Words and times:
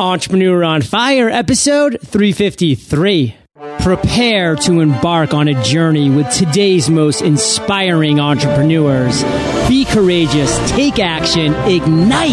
Entrepreneur 0.00 0.64
on 0.64 0.80
Fire, 0.80 1.28
episode 1.28 1.98
353. 2.00 3.36
Prepare 3.80 4.56
to 4.56 4.80
embark 4.80 5.34
on 5.34 5.46
a 5.46 5.62
journey 5.62 6.08
with 6.08 6.26
today's 6.30 6.88
most 6.88 7.20
inspiring 7.20 8.18
entrepreneurs. 8.18 9.22
Be 9.68 9.84
courageous, 9.84 10.56
take 10.70 10.98
action, 10.98 11.52
ignite. 11.66 12.30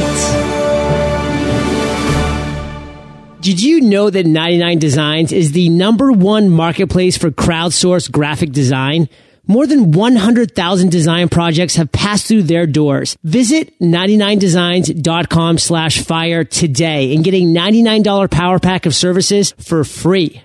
Did 3.41 3.61
you 3.61 3.81
know 3.81 4.09
that 4.09 4.25
99 4.25 4.79
Designs 4.79 5.33
is 5.33 5.51
the 5.51 5.67
number 5.67 6.13
one 6.13 6.49
marketplace 6.49 7.17
for 7.17 7.31
crowdsourced 7.31 8.11
graphic 8.11 8.53
design? 8.53 9.09
More 9.47 9.65
than 9.65 9.91
100,000 9.91 10.91
design 10.91 11.29
projects 11.29 11.75
have 11.77 11.91
passed 11.91 12.27
through 12.27 12.43
their 12.43 12.67
doors. 12.67 13.17
Visit 13.23 13.79
99designs.com 13.79 15.57
slash 15.57 16.01
fire 16.01 16.43
today 16.43 17.15
and 17.15 17.23
get 17.23 17.33
a 17.33 17.41
$99 17.41 18.29
power 18.29 18.59
pack 18.59 18.85
of 18.85 18.93
services 18.93 19.53
for 19.57 19.83
free. 19.85 20.41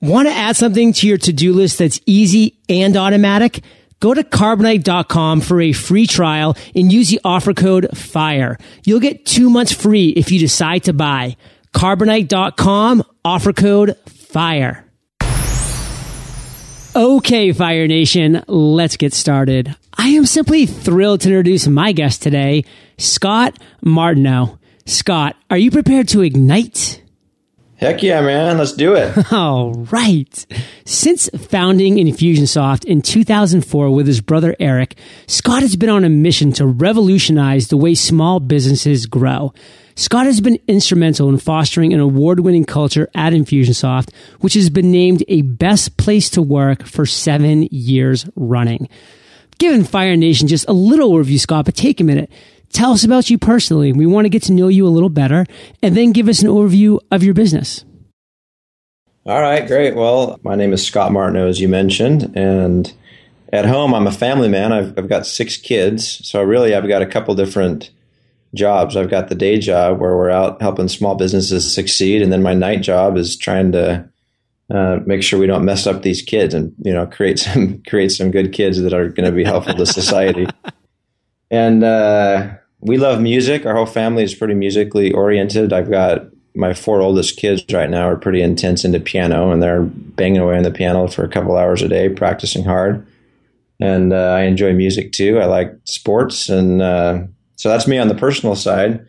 Want 0.00 0.28
to 0.28 0.34
add 0.34 0.54
something 0.56 0.92
to 0.92 1.08
your 1.08 1.18
to-do 1.18 1.52
list 1.52 1.78
that's 1.78 2.00
easy 2.06 2.60
and 2.68 2.96
automatic? 2.96 3.62
Go 4.00 4.12
to 4.12 4.22
carbonite.com 4.22 5.40
for 5.40 5.60
a 5.60 5.72
free 5.72 6.06
trial 6.06 6.56
and 6.74 6.92
use 6.92 7.08
the 7.08 7.20
offer 7.24 7.54
code 7.54 7.88
FIRE. 7.96 8.58
You'll 8.84 9.00
get 9.00 9.24
two 9.24 9.48
months 9.48 9.72
free 9.72 10.10
if 10.10 10.30
you 10.30 10.38
decide 10.38 10.84
to 10.84 10.92
buy. 10.92 11.36
Carbonite.com, 11.72 13.02
offer 13.24 13.52
code 13.52 13.96
FIRE. 14.06 14.84
Okay, 16.96 17.50
Fire 17.50 17.88
Nation, 17.88 18.44
let's 18.46 18.96
get 18.96 19.12
started. 19.12 19.74
I 19.94 20.10
am 20.10 20.26
simply 20.26 20.64
thrilled 20.64 21.22
to 21.22 21.28
introduce 21.28 21.66
my 21.66 21.90
guest 21.90 22.22
today, 22.22 22.64
Scott 22.98 23.58
Martineau. 23.82 24.60
Scott, 24.86 25.34
are 25.50 25.58
you 25.58 25.72
prepared 25.72 26.06
to 26.10 26.22
ignite? 26.22 27.02
Heck 27.78 28.00
yeah, 28.04 28.20
man. 28.20 28.58
Let's 28.58 28.74
do 28.74 28.94
it. 28.94 29.32
All 29.32 29.72
right. 29.90 30.46
Since 30.84 31.30
founding 31.30 31.96
Infusionsoft 31.96 32.84
in 32.84 33.02
2004 33.02 33.90
with 33.90 34.06
his 34.06 34.20
brother 34.20 34.54
Eric, 34.60 34.94
Scott 35.26 35.62
has 35.62 35.74
been 35.74 35.90
on 35.90 36.04
a 36.04 36.08
mission 36.08 36.52
to 36.52 36.64
revolutionize 36.64 37.68
the 37.68 37.76
way 37.76 37.96
small 37.96 38.38
businesses 38.38 39.06
grow. 39.06 39.52
Scott 39.96 40.26
has 40.26 40.40
been 40.40 40.58
instrumental 40.66 41.28
in 41.28 41.38
fostering 41.38 41.92
an 41.92 42.00
award 42.00 42.40
winning 42.40 42.64
culture 42.64 43.08
at 43.14 43.32
Infusionsoft, 43.32 44.12
which 44.40 44.54
has 44.54 44.68
been 44.68 44.90
named 44.90 45.22
a 45.28 45.42
best 45.42 45.96
place 45.96 46.30
to 46.30 46.42
work 46.42 46.84
for 46.84 47.06
seven 47.06 47.62
years 47.70 48.26
running. 48.34 48.88
Given 49.58 49.84
Fire 49.84 50.16
Nation 50.16 50.48
just 50.48 50.68
a 50.68 50.72
little 50.72 51.12
overview, 51.12 51.38
Scott, 51.38 51.66
but 51.66 51.76
take 51.76 52.00
a 52.00 52.04
minute. 52.04 52.30
Tell 52.72 52.90
us 52.90 53.04
about 53.04 53.30
you 53.30 53.38
personally. 53.38 53.92
We 53.92 54.04
want 54.04 54.24
to 54.24 54.30
get 54.30 54.42
to 54.44 54.52
know 54.52 54.66
you 54.66 54.84
a 54.84 54.88
little 54.88 55.08
better 55.08 55.46
and 55.80 55.96
then 55.96 56.10
give 56.10 56.28
us 56.28 56.42
an 56.42 56.48
overview 56.48 56.98
of 57.12 57.22
your 57.22 57.34
business. 57.34 57.84
All 59.26 59.40
right, 59.40 59.64
great. 59.64 59.94
Well, 59.94 60.40
my 60.42 60.56
name 60.56 60.72
is 60.72 60.84
Scott 60.84 61.12
Martineau, 61.12 61.46
as 61.46 61.60
you 61.60 61.68
mentioned, 61.68 62.36
and 62.36 62.92
at 63.52 63.64
home, 63.64 63.94
I'm 63.94 64.08
a 64.08 64.12
family 64.12 64.48
man. 64.48 64.72
I've, 64.72 64.98
I've 64.98 65.08
got 65.08 65.24
six 65.24 65.56
kids, 65.56 66.28
so 66.28 66.42
really, 66.42 66.74
I've 66.74 66.88
got 66.88 67.00
a 67.00 67.06
couple 67.06 67.36
different 67.36 67.90
jobs. 68.54 68.96
I've 68.96 69.10
got 69.10 69.28
the 69.28 69.34
day 69.34 69.58
job 69.58 70.00
where 70.00 70.16
we're 70.16 70.30
out 70.30 70.60
helping 70.60 70.88
small 70.88 71.14
businesses 71.14 71.72
succeed, 71.72 72.22
and 72.22 72.32
then 72.32 72.42
my 72.42 72.54
night 72.54 72.82
job 72.82 73.16
is 73.16 73.36
trying 73.36 73.72
to 73.72 74.08
uh, 74.70 75.00
make 75.04 75.22
sure 75.22 75.38
we 75.38 75.46
don't 75.46 75.64
mess 75.64 75.86
up 75.86 76.02
these 76.02 76.22
kids 76.22 76.54
and 76.54 76.74
you 76.82 76.92
know 76.92 77.06
create 77.06 77.38
some 77.40 77.82
create 77.86 78.10
some 78.10 78.30
good 78.30 78.52
kids 78.52 78.80
that 78.80 78.94
are 78.94 79.08
going 79.08 79.28
to 79.28 79.36
be 79.36 79.44
helpful 79.44 79.74
to 79.74 79.86
society. 79.86 80.46
and 81.50 81.84
uh, 81.84 82.50
we 82.80 82.96
love 82.96 83.20
music. 83.20 83.66
Our 83.66 83.74
whole 83.74 83.86
family 83.86 84.22
is 84.22 84.34
pretty 84.34 84.54
musically 84.54 85.12
oriented. 85.12 85.72
I've 85.72 85.90
got 85.90 86.26
my 86.54 86.72
four 86.72 87.00
oldest 87.00 87.36
kids 87.36 87.64
right 87.72 87.90
now 87.90 88.08
are 88.08 88.16
pretty 88.16 88.40
intense 88.40 88.84
into 88.84 89.00
piano, 89.00 89.50
and 89.50 89.62
they're 89.62 89.82
banging 89.82 90.40
away 90.40 90.56
on 90.56 90.62
the 90.62 90.70
piano 90.70 91.08
for 91.08 91.24
a 91.24 91.28
couple 91.28 91.56
hours 91.56 91.82
a 91.82 91.88
day, 91.88 92.08
practicing 92.08 92.64
hard. 92.64 93.06
And 93.80 94.12
uh, 94.12 94.16
I 94.16 94.42
enjoy 94.42 94.72
music 94.72 95.12
too. 95.12 95.40
I 95.40 95.46
like 95.46 95.74
sports 95.84 96.48
and 96.48 96.80
uh, 96.80 97.22
so 97.56 97.68
that's 97.68 97.86
me 97.86 97.98
on 97.98 98.08
the 98.08 98.14
personal 98.14 98.56
side. 98.56 99.06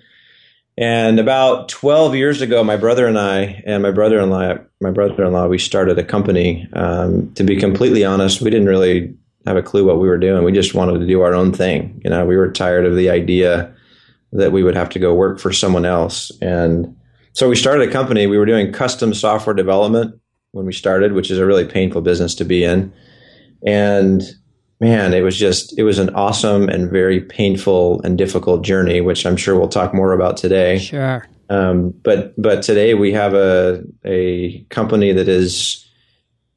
And 0.78 1.20
about 1.20 1.70
12 1.70 2.16
years 2.16 2.42
ago, 2.42 2.64
my 2.64 2.76
brother 2.76 3.08
and 3.08 3.18
I, 3.18 3.64
and 3.66 3.82
my 3.82 3.92
brother-in-law, 3.92 4.56
my 4.82 4.92
brother-in-law, 4.92 5.48
we 5.48 5.58
started 5.58 5.98
a 5.98 6.04
company. 6.04 6.68
Um, 6.74 7.34
to 7.36 7.44
be 7.44 7.56
completely 7.56 8.04
honest, 8.04 8.42
we 8.42 8.50
didn't 8.50 8.68
really 8.68 9.16
have 9.46 9.56
a 9.56 9.62
clue 9.62 9.86
what 9.86 10.00
we 10.00 10.08
were 10.08 10.18
doing. 10.18 10.44
We 10.44 10.52
just 10.52 10.74
wanted 10.74 11.00
to 11.00 11.08
do 11.08 11.22
our 11.22 11.34
own 11.34 11.54
thing. 11.54 12.02
You 12.04 12.10
know, 12.10 12.26
we 12.26 12.36
were 12.36 12.52
tired 12.52 12.86
of 12.86 12.96
the 12.96 13.10
idea 13.10 13.74
that 14.34 14.52
we 14.52 14.64
would 14.64 14.76
have 14.76 14.90
to 14.90 15.00
go 15.00 15.14
work 15.14 15.40
for 15.40 15.54
someone 15.54 15.86
else. 15.86 16.32
And 16.42 16.94
so 17.32 17.48
we 17.48 17.56
started 17.56 17.88
a 17.88 17.92
company. 17.92 18.28
We 18.28 18.38
were 18.38 18.46
doing 18.46 18.74
custom 18.74 19.14
software 19.14 19.54
development 19.54 20.20
when 20.52 20.66
we 20.66 20.74
started, 20.74 21.14
which 21.14 21.32
is 21.32 21.38
a 21.38 21.46
really 21.46 21.66
painful 21.66 22.02
business 22.02 22.36
to 22.36 22.44
be 22.44 22.64
in. 22.64 22.92
And 23.66 24.24
man, 24.80 25.14
it 25.14 25.22
was 25.22 25.38
just, 25.38 25.78
it 25.78 25.84
was 25.84 26.00
an 26.00 26.14
awesome 26.16 26.70
and 26.70 26.92
very 26.92 27.22
painful 27.22 28.02
and 28.04 28.18
difficult 28.18 28.64
journey, 28.64 29.02
which 29.02 29.26
I'm 29.26 29.38
sure 29.38 29.58
we'll 29.58 29.68
talk 29.68 29.94
more 29.94 30.14
about 30.14 30.38
today. 30.38 30.80
Sure. 30.80 31.26
Um, 31.50 31.92
but, 32.04 32.34
but 32.42 32.62
today 32.64 32.94
we 32.94 33.14
have 33.14 33.34
a, 33.34 33.84
a 34.04 34.64
company 34.70 35.12
that 35.12 35.28
is 35.28 35.86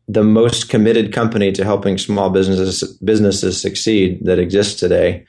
the 0.09 0.25
most 0.25 0.71
committed 0.71 1.13
company 1.13 1.53
to 1.53 1.65
helping 1.65 1.99
small 1.99 2.31
businesses, 2.31 2.97
businesses 3.05 3.61
succeed 3.61 4.25
that 4.25 4.39
exists 4.39 4.81
today. 4.81 5.27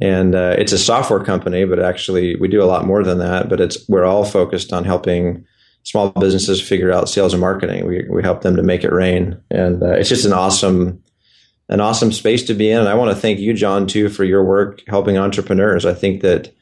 And 0.00 0.34
uh, 0.34 0.54
it's 0.56 0.72
a 0.72 0.78
software 0.78 1.22
company, 1.22 1.64
but 1.64 1.78
actually 1.78 2.36
we 2.36 2.48
do 2.48 2.62
a 2.62 2.64
lot 2.64 2.86
more 2.86 3.04
than 3.04 3.18
that. 3.18 3.50
But 3.50 3.60
it's 3.60 3.86
we're 3.88 4.06
all 4.06 4.24
focused 4.24 4.72
on 4.72 4.84
helping 4.84 5.44
small 5.82 6.10
businesses 6.10 6.62
figure 6.62 6.92
out 6.92 7.08
sales 7.08 7.34
and 7.34 7.40
marketing. 7.40 7.86
We 7.86 8.06
we 8.08 8.22
help 8.22 8.40
them 8.40 8.56
to 8.56 8.62
make 8.62 8.82
it 8.82 8.92
rain, 8.92 9.38
and 9.50 9.82
uh, 9.82 9.90
it's 9.90 10.08
just 10.08 10.24
an 10.24 10.32
awesome 10.32 10.99
an 11.70 11.80
awesome 11.80 12.12
space 12.12 12.42
to 12.42 12.54
be 12.54 12.70
in. 12.70 12.80
And 12.80 12.88
I 12.88 12.94
want 12.94 13.10
to 13.10 13.20
thank 13.20 13.38
you, 13.38 13.54
John, 13.54 13.86
too, 13.86 14.08
for 14.08 14.24
your 14.24 14.44
work 14.44 14.82
helping 14.88 15.16
entrepreneurs. 15.16 15.86
I 15.86 15.94
think 15.94 16.20
that 16.22 16.52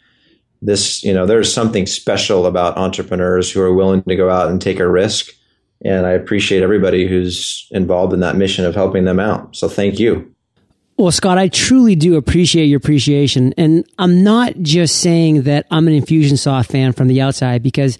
this, 0.60 1.02
you 1.02 1.14
know, 1.14 1.24
there's 1.24 1.52
something 1.52 1.86
special 1.86 2.46
about 2.46 2.76
entrepreneurs 2.76 3.50
who 3.50 3.60
are 3.62 3.72
willing 3.72 4.02
to 4.02 4.16
go 4.16 4.28
out 4.28 4.50
and 4.50 4.60
take 4.60 4.78
a 4.78 4.88
risk. 4.88 5.32
And 5.84 6.06
I 6.06 6.10
appreciate 6.10 6.62
everybody 6.62 7.08
who's 7.08 7.66
involved 7.70 8.12
in 8.12 8.20
that 8.20 8.36
mission 8.36 8.64
of 8.66 8.74
helping 8.74 9.04
them 9.04 9.18
out. 9.18 9.56
So 9.56 9.68
thank 9.68 9.98
you. 9.98 10.34
Well, 10.98 11.12
Scott, 11.12 11.38
I 11.38 11.48
truly 11.48 11.94
do 11.94 12.16
appreciate 12.16 12.66
your 12.66 12.78
appreciation. 12.78 13.54
And 13.56 13.88
I'm 13.98 14.24
not 14.24 14.54
just 14.60 14.96
saying 14.96 15.42
that 15.42 15.66
I'm 15.70 15.86
an 15.86 15.94
Infusionsoft 15.94 16.66
fan 16.66 16.92
from 16.92 17.06
the 17.06 17.20
outside 17.20 17.62
because 17.62 17.98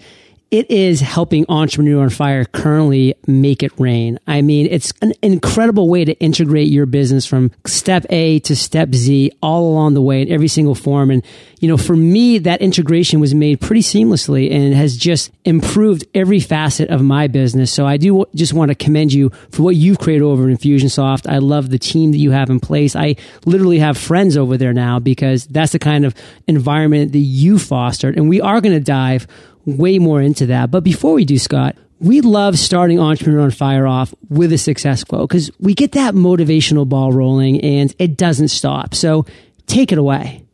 it 0.51 0.71
is 0.71 0.99
helping 0.99 1.45
Entrepreneur 1.47 2.01
on 2.01 2.09
Fire 2.09 2.43
currently 2.43 3.13
make 3.27 3.61
it 3.61 3.71
rain. 3.79 4.19
I 4.25 4.41
mean, 4.41 4.67
it's 4.71 4.91
an 5.01 5.13
incredible 5.21 5.87
way 5.87 6.05
to 6.05 6.13
integrate 6.19 6.69
your 6.69 6.87
business 6.87 7.27
from 7.27 7.51
step 7.67 8.05
A 8.09 8.39
to 8.39 8.55
step 8.55 8.95
Z 8.95 9.31
all 9.43 9.69
along 9.69 9.93
the 9.93 10.01
way 10.01 10.23
in 10.23 10.31
every 10.31 10.47
single 10.47 10.73
form. 10.73 11.11
And, 11.11 11.23
you 11.59 11.67
know, 11.67 11.77
for 11.77 11.95
me, 11.95 12.39
that 12.39 12.61
integration 12.61 13.19
was 13.19 13.35
made 13.35 13.61
pretty 13.61 13.81
seamlessly 13.81 14.51
and 14.51 14.73
has 14.73 14.97
just 14.97 15.31
improved 15.45 16.05
every 16.15 16.39
facet 16.39 16.89
of 16.89 17.03
my 17.03 17.27
business. 17.27 17.71
So 17.71 17.85
I 17.85 17.97
do 17.97 18.25
just 18.33 18.53
want 18.53 18.69
to 18.69 18.75
commend 18.75 19.13
you 19.13 19.29
for 19.51 19.61
what 19.61 19.75
you've 19.75 19.99
created 19.99 20.23
over 20.23 20.49
in 20.49 20.57
Infusionsoft. 20.57 21.29
I 21.31 21.37
love 21.37 21.69
the 21.69 21.79
team 21.79 22.11
that 22.11 22.17
you 22.17 22.31
have 22.31 22.49
in 22.49 22.59
place. 22.59 22.95
I 22.95 23.17
literally 23.45 23.79
have 23.79 23.99
friends 23.99 24.35
over 24.35 24.57
there 24.57 24.73
now 24.73 24.97
because 24.97 25.45
that's 25.45 25.73
the 25.73 25.79
kind 25.79 26.05
of 26.05 26.15
environment 26.47 27.11
that 27.11 27.19
you 27.19 27.59
fostered. 27.59 28.17
And 28.17 28.27
we 28.27 28.41
are 28.41 28.61
going 28.61 28.73
to 28.73 28.79
dive 28.79 29.27
way 29.65 29.99
more 29.99 30.21
into 30.21 30.47
that. 30.47 30.71
But 30.71 30.83
before 30.83 31.13
we 31.13 31.25
do, 31.25 31.37
Scott, 31.37 31.75
we 31.99 32.21
love 32.21 32.57
starting 32.57 32.99
Entrepreneur 32.99 33.41
on 33.41 33.51
Fire 33.51 33.85
off 33.85 34.13
with 34.29 34.53
a 34.53 34.57
success 34.57 35.03
quote 35.03 35.29
because 35.29 35.51
we 35.59 35.73
get 35.73 35.91
that 35.93 36.13
motivational 36.13 36.87
ball 36.87 37.11
rolling 37.11 37.61
and 37.61 37.93
it 37.99 38.17
doesn't 38.17 38.47
stop. 38.49 38.95
So 38.95 39.25
take 39.67 39.91
it 39.91 39.97
away. 39.97 40.45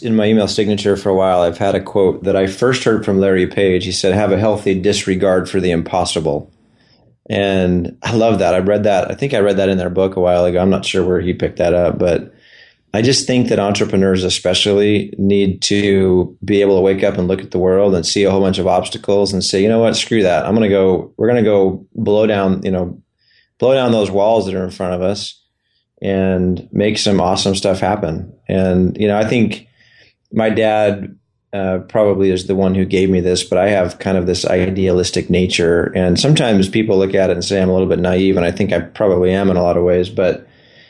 In 0.00 0.14
my 0.14 0.26
email 0.26 0.48
signature 0.48 0.96
for 0.96 1.08
a 1.08 1.14
while, 1.14 1.40
I've 1.40 1.58
had 1.58 1.74
a 1.74 1.82
quote 1.82 2.22
that 2.24 2.36
I 2.36 2.46
first 2.46 2.84
heard 2.84 3.04
from 3.04 3.18
Larry 3.18 3.48
Page. 3.48 3.84
He 3.84 3.92
said, 3.92 4.14
Have 4.14 4.30
a 4.30 4.38
healthy 4.38 4.80
disregard 4.80 5.50
for 5.50 5.60
the 5.60 5.72
impossible. 5.72 6.52
And 7.28 7.98
I 8.02 8.14
love 8.14 8.38
that. 8.38 8.54
I 8.54 8.58
read 8.58 8.84
that. 8.84 9.10
I 9.10 9.14
think 9.14 9.34
I 9.34 9.40
read 9.40 9.56
that 9.58 9.68
in 9.68 9.76
their 9.76 9.90
book 9.90 10.16
a 10.16 10.20
while 10.20 10.44
ago. 10.44 10.60
I'm 10.60 10.70
not 10.70 10.86
sure 10.86 11.04
where 11.04 11.20
he 11.20 11.34
picked 11.34 11.58
that 11.58 11.74
up, 11.74 11.98
but 11.98 12.32
I 12.94 13.02
just 13.02 13.26
think 13.26 13.48
that 13.48 13.58
entrepreneurs, 13.58 14.24
especially, 14.24 15.12
need 15.18 15.60
to 15.62 16.36
be 16.42 16.62
able 16.62 16.76
to 16.76 16.80
wake 16.80 17.04
up 17.04 17.18
and 17.18 17.28
look 17.28 17.42
at 17.42 17.50
the 17.50 17.58
world 17.58 17.94
and 17.94 18.06
see 18.06 18.24
a 18.24 18.30
whole 18.30 18.40
bunch 18.40 18.58
of 18.58 18.66
obstacles 18.66 19.32
and 19.32 19.44
say, 19.44 19.62
you 19.62 19.68
know 19.68 19.80
what, 19.80 19.96
screw 19.96 20.22
that. 20.22 20.46
I'm 20.46 20.54
going 20.54 20.68
to 20.68 20.74
go, 20.74 21.12
we're 21.16 21.28
going 21.28 21.44
to 21.44 21.50
go 21.50 21.86
blow 21.94 22.26
down, 22.26 22.62
you 22.64 22.70
know, 22.70 23.02
blow 23.58 23.74
down 23.74 23.92
those 23.92 24.10
walls 24.10 24.46
that 24.46 24.54
are 24.54 24.64
in 24.64 24.70
front 24.70 24.94
of 24.94 25.02
us 25.02 25.38
and 26.00 26.66
make 26.72 26.96
some 26.96 27.20
awesome 27.20 27.54
stuff 27.54 27.80
happen. 27.80 28.32
And, 28.48 28.96
you 28.98 29.06
know, 29.06 29.18
I 29.18 29.26
think 29.26 29.66
my 30.32 30.48
dad 30.48 31.18
uh, 31.52 31.80
probably 31.88 32.30
is 32.30 32.46
the 32.46 32.54
one 32.54 32.74
who 32.74 32.84
gave 32.86 33.10
me 33.10 33.20
this, 33.20 33.44
but 33.44 33.58
I 33.58 33.68
have 33.68 33.98
kind 33.98 34.16
of 34.16 34.26
this 34.26 34.46
idealistic 34.46 35.28
nature. 35.28 35.92
And 35.94 36.18
sometimes 36.18 36.68
people 36.68 36.96
look 36.96 37.14
at 37.14 37.28
it 37.28 37.34
and 37.34 37.44
say 37.44 37.60
I'm 37.60 37.68
a 37.68 37.72
little 37.72 37.88
bit 37.88 37.98
naive, 37.98 38.36
and 38.36 38.46
I 38.46 38.50
think 38.50 38.72
I 38.72 38.80
probably 38.80 39.32
am 39.32 39.50
in 39.50 39.58
a 39.58 39.62
lot 39.62 39.76
of 39.76 39.84
ways, 39.84 40.08
but 40.08 40.47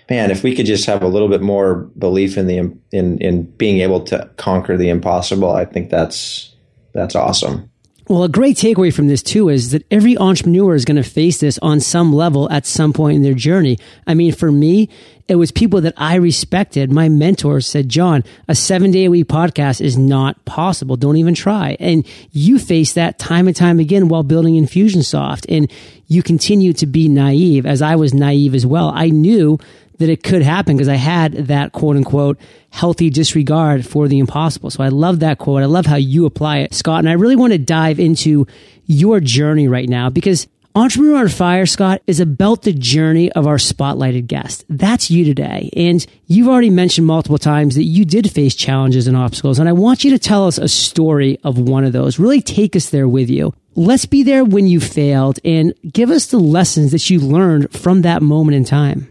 man, 0.09 0.31
if 0.31 0.43
we 0.43 0.55
could 0.55 0.67
just 0.67 0.87
have 0.87 1.03
a 1.03 1.09
little 1.09 1.29
bit 1.29 1.43
more 1.43 1.75
belief 1.99 2.37
in 2.39 2.47
the 2.47 2.59
in 2.93 3.19
in 3.19 3.43
being 3.43 3.81
able 3.81 4.01
to 4.05 4.31
conquer 4.37 4.77
the 4.77 4.89
impossible, 4.89 5.51
I 5.51 5.65
think 5.65 5.91
that's 5.91 6.55
that's 6.93 7.15
awesome. 7.15 7.71
Well, 8.09 8.25
a 8.25 8.29
great 8.31 8.57
takeaway 8.57 8.93
from 8.93 9.07
this 9.07 9.23
too 9.23 9.51
is 9.51 9.73
that 9.73 9.85
every 9.91 10.17
entrepreneur 10.17 10.75
is 10.75 10.87
going 10.87 10.97
to 10.97 11.03
face 11.03 11.41
this 11.41 11.59
on 11.59 11.79
some 11.79 12.11
level 12.11 12.51
at 12.51 12.65
some 12.65 12.95
point 12.95 13.17
in 13.17 13.23
their 13.23 13.35
journey. 13.35 13.79
I 14.07 14.15
mean, 14.15 14.33
for 14.33 14.51
me, 14.51 14.89
it 15.29 15.35
was 15.35 15.53
people 15.53 15.83
that 15.83 15.93
I 15.99 16.15
respected. 16.15 16.91
My 16.91 17.11
mentors 17.11 17.67
said, 17.67 17.91
John, 17.91 18.25
a 18.49 18.55
seven 18.55 18.93
day 18.93 19.05
a 19.05 19.11
week 19.11 19.27
podcast 19.27 19.83
is 19.83 19.99
not 19.99 20.43
possible. 20.47 20.97
Don't 20.97 21.19
even 21.19 21.35
try. 21.35 21.77
And 21.79 22.07
you 22.33 22.59
face 22.59 22.95
that 22.95 23.19
time 23.19 23.47
and 23.47 23.55
time 23.55 23.79
again 23.79 24.09
while 24.09 24.23
building 24.23 24.55
Infusionsoft 24.55 25.45
and 25.55 25.71
you 26.07 26.23
continue 26.23 26.73
to 26.73 26.87
be 26.87 27.09
naive 27.11 27.67
as 27.67 27.83
I 27.83 27.97
was 27.97 28.15
naive 28.15 28.55
as 28.55 28.65
well. 28.65 28.91
I 28.95 29.11
knew 29.11 29.59
that 29.99 30.09
it 30.09 30.23
could 30.23 30.43
happen 30.43 30.77
because 30.77 30.89
I 30.89 30.95
had 30.95 31.33
that 31.49 31.73
quote 31.73 31.97
unquote 31.97 32.39
healthy 32.71 33.11
disregard 33.11 33.87
for 33.87 34.09
the 34.09 34.19
impossible. 34.19 34.71
So 34.71 34.83
I 34.83 34.89
love 34.89 35.21
that 35.21 35.39
quote. 35.39 35.63
I 35.63 35.67
love 35.67 35.87
how 35.87 35.97
you 35.97 36.27
apply 36.27 36.59
it, 36.59 36.75
Scott. 36.75 37.01
And 37.01 37.09
I 37.09 37.13
really 37.13 37.37
want 37.37 37.53
to 37.53 37.59
dive 37.59 37.99
into 37.99 38.47
your 38.87 39.21
journey 39.21 39.69
right 39.69 39.89
now 39.89 40.11
because 40.11 40.47
Entrepreneur 40.75 41.23
on 41.23 41.29
Fire, 41.29 41.67
Scott, 41.67 42.03
is 42.07 42.21
about 42.21 42.63
the 42.63 42.73
journey 42.73 43.33
of 43.33 43.49
our 43.49 43.57
spotlighted 43.57 44.29
guest. 44.29 44.65
That's 44.69 45.11
you 45.11 45.25
today. 45.25 45.71
And 45.75 46.07
you've 46.27 46.47
already 46.47 46.71
mentioned 46.71 47.05
multiple 47.05 47.39
times 47.39 47.75
that 47.75 47.83
you 47.83 48.05
did 48.05 48.31
face 48.31 48.55
challenges 48.55 49.09
and 49.09 49.17
obstacles. 49.17 49.59
And 49.59 49.69
I 49.69 49.73
want 49.73 50.05
you 50.05 50.13
to 50.13 50.21
tell 50.21 50.47
us 50.47 50.57
a 50.57 50.69
story 50.69 51.41
of 51.43 51.59
one 51.59 51.85
of 51.85 51.93
those. 51.93 52.21
Really 52.21 52.41
take 52.41 52.77
us 52.77 52.91
there 52.91 53.09
with 53.09 53.29
you. 53.29 53.53
Let's 53.75 54.07
be 54.07 54.23
there 54.23 54.45
when 54.45 54.69
you 54.69 54.79
failed 54.79 55.41
and 55.45 55.75
give 55.91 56.11
us 56.11 56.27
the 56.27 56.39
lessons 56.39 56.93
that 56.93 57.11
you 57.11 57.19
learned 57.19 57.73
from 57.73 58.03
that 58.03 58.23
moment 58.23 58.57
in 58.57 58.65
time. 58.65 59.09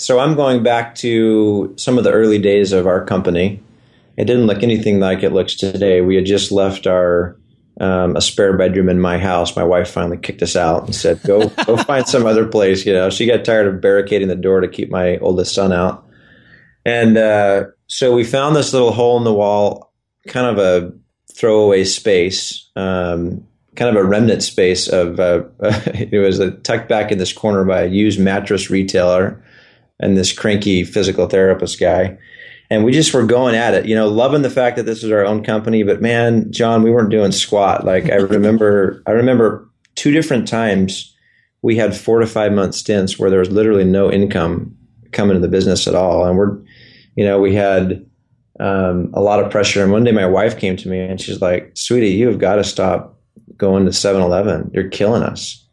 So 0.00 0.18
I'm 0.18 0.34
going 0.34 0.62
back 0.62 0.94
to 0.96 1.74
some 1.76 1.98
of 1.98 2.04
the 2.04 2.10
early 2.10 2.38
days 2.38 2.72
of 2.72 2.86
our 2.86 3.04
company. 3.04 3.62
It 4.16 4.24
didn't 4.24 4.46
look 4.46 4.62
anything 4.62 4.98
like 4.98 5.22
it 5.22 5.34
looks 5.34 5.54
today. 5.54 6.00
We 6.00 6.16
had 6.16 6.24
just 6.24 6.50
left 6.50 6.86
our 6.86 7.36
um, 7.80 8.16
a 8.16 8.22
spare 8.22 8.56
bedroom 8.56 8.88
in 8.88 8.98
my 8.98 9.18
house. 9.18 9.54
My 9.54 9.62
wife 9.62 9.90
finally 9.90 10.16
kicked 10.16 10.40
us 10.40 10.56
out 10.56 10.86
and 10.86 10.94
said, 10.94 11.22
"Go, 11.24 11.48
go 11.66 11.76
find 11.76 12.08
some 12.08 12.24
other 12.24 12.46
place." 12.46 12.86
You 12.86 12.94
know, 12.94 13.10
she 13.10 13.26
got 13.26 13.44
tired 13.44 13.66
of 13.66 13.82
barricading 13.82 14.28
the 14.28 14.36
door 14.36 14.62
to 14.62 14.68
keep 14.68 14.90
my 14.90 15.18
oldest 15.18 15.54
son 15.54 15.70
out, 15.70 16.06
and 16.86 17.18
uh, 17.18 17.64
so 17.86 18.14
we 18.14 18.24
found 18.24 18.56
this 18.56 18.72
little 18.72 18.92
hole 18.92 19.18
in 19.18 19.24
the 19.24 19.34
wall, 19.34 19.92
kind 20.28 20.46
of 20.46 20.56
a 20.56 20.92
throwaway 21.34 21.84
space, 21.84 22.70
um, 22.74 23.46
kind 23.76 23.94
of 23.94 24.02
a 24.02 24.08
remnant 24.08 24.42
space 24.42 24.88
of. 24.88 25.20
Uh, 25.20 25.42
it 25.60 26.18
was 26.18 26.40
tucked 26.62 26.88
back 26.88 27.12
in 27.12 27.18
this 27.18 27.34
corner 27.34 27.66
by 27.66 27.82
a 27.82 27.88
used 27.88 28.18
mattress 28.18 28.70
retailer 28.70 29.44
and 30.00 30.16
this 30.16 30.32
cranky 30.32 30.82
physical 30.84 31.28
therapist 31.28 31.78
guy. 31.78 32.18
And 32.70 32.84
we 32.84 32.92
just 32.92 33.12
were 33.12 33.24
going 33.24 33.54
at 33.54 33.74
it, 33.74 33.86
you 33.86 33.94
know, 33.94 34.08
loving 34.08 34.42
the 34.42 34.50
fact 34.50 34.76
that 34.76 34.84
this 34.84 35.02
was 35.02 35.12
our 35.12 35.24
own 35.24 35.44
company. 35.44 35.82
But 35.82 36.00
man, 36.00 36.50
John, 36.52 36.82
we 36.82 36.90
weren't 36.90 37.10
doing 37.10 37.32
squat. 37.32 37.84
Like 37.84 38.10
I 38.10 38.16
remember, 38.16 39.02
I 39.06 39.12
remember 39.12 39.68
two 39.94 40.12
different 40.12 40.48
times 40.48 41.14
we 41.62 41.76
had 41.76 41.96
four 41.96 42.20
to 42.20 42.26
five 42.26 42.52
month 42.52 42.74
stints 42.74 43.18
where 43.18 43.28
there 43.28 43.40
was 43.40 43.50
literally 43.50 43.84
no 43.84 44.10
income 44.10 44.74
coming 45.12 45.34
to 45.34 45.40
the 45.40 45.48
business 45.48 45.86
at 45.86 45.94
all. 45.94 46.24
And 46.24 46.38
we're, 46.38 46.58
you 47.16 47.24
know, 47.24 47.40
we 47.40 47.54
had 47.54 48.06
um, 48.60 49.10
a 49.12 49.20
lot 49.20 49.42
of 49.42 49.50
pressure. 49.50 49.82
And 49.82 49.92
one 49.92 50.04
day 50.04 50.12
my 50.12 50.26
wife 50.26 50.58
came 50.58 50.76
to 50.76 50.88
me 50.88 51.00
and 51.00 51.20
she's 51.20 51.42
like, 51.42 51.72
sweetie, 51.74 52.10
you 52.10 52.28
have 52.28 52.38
got 52.38 52.56
to 52.56 52.64
stop 52.64 53.18
going 53.56 53.84
to 53.84 53.92
7 53.92 54.22
Eleven. 54.22 54.70
You're 54.72 54.88
killing 54.88 55.22
us. 55.22 55.66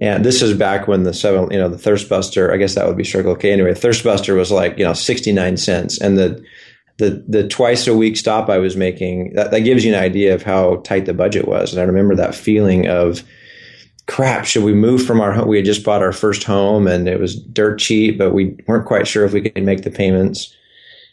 And 0.00 0.24
this 0.24 0.42
is 0.42 0.56
back 0.56 0.86
when 0.86 1.02
the 1.02 1.12
seven, 1.12 1.50
you 1.50 1.58
know, 1.58 1.68
the 1.68 1.76
Thirstbuster, 1.76 2.52
I 2.52 2.56
guess 2.56 2.74
that 2.74 2.86
would 2.86 2.96
be 2.96 3.04
Circle 3.04 3.36
K 3.36 3.52
anyway. 3.52 3.72
Thirstbuster 3.72 4.36
was 4.36 4.52
like, 4.52 4.78
you 4.78 4.84
know, 4.84 4.92
69 4.92 5.56
cents. 5.56 6.00
And 6.00 6.16
the, 6.16 6.44
the, 6.98 7.24
the 7.26 7.48
twice 7.48 7.86
a 7.86 7.96
week 7.96 8.16
stop 8.16 8.48
I 8.48 8.58
was 8.58 8.76
making, 8.76 9.32
that, 9.34 9.50
that 9.50 9.60
gives 9.60 9.84
you 9.84 9.92
an 9.92 10.00
idea 10.00 10.34
of 10.34 10.42
how 10.42 10.76
tight 10.76 11.06
the 11.06 11.14
budget 11.14 11.48
was. 11.48 11.72
And 11.72 11.80
I 11.80 11.84
remember 11.84 12.14
that 12.14 12.34
feeling 12.34 12.86
of, 12.86 13.24
crap, 14.06 14.44
should 14.46 14.64
we 14.64 14.72
move 14.72 15.04
from 15.04 15.20
our 15.20 15.32
home? 15.32 15.48
We 15.48 15.56
had 15.56 15.66
just 15.66 15.84
bought 15.84 16.02
our 16.02 16.12
first 16.12 16.44
home 16.44 16.86
and 16.86 17.08
it 17.08 17.20
was 17.20 17.36
dirt 17.36 17.78
cheap, 17.78 18.18
but 18.18 18.32
we 18.32 18.56
weren't 18.66 18.86
quite 18.86 19.06
sure 19.06 19.24
if 19.24 19.32
we 19.32 19.42
could 19.42 19.64
make 19.64 19.82
the 19.82 19.90
payments. 19.90 20.54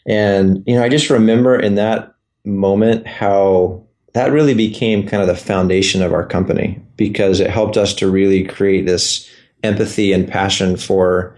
And, 0.06 0.62
you 0.66 0.76
know, 0.76 0.84
I 0.84 0.88
just 0.88 1.10
remember 1.10 1.58
in 1.58 1.74
that 1.74 2.14
moment 2.44 3.06
how 3.06 3.85
that 4.16 4.32
really 4.32 4.54
became 4.54 5.06
kind 5.06 5.20
of 5.20 5.28
the 5.28 5.36
foundation 5.36 6.00
of 6.00 6.14
our 6.14 6.24
company 6.24 6.80
because 6.96 7.38
it 7.38 7.50
helped 7.50 7.76
us 7.76 7.92
to 7.92 8.10
really 8.10 8.42
create 8.42 8.86
this 8.86 9.30
empathy 9.62 10.10
and 10.10 10.26
passion 10.26 10.78
for 10.78 11.36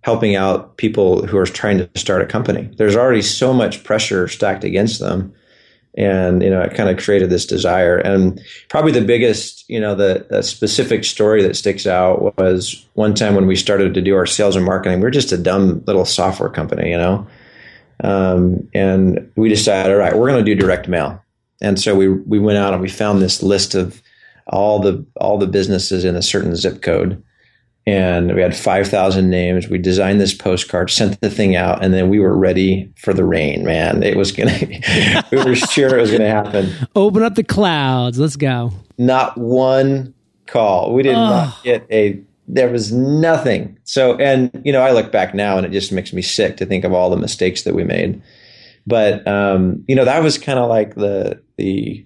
helping 0.00 0.34
out 0.34 0.76
people 0.76 1.24
who 1.24 1.38
are 1.38 1.46
trying 1.46 1.78
to 1.78 1.88
start 1.94 2.22
a 2.22 2.26
company. 2.26 2.68
There's 2.78 2.96
already 2.96 3.22
so 3.22 3.52
much 3.52 3.84
pressure 3.84 4.26
stacked 4.26 4.64
against 4.64 4.98
them. 4.98 5.32
And, 5.96 6.42
you 6.42 6.50
know, 6.50 6.60
it 6.62 6.74
kind 6.74 6.90
of 6.90 6.98
created 6.98 7.30
this 7.30 7.46
desire. 7.46 7.96
And 7.98 8.40
probably 8.70 8.90
the 8.90 9.06
biggest, 9.06 9.64
you 9.70 9.78
know, 9.78 9.94
the, 9.94 10.26
the 10.28 10.42
specific 10.42 11.04
story 11.04 11.44
that 11.44 11.54
sticks 11.54 11.86
out 11.86 12.36
was 12.38 12.88
one 12.94 13.14
time 13.14 13.36
when 13.36 13.46
we 13.46 13.54
started 13.54 13.94
to 13.94 14.02
do 14.02 14.16
our 14.16 14.26
sales 14.26 14.56
and 14.56 14.64
marketing, 14.64 14.98
we 14.98 15.04
we're 15.04 15.10
just 15.10 15.30
a 15.30 15.38
dumb 15.38 15.80
little 15.86 16.04
software 16.04 16.50
company, 16.50 16.90
you 16.90 16.98
know? 16.98 17.24
Um, 18.02 18.68
and 18.74 19.30
we 19.36 19.48
decided, 19.48 19.92
all 19.92 19.98
right, 19.98 20.18
we're 20.18 20.28
going 20.28 20.44
to 20.44 20.54
do 20.54 20.60
direct 20.60 20.88
mail 20.88 21.22
and 21.60 21.80
so 21.80 21.94
we 21.94 22.08
we 22.08 22.38
went 22.38 22.58
out 22.58 22.72
and 22.72 22.82
we 22.82 22.88
found 22.88 23.22
this 23.22 23.42
list 23.42 23.74
of 23.74 24.02
all 24.46 24.78
the 24.78 25.04
all 25.20 25.38
the 25.38 25.46
businesses 25.46 26.04
in 26.04 26.16
a 26.16 26.22
certain 26.22 26.54
zip 26.56 26.82
code. 26.82 27.22
And 27.88 28.34
we 28.34 28.42
had 28.42 28.56
5000 28.56 29.30
names. 29.30 29.68
We 29.68 29.78
designed 29.78 30.20
this 30.20 30.34
postcard 30.34 30.90
sent 30.90 31.20
the 31.20 31.30
thing 31.30 31.54
out 31.54 31.84
and 31.84 31.94
then 31.94 32.08
we 32.08 32.18
were 32.18 32.36
ready 32.36 32.92
for 32.96 33.14
the 33.14 33.24
rain 33.24 33.64
man. 33.64 34.02
It 34.02 34.16
was 34.16 34.32
gonna 34.32 34.58
we 35.30 35.44
were 35.44 35.54
sure 35.54 35.96
it 35.96 36.00
was 36.00 36.10
gonna 36.10 36.28
happen. 36.28 36.72
Open 36.96 37.22
up 37.22 37.36
the 37.36 37.44
clouds. 37.44 38.18
Let's 38.18 38.36
go. 38.36 38.72
Not 38.98 39.38
one 39.38 40.14
call. 40.46 40.94
We 40.94 41.04
did 41.04 41.14
oh. 41.14 41.28
not 41.28 41.62
get 41.62 41.86
a 41.90 42.20
there 42.48 42.70
was 42.70 42.92
nothing. 42.92 43.78
So 43.84 44.16
and 44.16 44.50
you 44.64 44.72
know 44.72 44.82
i 44.82 44.90
look 44.90 45.12
back 45.12 45.32
now 45.32 45.56
and 45.56 45.64
it 45.64 45.70
just 45.70 45.92
makes 45.92 46.12
me 46.12 46.22
sick 46.22 46.56
to 46.56 46.66
think 46.66 46.84
of 46.84 46.92
all 46.92 47.08
the 47.08 47.16
mistakes 47.16 47.62
that 47.62 47.74
we 47.74 47.84
made 47.84 48.20
but 48.86 49.26
um, 49.26 49.84
you 49.88 49.94
know, 49.94 50.04
that 50.04 50.22
was 50.22 50.38
kind 50.38 50.58
of 50.58 50.68
like 50.68 50.94
the 50.94 51.42
the. 51.56 52.04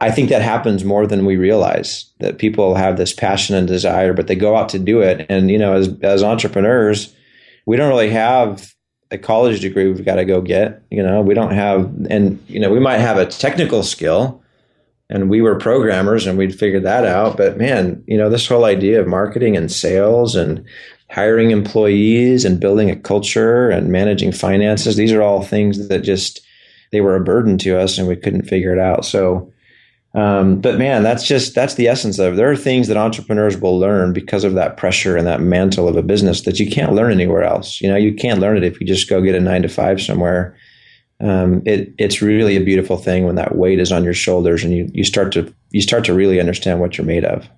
I 0.00 0.12
think 0.12 0.28
that 0.28 0.42
happens 0.42 0.84
more 0.84 1.08
than 1.08 1.24
we 1.24 1.36
realize. 1.36 2.08
That 2.20 2.38
people 2.38 2.76
have 2.76 2.96
this 2.96 3.12
passion 3.12 3.56
and 3.56 3.66
desire, 3.66 4.12
but 4.12 4.28
they 4.28 4.36
go 4.36 4.56
out 4.56 4.68
to 4.70 4.78
do 4.78 5.00
it. 5.00 5.26
And 5.28 5.50
you 5.50 5.58
know, 5.58 5.74
as 5.74 5.88
as 6.02 6.22
entrepreneurs, 6.22 7.14
we 7.66 7.76
don't 7.76 7.88
really 7.88 8.10
have 8.10 8.72
a 9.10 9.18
college 9.18 9.60
degree 9.60 9.88
we've 9.88 10.04
got 10.04 10.16
to 10.16 10.24
go 10.24 10.40
get. 10.40 10.82
You 10.90 11.02
know, 11.02 11.20
we 11.20 11.34
don't 11.34 11.52
have, 11.52 11.92
and 12.08 12.42
you 12.48 12.58
know, 12.58 12.70
we 12.70 12.80
might 12.80 12.98
have 12.98 13.18
a 13.18 13.26
technical 13.26 13.82
skill, 13.82 14.42
and 15.10 15.28
we 15.28 15.42
were 15.42 15.56
programmers 15.56 16.26
and 16.26 16.38
we'd 16.38 16.58
figured 16.58 16.84
that 16.84 17.04
out. 17.04 17.36
But 17.36 17.58
man, 17.58 18.02
you 18.06 18.16
know, 18.16 18.30
this 18.30 18.46
whole 18.46 18.64
idea 18.64 19.00
of 19.00 19.06
marketing 19.06 19.56
and 19.56 19.70
sales 19.70 20.34
and 20.34 20.64
hiring 21.12 21.50
employees 21.50 22.44
and 22.44 22.60
building 22.60 22.90
a 22.90 22.96
culture 22.96 23.70
and 23.70 23.92
managing 23.92 24.32
finances. 24.32 24.96
These 24.96 25.12
are 25.12 25.22
all 25.22 25.42
things 25.42 25.88
that 25.88 26.00
just 26.00 26.40
they 26.90 27.00
were 27.00 27.16
a 27.16 27.24
burden 27.24 27.58
to 27.58 27.78
us 27.78 27.98
and 27.98 28.08
we 28.08 28.16
couldn't 28.16 28.48
figure 28.48 28.72
it 28.72 28.78
out. 28.78 29.04
So 29.04 29.52
um, 30.14 30.60
but 30.60 30.78
man, 30.78 31.02
that's 31.02 31.26
just 31.26 31.54
that's 31.54 31.74
the 31.74 31.88
essence 31.88 32.18
of 32.18 32.34
it. 32.34 32.36
There 32.36 32.50
are 32.50 32.56
things 32.56 32.88
that 32.88 32.98
entrepreneurs 32.98 33.56
will 33.56 33.78
learn 33.78 34.12
because 34.12 34.44
of 34.44 34.54
that 34.54 34.76
pressure 34.76 35.16
and 35.16 35.26
that 35.26 35.40
mantle 35.40 35.88
of 35.88 35.96
a 35.96 36.02
business 36.02 36.42
that 36.42 36.60
you 36.60 36.70
can't 36.70 36.92
learn 36.92 37.12
anywhere 37.12 37.42
else. 37.42 37.80
You 37.80 37.88
know, 37.88 37.96
you 37.96 38.12
can't 38.12 38.40
learn 38.40 38.58
it 38.58 38.64
if 38.64 38.78
you 38.78 38.86
just 38.86 39.08
go 39.08 39.22
get 39.22 39.34
a 39.34 39.40
nine 39.40 39.62
to 39.62 39.68
five 39.68 40.02
somewhere. 40.02 40.56
Um, 41.20 41.62
it, 41.64 41.94
it's 41.98 42.20
really 42.20 42.56
a 42.56 42.64
beautiful 42.64 42.96
thing 42.98 43.24
when 43.24 43.36
that 43.36 43.56
weight 43.56 43.78
is 43.78 43.92
on 43.92 44.04
your 44.04 44.12
shoulders 44.12 44.64
and 44.64 44.74
you, 44.74 44.90
you 44.92 45.04
start 45.04 45.32
to 45.32 45.54
you 45.70 45.80
start 45.80 46.04
to 46.04 46.14
really 46.14 46.40
understand 46.40 46.80
what 46.80 46.98
you're 46.98 47.06
made 47.06 47.24
of. 47.24 47.48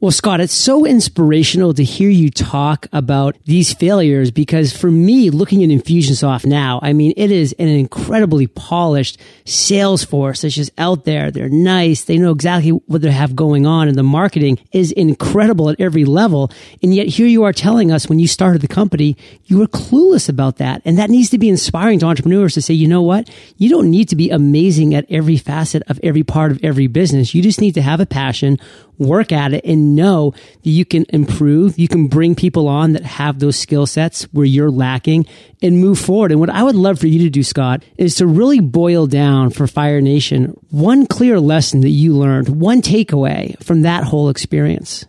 Well, 0.00 0.12
Scott, 0.12 0.40
it's 0.40 0.54
so 0.54 0.86
inspirational 0.86 1.74
to 1.74 1.82
hear 1.82 2.08
you 2.08 2.30
talk 2.30 2.86
about 2.92 3.36
these 3.46 3.74
failures 3.74 4.30
because 4.30 4.72
for 4.72 4.92
me, 4.92 5.28
looking 5.28 5.64
at 5.64 5.70
Infusionsoft 5.70 6.46
now, 6.46 6.78
I 6.84 6.92
mean, 6.92 7.12
it 7.16 7.32
is 7.32 7.52
an 7.58 7.66
incredibly 7.66 8.46
polished 8.46 9.18
sales 9.44 10.04
force 10.04 10.42
that's 10.42 10.54
just 10.54 10.70
out 10.78 11.04
there. 11.04 11.32
They're 11.32 11.48
nice. 11.48 12.04
They 12.04 12.16
know 12.16 12.30
exactly 12.30 12.70
what 12.70 13.02
they 13.02 13.10
have 13.10 13.34
going 13.34 13.66
on 13.66 13.88
and 13.88 13.98
the 13.98 14.04
marketing 14.04 14.60
is 14.70 14.92
incredible 14.92 15.68
at 15.68 15.80
every 15.80 16.04
level. 16.04 16.52
And 16.80 16.94
yet 16.94 17.08
here 17.08 17.26
you 17.26 17.42
are 17.42 17.52
telling 17.52 17.90
us 17.90 18.08
when 18.08 18.20
you 18.20 18.28
started 18.28 18.60
the 18.62 18.68
company, 18.68 19.16
you 19.46 19.58
were 19.58 19.66
clueless 19.66 20.28
about 20.28 20.58
that. 20.58 20.80
And 20.84 20.96
that 20.98 21.10
needs 21.10 21.30
to 21.30 21.38
be 21.38 21.48
inspiring 21.48 21.98
to 21.98 22.06
entrepreneurs 22.06 22.54
to 22.54 22.62
say, 22.62 22.72
you 22.72 22.86
know 22.86 23.02
what? 23.02 23.28
You 23.56 23.68
don't 23.68 23.90
need 23.90 24.10
to 24.10 24.16
be 24.16 24.30
amazing 24.30 24.94
at 24.94 25.06
every 25.10 25.38
facet 25.38 25.82
of 25.88 25.98
every 26.04 26.22
part 26.22 26.52
of 26.52 26.60
every 26.62 26.86
business. 26.86 27.34
You 27.34 27.42
just 27.42 27.60
need 27.60 27.74
to 27.74 27.82
have 27.82 27.98
a 27.98 28.06
passion, 28.06 28.58
work 28.98 29.32
at 29.32 29.54
it 29.54 29.64
and 29.64 29.96
know 29.96 30.32
that 30.62 30.70
you 30.70 30.84
can 30.84 31.06
improve. 31.10 31.78
You 31.78 31.88
can 31.88 32.08
bring 32.08 32.34
people 32.34 32.68
on 32.68 32.92
that 32.92 33.04
have 33.04 33.38
those 33.38 33.56
skill 33.56 33.86
sets 33.86 34.24
where 34.32 34.44
you're 34.44 34.70
lacking 34.70 35.26
and 35.62 35.80
move 35.80 35.98
forward. 35.98 36.32
And 36.32 36.40
what 36.40 36.50
I 36.50 36.62
would 36.62 36.74
love 36.74 36.98
for 36.98 37.06
you 37.06 37.20
to 37.20 37.30
do, 37.30 37.42
Scott, 37.42 37.82
is 37.96 38.16
to 38.16 38.26
really 38.26 38.60
boil 38.60 39.06
down 39.06 39.50
for 39.50 39.66
Fire 39.66 40.00
Nation 40.00 40.56
one 40.70 41.06
clear 41.06 41.40
lesson 41.40 41.80
that 41.80 41.90
you 41.90 42.14
learned, 42.14 42.48
one 42.48 42.82
takeaway 42.82 43.62
from 43.62 43.82
that 43.82 44.04
whole 44.04 44.28
experience. 44.28 45.04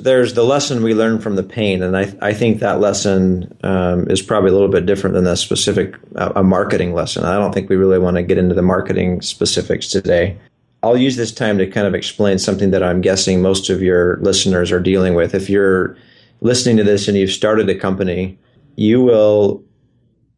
There's 0.00 0.34
the 0.34 0.44
lesson 0.44 0.84
we 0.84 0.94
learned 0.94 1.24
from 1.24 1.34
the 1.34 1.42
pain, 1.42 1.82
and 1.82 1.96
I, 1.96 2.14
I 2.22 2.32
think 2.32 2.60
that 2.60 2.78
lesson 2.78 3.58
um, 3.64 4.08
is 4.08 4.22
probably 4.22 4.50
a 4.50 4.52
little 4.52 4.68
bit 4.68 4.86
different 4.86 5.14
than 5.14 5.24
the 5.24 5.34
specific 5.34 5.96
uh, 6.14 6.34
a 6.36 6.44
marketing 6.44 6.94
lesson. 6.94 7.24
I 7.24 7.34
don't 7.34 7.52
think 7.52 7.68
we 7.68 7.74
really 7.74 7.98
want 7.98 8.16
to 8.16 8.22
get 8.22 8.38
into 8.38 8.54
the 8.54 8.62
marketing 8.62 9.22
specifics 9.22 9.88
today 9.88 10.38
I'll 10.82 10.96
use 10.96 11.16
this 11.16 11.32
time 11.32 11.58
to 11.58 11.66
kind 11.66 11.86
of 11.86 11.94
explain 11.94 12.38
something 12.38 12.70
that 12.70 12.82
I'm 12.82 13.00
guessing 13.00 13.42
most 13.42 13.68
of 13.68 13.82
your 13.82 14.18
listeners 14.18 14.70
are 14.70 14.80
dealing 14.80 15.14
with. 15.14 15.34
If 15.34 15.50
you're 15.50 15.96
listening 16.40 16.76
to 16.76 16.84
this 16.84 17.08
and 17.08 17.16
you've 17.16 17.30
started 17.30 17.68
a 17.68 17.74
company, 17.74 18.38
you 18.76 19.02
will, 19.02 19.64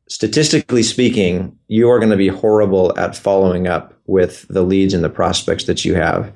statistically 0.09 0.83
speaking, 0.83 1.57
you 1.69 1.91
are 1.91 1.99
going 1.99 2.11
to 2.11 2.17
be 2.17 2.29
horrible 2.29 2.99
at 2.99 3.17
following 3.17 3.67
up 3.67 3.95
with 4.07 4.47
the 4.49 4.63
leads 4.63 4.95
and 4.95 5.05
the 5.05 5.11
prospects 5.11 5.65
that 5.65 5.85
you 5.85 5.95
have. 5.95 6.33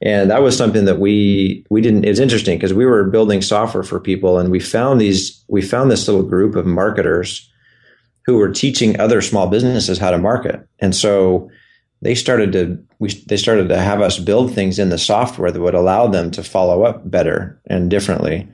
And 0.00 0.30
that 0.30 0.42
was 0.42 0.56
something 0.56 0.84
that 0.84 1.00
we 1.00 1.64
we 1.70 1.80
didn't. 1.80 2.04
It's 2.04 2.20
interesting 2.20 2.56
because 2.56 2.72
we 2.72 2.86
were 2.86 3.04
building 3.04 3.42
software 3.42 3.82
for 3.82 3.98
people, 3.98 4.38
and 4.38 4.48
we 4.48 4.60
found 4.60 5.00
these. 5.00 5.44
We 5.48 5.60
found 5.60 5.90
this 5.90 6.06
little 6.06 6.22
group 6.22 6.54
of 6.54 6.66
marketers 6.66 7.50
who 8.24 8.36
were 8.36 8.52
teaching 8.52 8.98
other 9.00 9.20
small 9.20 9.48
businesses 9.48 9.98
how 9.98 10.12
to 10.12 10.18
market, 10.18 10.64
and 10.78 10.94
so 10.94 11.50
they 12.02 12.14
started 12.14 12.52
to 12.52 12.78
we 12.98 13.10
they 13.26 13.36
started 13.36 13.68
to 13.68 13.78
have 13.78 14.00
us 14.00 14.18
build 14.18 14.54
things 14.54 14.78
in 14.78 14.88
the 14.90 14.98
software 14.98 15.50
that 15.50 15.60
would 15.60 15.74
allow 15.74 16.06
them 16.06 16.30
to 16.32 16.42
follow 16.42 16.84
up 16.84 17.08
better 17.10 17.60
and 17.66 17.90
differently. 17.90 18.48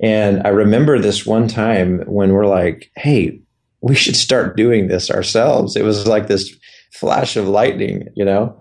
And 0.00 0.42
I 0.44 0.48
remember 0.48 0.98
this 0.98 1.24
one 1.24 1.48
time 1.48 2.00
when 2.06 2.32
we're 2.32 2.46
like, 2.46 2.90
"Hey, 2.96 3.40
we 3.80 3.94
should 3.94 4.16
start 4.16 4.56
doing 4.56 4.88
this 4.88 5.10
ourselves." 5.10 5.76
It 5.76 5.84
was 5.84 6.06
like 6.06 6.26
this 6.26 6.54
flash 6.92 7.36
of 7.36 7.48
lightning, 7.48 8.08
you 8.14 8.24
know, 8.24 8.58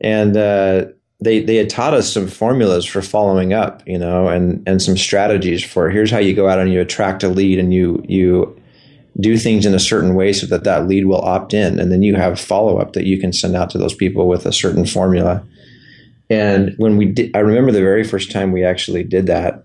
and 0.00 0.36
uh, 0.36 0.86
they 1.20 1.40
they 1.40 1.56
had 1.56 1.70
taught 1.70 1.94
us 1.94 2.12
some 2.12 2.28
formulas 2.28 2.84
for 2.84 3.02
following 3.02 3.52
up, 3.52 3.82
you 3.86 3.98
know, 3.98 4.28
and 4.28 4.62
and 4.66 4.80
some 4.80 4.96
strategies 4.96 5.64
for 5.64 5.90
here's 5.90 6.10
how 6.10 6.18
you 6.18 6.34
go 6.34 6.48
out 6.48 6.58
and 6.58 6.72
you 6.72 6.80
attract 6.80 7.22
a 7.22 7.28
lead 7.28 7.58
and 7.58 7.72
you 7.74 8.02
you 8.08 8.57
do 9.20 9.36
things 9.36 9.66
in 9.66 9.74
a 9.74 9.80
certain 9.80 10.14
way 10.14 10.32
so 10.32 10.46
that 10.46 10.64
that 10.64 10.86
lead 10.86 11.06
will 11.06 11.20
opt 11.20 11.52
in. 11.52 11.80
And 11.80 11.90
then 11.90 12.02
you 12.02 12.14
have 12.14 12.38
follow 12.38 12.78
up 12.78 12.92
that 12.92 13.06
you 13.06 13.18
can 13.18 13.32
send 13.32 13.56
out 13.56 13.70
to 13.70 13.78
those 13.78 13.94
people 13.94 14.28
with 14.28 14.46
a 14.46 14.52
certain 14.52 14.86
formula. 14.86 15.44
And 16.30 16.74
when 16.76 16.96
we 16.96 17.06
did 17.06 17.34
i 17.34 17.40
remember 17.40 17.72
the 17.72 17.80
very 17.80 18.04
first 18.04 18.30
time 18.30 18.52
we 18.52 18.64
actually 18.64 19.02
did 19.02 19.26
that 19.26 19.64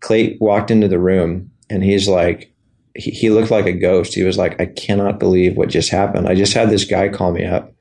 Clate 0.00 0.40
walked 0.40 0.70
into 0.70 0.86
the 0.86 0.98
room 0.98 1.50
and 1.68 1.82
he's 1.82 2.08
like 2.08 2.52
he, 2.94 3.30
looked 3.30 3.52
like 3.52 3.66
a 3.66 3.72
ghost. 3.72 4.14
He 4.14 4.24
was 4.24 4.38
like 4.38 4.60
i 4.60 4.66
cannot 4.66 5.18
believe 5.18 5.56
what 5.56 5.68
just 5.68 5.90
happened. 5.90 6.28
I 6.28 6.34
just 6.34 6.54
had 6.54 6.70
this 6.70 6.84
guy 6.84 7.08
call 7.08 7.32
me 7.32 7.44
up 7.44 7.72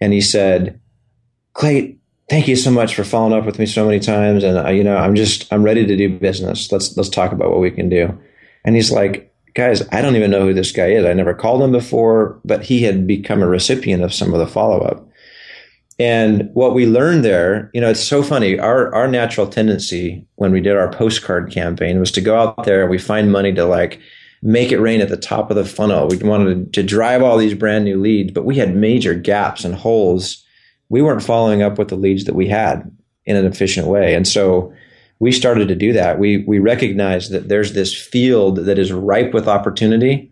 and 0.00 0.12
he 0.12 0.20
said 0.20 0.80
Clate 1.54 1.98
thank 2.30 2.46
you 2.46 2.56
so 2.56 2.70
much 2.70 2.94
for 2.94 3.04
following 3.04 3.32
up 3.32 3.44
with 3.44 3.58
me 3.58 3.66
so 3.66 3.84
many 3.84 3.98
times. 3.98 4.44
And 4.44 4.56
uh, 4.56 4.70
you 4.70 4.84
know 4.84 4.96
i'm 4.96 5.14
just 5.14 5.52
i'm 5.52 5.62
ready 5.62 5.84
to 5.84 5.96
do 5.96 6.18
business. 6.18 6.72
Let's 6.72 6.96
let's 6.96 7.10
talk 7.10 7.32
about 7.32 7.50
what 7.50 7.60
we 7.60 7.70
can 7.70 7.88
do. 7.88 8.16
And 8.64 8.76
he's 8.76 8.92
like 8.92 9.27
guys, 9.58 9.82
I 9.90 10.00
don't 10.00 10.14
even 10.14 10.30
know 10.30 10.42
who 10.42 10.54
this 10.54 10.70
guy 10.70 10.86
is. 10.86 11.04
I 11.04 11.12
never 11.14 11.34
called 11.34 11.62
him 11.62 11.72
before, 11.72 12.40
but 12.44 12.62
he 12.62 12.84
had 12.84 13.08
become 13.08 13.42
a 13.42 13.48
recipient 13.48 14.04
of 14.04 14.14
some 14.14 14.32
of 14.32 14.38
the 14.38 14.46
follow 14.46 14.78
up. 14.82 15.04
And 15.98 16.48
what 16.54 16.74
we 16.74 16.86
learned 16.86 17.24
there, 17.24 17.68
you 17.74 17.80
know, 17.80 17.90
it's 17.90 18.02
so 18.02 18.22
funny. 18.22 18.56
Our 18.56 18.94
our 18.94 19.08
natural 19.08 19.48
tendency 19.48 20.24
when 20.36 20.52
we 20.52 20.60
did 20.60 20.76
our 20.76 20.92
postcard 20.92 21.50
campaign 21.50 21.98
was 21.98 22.12
to 22.12 22.20
go 22.20 22.38
out 22.38 22.64
there 22.64 22.82
and 22.82 22.90
we 22.90 22.98
find 22.98 23.32
money 23.32 23.52
to 23.54 23.64
like 23.64 23.98
make 24.42 24.70
it 24.70 24.78
rain 24.78 25.00
at 25.00 25.08
the 25.08 25.16
top 25.16 25.50
of 25.50 25.56
the 25.56 25.64
funnel. 25.64 26.06
We 26.06 26.18
wanted 26.18 26.72
to 26.74 26.84
drive 26.84 27.24
all 27.24 27.36
these 27.36 27.54
brand 27.54 27.84
new 27.84 28.00
leads, 28.00 28.30
but 28.30 28.44
we 28.44 28.54
had 28.54 28.76
major 28.76 29.12
gaps 29.12 29.64
and 29.64 29.74
holes. 29.74 30.44
We 30.88 31.02
weren't 31.02 31.24
following 31.24 31.62
up 31.62 31.78
with 31.78 31.88
the 31.88 31.96
leads 31.96 32.26
that 32.26 32.36
we 32.36 32.46
had 32.46 32.88
in 33.24 33.34
an 33.34 33.44
efficient 33.44 33.88
way. 33.88 34.14
And 34.14 34.26
so 34.26 34.72
we 35.20 35.32
started 35.32 35.68
to 35.68 35.74
do 35.74 35.92
that. 35.92 36.18
We 36.18 36.44
we 36.46 36.58
recognized 36.58 37.32
that 37.32 37.48
there's 37.48 37.72
this 37.72 37.94
field 37.94 38.56
that 38.56 38.78
is 38.78 38.92
ripe 38.92 39.34
with 39.34 39.48
opportunity, 39.48 40.30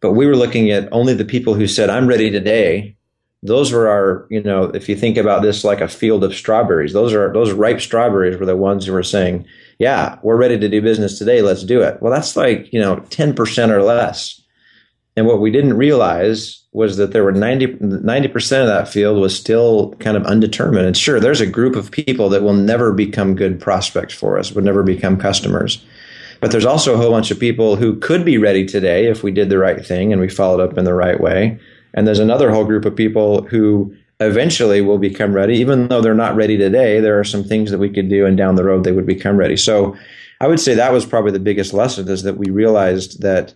but 0.00 0.12
we 0.12 0.26
were 0.26 0.36
looking 0.36 0.70
at 0.70 0.88
only 0.92 1.14
the 1.14 1.24
people 1.24 1.54
who 1.54 1.66
said, 1.66 1.90
"I'm 1.90 2.06
ready 2.06 2.30
today." 2.30 2.96
Those 3.44 3.72
were 3.72 3.88
our, 3.88 4.24
you 4.30 4.40
know, 4.40 4.64
if 4.66 4.88
you 4.88 4.94
think 4.94 5.16
about 5.16 5.42
this 5.42 5.64
like 5.64 5.80
a 5.80 5.88
field 5.88 6.22
of 6.22 6.32
strawberries, 6.32 6.92
those 6.92 7.12
are 7.12 7.32
those 7.32 7.52
ripe 7.52 7.80
strawberries 7.80 8.38
were 8.38 8.46
the 8.46 8.56
ones 8.56 8.86
who 8.86 8.92
were 8.92 9.02
saying, 9.02 9.44
"Yeah, 9.78 10.18
we're 10.22 10.36
ready 10.36 10.58
to 10.58 10.68
do 10.68 10.80
business 10.80 11.18
today. 11.18 11.42
Let's 11.42 11.64
do 11.64 11.82
it." 11.82 12.00
Well, 12.00 12.12
that's 12.12 12.36
like 12.36 12.72
you 12.72 12.80
know, 12.80 13.00
ten 13.10 13.34
percent 13.34 13.72
or 13.72 13.82
less. 13.82 14.41
And 15.16 15.26
what 15.26 15.40
we 15.40 15.50
didn't 15.50 15.76
realize 15.76 16.62
was 16.72 16.96
that 16.96 17.12
there 17.12 17.24
were 17.24 17.32
90, 17.32 18.28
percent 18.28 18.62
of 18.62 18.68
that 18.68 18.88
field 18.88 19.20
was 19.20 19.38
still 19.38 19.92
kind 19.98 20.16
of 20.16 20.24
undetermined. 20.24 20.86
And 20.86 20.96
sure, 20.96 21.20
there's 21.20 21.42
a 21.42 21.46
group 21.46 21.76
of 21.76 21.90
people 21.90 22.30
that 22.30 22.42
will 22.42 22.54
never 22.54 22.92
become 22.92 23.34
good 23.34 23.60
prospects 23.60 24.14
for 24.14 24.38
us, 24.38 24.52
would 24.52 24.64
never 24.64 24.82
become 24.82 25.18
customers. 25.18 25.84
But 26.40 26.50
there's 26.50 26.64
also 26.64 26.94
a 26.94 26.96
whole 26.96 27.10
bunch 27.10 27.30
of 27.30 27.38
people 27.38 27.76
who 27.76 27.96
could 27.96 28.24
be 28.24 28.38
ready 28.38 28.64
today 28.66 29.06
if 29.06 29.22
we 29.22 29.30
did 29.30 29.50
the 29.50 29.58
right 29.58 29.84
thing 29.84 30.12
and 30.12 30.20
we 30.20 30.28
followed 30.28 30.60
up 30.60 30.78
in 30.78 30.84
the 30.84 30.94
right 30.94 31.20
way. 31.20 31.60
And 31.94 32.06
there's 32.06 32.18
another 32.18 32.50
whole 32.50 32.64
group 32.64 32.84
of 32.86 32.96
people 32.96 33.42
who 33.44 33.94
eventually 34.18 34.80
will 34.80 34.98
become 34.98 35.34
ready, 35.34 35.56
even 35.58 35.88
though 35.88 36.00
they're 36.00 36.14
not 36.14 36.36
ready 36.36 36.56
today. 36.56 37.00
There 37.00 37.20
are 37.20 37.24
some 37.24 37.44
things 37.44 37.70
that 37.70 37.78
we 37.78 37.90
could 37.90 38.08
do, 38.08 38.24
and 38.24 38.36
down 38.36 38.56
the 38.56 38.64
road 38.64 38.84
they 38.84 38.92
would 38.92 39.06
become 39.06 39.36
ready. 39.36 39.56
So 39.56 39.96
I 40.40 40.48
would 40.48 40.58
say 40.58 40.74
that 40.74 40.92
was 40.92 41.04
probably 41.04 41.32
the 41.32 41.38
biggest 41.38 41.74
lesson 41.74 42.08
is 42.08 42.22
that 42.22 42.38
we 42.38 42.50
realized 42.50 43.20
that 43.20 43.52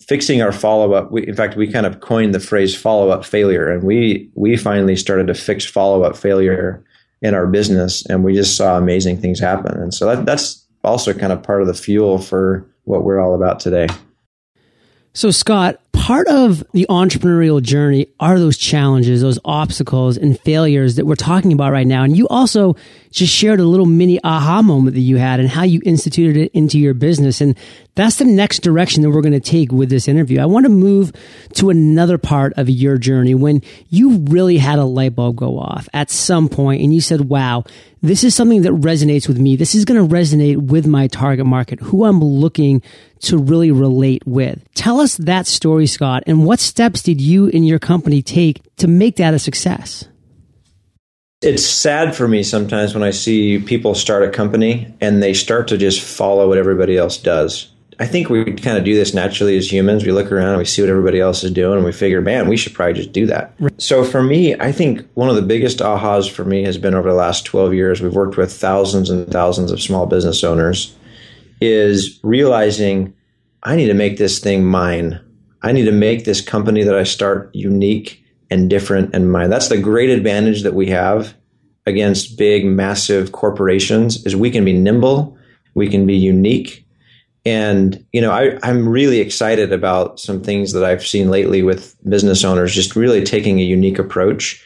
fixing 0.00 0.42
our 0.42 0.52
follow 0.52 0.92
up. 0.92 1.10
In 1.16 1.34
fact, 1.34 1.56
we 1.56 1.70
kind 1.70 1.86
of 1.86 2.00
coined 2.00 2.34
the 2.34 2.40
phrase 2.40 2.76
follow 2.76 3.10
up 3.10 3.24
failure, 3.24 3.70
and 3.70 3.82
we 3.82 4.30
we 4.34 4.56
finally 4.56 4.96
started 4.96 5.26
to 5.28 5.34
fix 5.34 5.64
follow 5.64 6.02
up 6.02 6.16
failure 6.16 6.84
in 7.22 7.34
our 7.34 7.46
business, 7.46 8.04
and 8.06 8.24
we 8.24 8.34
just 8.34 8.56
saw 8.56 8.76
amazing 8.76 9.20
things 9.20 9.40
happen. 9.40 9.80
And 9.80 9.92
so 9.92 10.06
that, 10.06 10.26
that's 10.26 10.66
also 10.84 11.12
kind 11.12 11.32
of 11.32 11.42
part 11.42 11.60
of 11.60 11.66
the 11.66 11.74
fuel 11.74 12.18
for 12.18 12.66
what 12.84 13.04
we're 13.04 13.20
all 13.20 13.34
about 13.34 13.58
today. 13.58 13.88
So, 15.12 15.30
Scott, 15.30 15.80
part 15.92 16.28
of 16.28 16.62
the 16.72 16.86
entrepreneurial 16.90 17.62
journey 17.62 18.06
are 18.20 18.38
those 18.38 18.58
challenges, 18.58 19.22
those 19.22 19.38
obstacles 19.44 20.18
and 20.18 20.38
failures 20.38 20.96
that 20.96 21.06
we're 21.06 21.16
talking 21.16 21.52
about 21.52 21.72
right 21.72 21.86
now. 21.86 22.04
And 22.04 22.16
you 22.16 22.28
also 22.28 22.76
just 23.16 23.32
shared 23.32 23.60
a 23.60 23.64
little 23.64 23.86
mini 23.86 24.20
aha 24.22 24.60
moment 24.60 24.94
that 24.94 25.00
you 25.00 25.16
had 25.16 25.40
and 25.40 25.48
how 25.48 25.62
you 25.62 25.80
instituted 25.86 26.36
it 26.36 26.52
into 26.52 26.78
your 26.78 26.92
business. 26.92 27.40
And 27.40 27.56
that's 27.94 28.16
the 28.16 28.26
next 28.26 28.58
direction 28.58 29.02
that 29.02 29.10
we're 29.10 29.22
going 29.22 29.32
to 29.32 29.40
take 29.40 29.72
with 29.72 29.88
this 29.88 30.06
interview. 30.06 30.38
I 30.38 30.44
want 30.44 30.66
to 30.66 30.70
move 30.70 31.12
to 31.54 31.70
another 31.70 32.18
part 32.18 32.52
of 32.58 32.68
your 32.68 32.98
journey 32.98 33.34
when 33.34 33.62
you 33.88 34.18
really 34.18 34.58
had 34.58 34.78
a 34.78 34.84
light 34.84 35.14
bulb 35.14 35.36
go 35.36 35.58
off 35.58 35.88
at 35.94 36.10
some 36.10 36.50
point 36.50 36.82
and 36.82 36.92
you 36.92 37.00
said, 37.00 37.22
wow, 37.22 37.64
this 38.02 38.22
is 38.22 38.34
something 38.34 38.60
that 38.62 38.72
resonates 38.72 39.26
with 39.26 39.38
me. 39.38 39.56
This 39.56 39.74
is 39.74 39.86
going 39.86 40.06
to 40.06 40.14
resonate 40.14 40.58
with 40.58 40.86
my 40.86 41.06
target 41.08 41.46
market, 41.46 41.80
who 41.80 42.04
I'm 42.04 42.20
looking 42.20 42.82
to 43.20 43.38
really 43.38 43.70
relate 43.70 44.26
with. 44.26 44.62
Tell 44.74 45.00
us 45.00 45.16
that 45.16 45.46
story, 45.46 45.86
Scott, 45.86 46.24
and 46.26 46.44
what 46.44 46.60
steps 46.60 47.02
did 47.02 47.22
you 47.22 47.48
and 47.48 47.66
your 47.66 47.78
company 47.78 48.20
take 48.20 48.60
to 48.76 48.86
make 48.86 49.16
that 49.16 49.32
a 49.32 49.38
success? 49.38 50.06
It's 51.42 51.66
sad 51.66 52.16
for 52.16 52.26
me 52.26 52.42
sometimes 52.42 52.94
when 52.94 53.02
I 53.02 53.10
see 53.10 53.58
people 53.58 53.94
start 53.94 54.22
a 54.22 54.30
company 54.30 54.94
and 55.02 55.22
they 55.22 55.34
start 55.34 55.68
to 55.68 55.76
just 55.76 56.00
follow 56.00 56.48
what 56.48 56.56
everybody 56.56 56.96
else 56.96 57.18
does. 57.18 57.70
I 57.98 58.06
think 58.06 58.30
we 58.30 58.44
kind 58.54 58.78
of 58.78 58.84
do 58.84 58.94
this 58.94 59.12
naturally 59.12 59.56
as 59.58 59.70
humans. 59.70 60.04
We 60.04 60.12
look 60.12 60.32
around 60.32 60.50
and 60.50 60.58
we 60.58 60.64
see 60.64 60.80
what 60.80 60.90
everybody 60.90 61.20
else 61.20 61.44
is 61.44 61.50
doing 61.50 61.76
and 61.76 61.84
we 61.84 61.92
figure, 61.92 62.22
man, 62.22 62.48
we 62.48 62.56
should 62.56 62.72
probably 62.72 62.94
just 62.94 63.12
do 63.12 63.26
that. 63.26 63.54
Right. 63.58 63.80
So 63.80 64.02
for 64.02 64.22
me, 64.22 64.54
I 64.54 64.72
think 64.72 65.06
one 65.12 65.28
of 65.28 65.36
the 65.36 65.42
biggest 65.42 65.78
ahas 65.78 66.30
for 66.30 66.44
me 66.44 66.62
has 66.64 66.78
been 66.78 66.94
over 66.94 67.10
the 67.10 67.14
last 67.14 67.44
12 67.44 67.74
years. 67.74 68.00
We've 68.00 68.14
worked 68.14 68.38
with 68.38 68.50
thousands 68.50 69.10
and 69.10 69.30
thousands 69.30 69.70
of 69.70 69.82
small 69.82 70.06
business 70.06 70.42
owners 70.42 70.96
is 71.60 72.18
realizing 72.22 73.14
I 73.62 73.76
need 73.76 73.88
to 73.88 73.94
make 73.94 74.16
this 74.16 74.38
thing 74.38 74.64
mine. 74.64 75.20
I 75.60 75.72
need 75.72 75.84
to 75.84 75.92
make 75.92 76.24
this 76.24 76.40
company 76.40 76.82
that 76.82 76.94
I 76.94 77.04
start 77.04 77.54
unique 77.54 78.22
and 78.50 78.70
different 78.70 79.14
and 79.14 79.30
mine. 79.30 79.50
That's 79.50 79.68
the 79.68 79.78
great 79.78 80.10
advantage 80.10 80.62
that 80.62 80.74
we 80.74 80.86
have 80.88 81.34
against 81.86 82.36
big, 82.36 82.64
massive 82.64 83.32
corporations 83.32 84.24
is 84.26 84.34
we 84.34 84.50
can 84.50 84.64
be 84.64 84.72
nimble, 84.72 85.36
we 85.74 85.88
can 85.88 86.06
be 86.06 86.16
unique. 86.16 86.86
And, 87.44 88.04
you 88.12 88.20
know, 88.20 88.32
I, 88.32 88.58
I'm 88.64 88.88
really 88.88 89.20
excited 89.20 89.72
about 89.72 90.18
some 90.18 90.42
things 90.42 90.72
that 90.72 90.84
I've 90.84 91.06
seen 91.06 91.30
lately 91.30 91.62
with 91.62 91.96
business 92.08 92.42
owners 92.44 92.74
just 92.74 92.96
really 92.96 93.22
taking 93.22 93.60
a 93.60 93.62
unique 93.62 94.00
approach. 94.00 94.64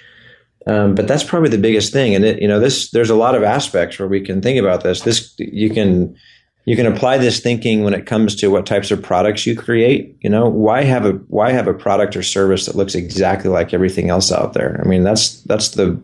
Um, 0.66 0.94
but 0.94 1.06
that's 1.06 1.24
probably 1.24 1.50
the 1.50 1.58
biggest 1.58 1.92
thing. 1.92 2.14
And 2.14 2.24
it, 2.24 2.40
you 2.40 2.48
know, 2.48 2.58
this, 2.58 2.90
there's 2.90 3.10
a 3.10 3.14
lot 3.14 3.34
of 3.34 3.42
aspects 3.42 3.98
where 3.98 4.08
we 4.08 4.20
can 4.20 4.40
think 4.40 4.58
about 4.58 4.82
this. 4.82 5.02
This, 5.02 5.34
you 5.38 5.68
can, 5.70 6.16
you 6.64 6.76
can 6.76 6.86
apply 6.86 7.18
this 7.18 7.40
thinking 7.40 7.84
when 7.84 7.94
it 7.94 8.06
comes 8.06 8.36
to 8.36 8.48
what 8.48 8.66
types 8.66 8.90
of 8.90 9.02
products 9.02 9.46
you 9.46 9.56
create. 9.56 10.16
You 10.20 10.30
know, 10.30 10.48
why 10.48 10.82
have 10.82 11.06
a 11.06 11.12
why 11.28 11.52
have 11.52 11.66
a 11.66 11.74
product 11.74 12.16
or 12.16 12.22
service 12.22 12.66
that 12.66 12.76
looks 12.76 12.94
exactly 12.94 13.50
like 13.50 13.72
everything 13.72 14.10
else 14.10 14.30
out 14.30 14.52
there? 14.52 14.80
I 14.84 14.88
mean, 14.88 15.02
that's 15.02 15.40
that's 15.42 15.70
the 15.70 16.00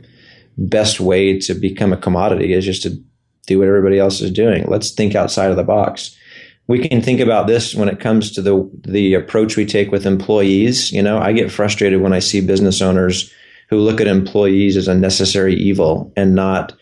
best 0.58 1.00
way 1.00 1.38
to 1.40 1.54
become 1.54 1.92
a 1.92 1.98
commodity 1.98 2.52
is 2.52 2.64
just 2.64 2.82
to 2.82 3.02
do 3.46 3.58
what 3.58 3.68
everybody 3.68 3.98
else 3.98 4.20
is 4.20 4.30
doing. 4.30 4.64
Let's 4.66 4.90
think 4.90 5.14
outside 5.14 5.50
of 5.50 5.56
the 5.56 5.62
box. 5.62 6.16
We 6.68 6.88
can 6.88 7.00
think 7.00 7.20
about 7.20 7.46
this 7.46 7.74
when 7.74 7.88
it 7.88 8.00
comes 8.00 8.32
to 8.32 8.42
the 8.42 8.68
the 8.82 9.14
approach 9.14 9.56
we 9.56 9.66
take 9.66 9.92
with 9.92 10.06
employees. 10.06 10.90
You 10.90 11.02
know, 11.02 11.18
I 11.18 11.32
get 11.32 11.52
frustrated 11.52 12.00
when 12.00 12.14
I 12.14 12.18
see 12.18 12.40
business 12.40 12.80
owners 12.80 13.32
who 13.68 13.78
look 13.78 14.00
at 14.00 14.06
employees 14.06 14.76
as 14.76 14.88
a 14.88 14.94
necessary 14.94 15.54
evil 15.54 16.12
and 16.16 16.34
not 16.34 16.72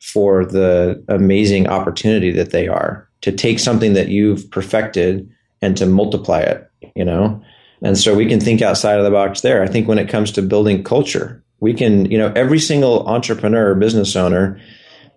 for 0.00 0.44
the 0.44 1.04
amazing 1.08 1.66
opportunity 1.66 2.30
that 2.30 2.50
they 2.50 2.68
are 2.68 3.07
to 3.22 3.32
take 3.32 3.58
something 3.58 3.94
that 3.94 4.08
you've 4.08 4.50
perfected 4.50 5.28
and 5.60 5.76
to 5.76 5.86
multiply 5.86 6.40
it, 6.40 6.70
you 6.94 7.04
know? 7.04 7.42
And 7.82 7.96
so 7.98 8.14
we 8.14 8.26
can 8.26 8.40
think 8.40 8.62
outside 8.62 8.98
of 8.98 9.04
the 9.04 9.10
box 9.10 9.40
there. 9.40 9.62
I 9.62 9.68
think 9.68 9.88
when 9.88 9.98
it 9.98 10.08
comes 10.08 10.32
to 10.32 10.42
building 10.42 10.84
culture, 10.84 11.42
We 11.60 11.74
can, 11.74 12.10
you 12.10 12.18
know, 12.18 12.32
every 12.36 12.60
single 12.60 13.06
entrepreneur, 13.08 13.74
business 13.74 14.14
owner 14.14 14.60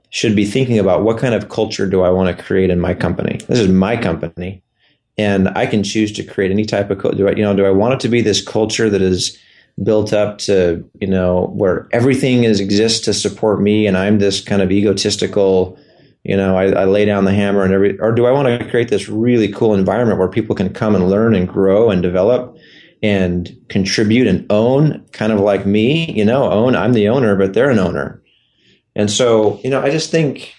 should 0.10 0.36
be 0.36 0.46
thinking 0.46 0.80
about 0.80 1.04
what 1.04 1.18
kind 1.18 1.36
of 1.36 1.50
culture 1.50 1.88
do 1.88 2.02
I 2.02 2.10
want 2.10 2.36
to 2.36 2.44
create 2.44 2.70
in 2.70 2.80
my 2.80 2.94
company? 2.94 3.40
This 3.48 3.60
is 3.60 3.70
my 3.70 3.96
company. 3.96 4.64
And 5.18 5.50
I 5.50 5.66
can 5.68 5.84
choose 5.84 6.12
to 6.14 6.24
create 6.24 6.52
any 6.52 6.66
type 6.66 6.90
of, 6.90 7.00
do 7.16 7.28
I, 7.28 7.32
you 7.32 7.44
know, 7.44 7.56
do 7.56 7.66
I 7.66 7.70
want 7.70 7.94
it 7.94 8.00
to 8.02 8.10
be 8.10 8.22
this 8.22 8.46
culture 8.46 8.90
that 8.90 9.02
is 9.02 9.38
built 9.84 10.14
up 10.14 10.40
to, 10.40 10.84
you 11.00 11.08
know, 11.08 11.52
where 11.54 11.88
everything 11.92 12.44
is 12.44 12.60
exists 12.60 13.00
to 13.06 13.14
support 13.14 13.62
me 13.62 13.88
and 13.88 13.98
I'm 13.98 14.20
this 14.20 14.42
kind 14.42 14.62
of 14.62 14.72
egotistical, 14.72 15.78
you 16.24 16.38
know, 16.38 16.56
I, 16.56 16.72
I 16.72 16.86
lay 16.86 17.06
down 17.06 17.26
the 17.26 17.34
hammer 17.34 17.64
and 17.64 17.74
every, 17.74 18.00
or 18.00 18.12
do 18.12 18.26
I 18.26 18.32
want 18.32 18.48
to 18.48 18.70
create 18.70 18.90
this 18.90 19.10
really 19.10 19.52
cool 19.52 19.74
environment 19.74 20.20
where 20.20 20.28
people 20.28 20.56
can 20.56 20.74
come 20.74 20.96
and 20.96 21.10
learn 21.10 21.34
and 21.34 21.48
grow 21.48 21.90
and 21.90 22.02
develop 22.02 22.56
and 23.02 23.58
contribute 23.70 24.28
and 24.28 24.46
own 24.52 25.04
kind 25.12 25.32
of 25.32 25.40
like 25.40 25.66
me, 25.66 26.12
you 26.12 26.24
know, 26.24 26.52
own, 26.52 26.76
I'm 26.76 26.94
the 26.94 27.10
owner, 27.10 27.36
but 27.36 27.54
they're 27.54 27.72
an 27.72 27.80
owner. 27.80 28.22
And 28.96 29.10
so, 29.10 29.60
you 29.64 29.70
know, 29.70 29.82
I 29.82 29.90
just 29.90 30.12
think, 30.12 30.54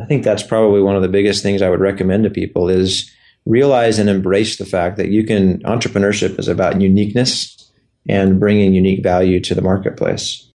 I 0.00 0.06
think 0.06 0.24
that's 0.24 0.42
probably 0.42 0.82
one 0.82 0.96
of 0.96 1.02
the 1.02 1.08
biggest 1.08 1.42
things 1.42 1.62
I 1.62 1.70
would 1.70 1.80
recommend 1.80 2.24
to 2.24 2.30
people 2.30 2.68
is 2.68 3.10
realize 3.46 3.98
and 3.98 4.08
embrace 4.08 4.56
the 4.56 4.66
fact 4.66 4.96
that 4.96 5.10
you 5.10 5.24
can, 5.24 5.62
entrepreneurship 5.62 6.38
is 6.38 6.48
about 6.48 6.80
uniqueness 6.80 7.70
and 8.08 8.40
bringing 8.40 8.74
unique 8.74 9.02
value 9.02 9.40
to 9.40 9.54
the 9.54 9.62
marketplace. 9.62 10.49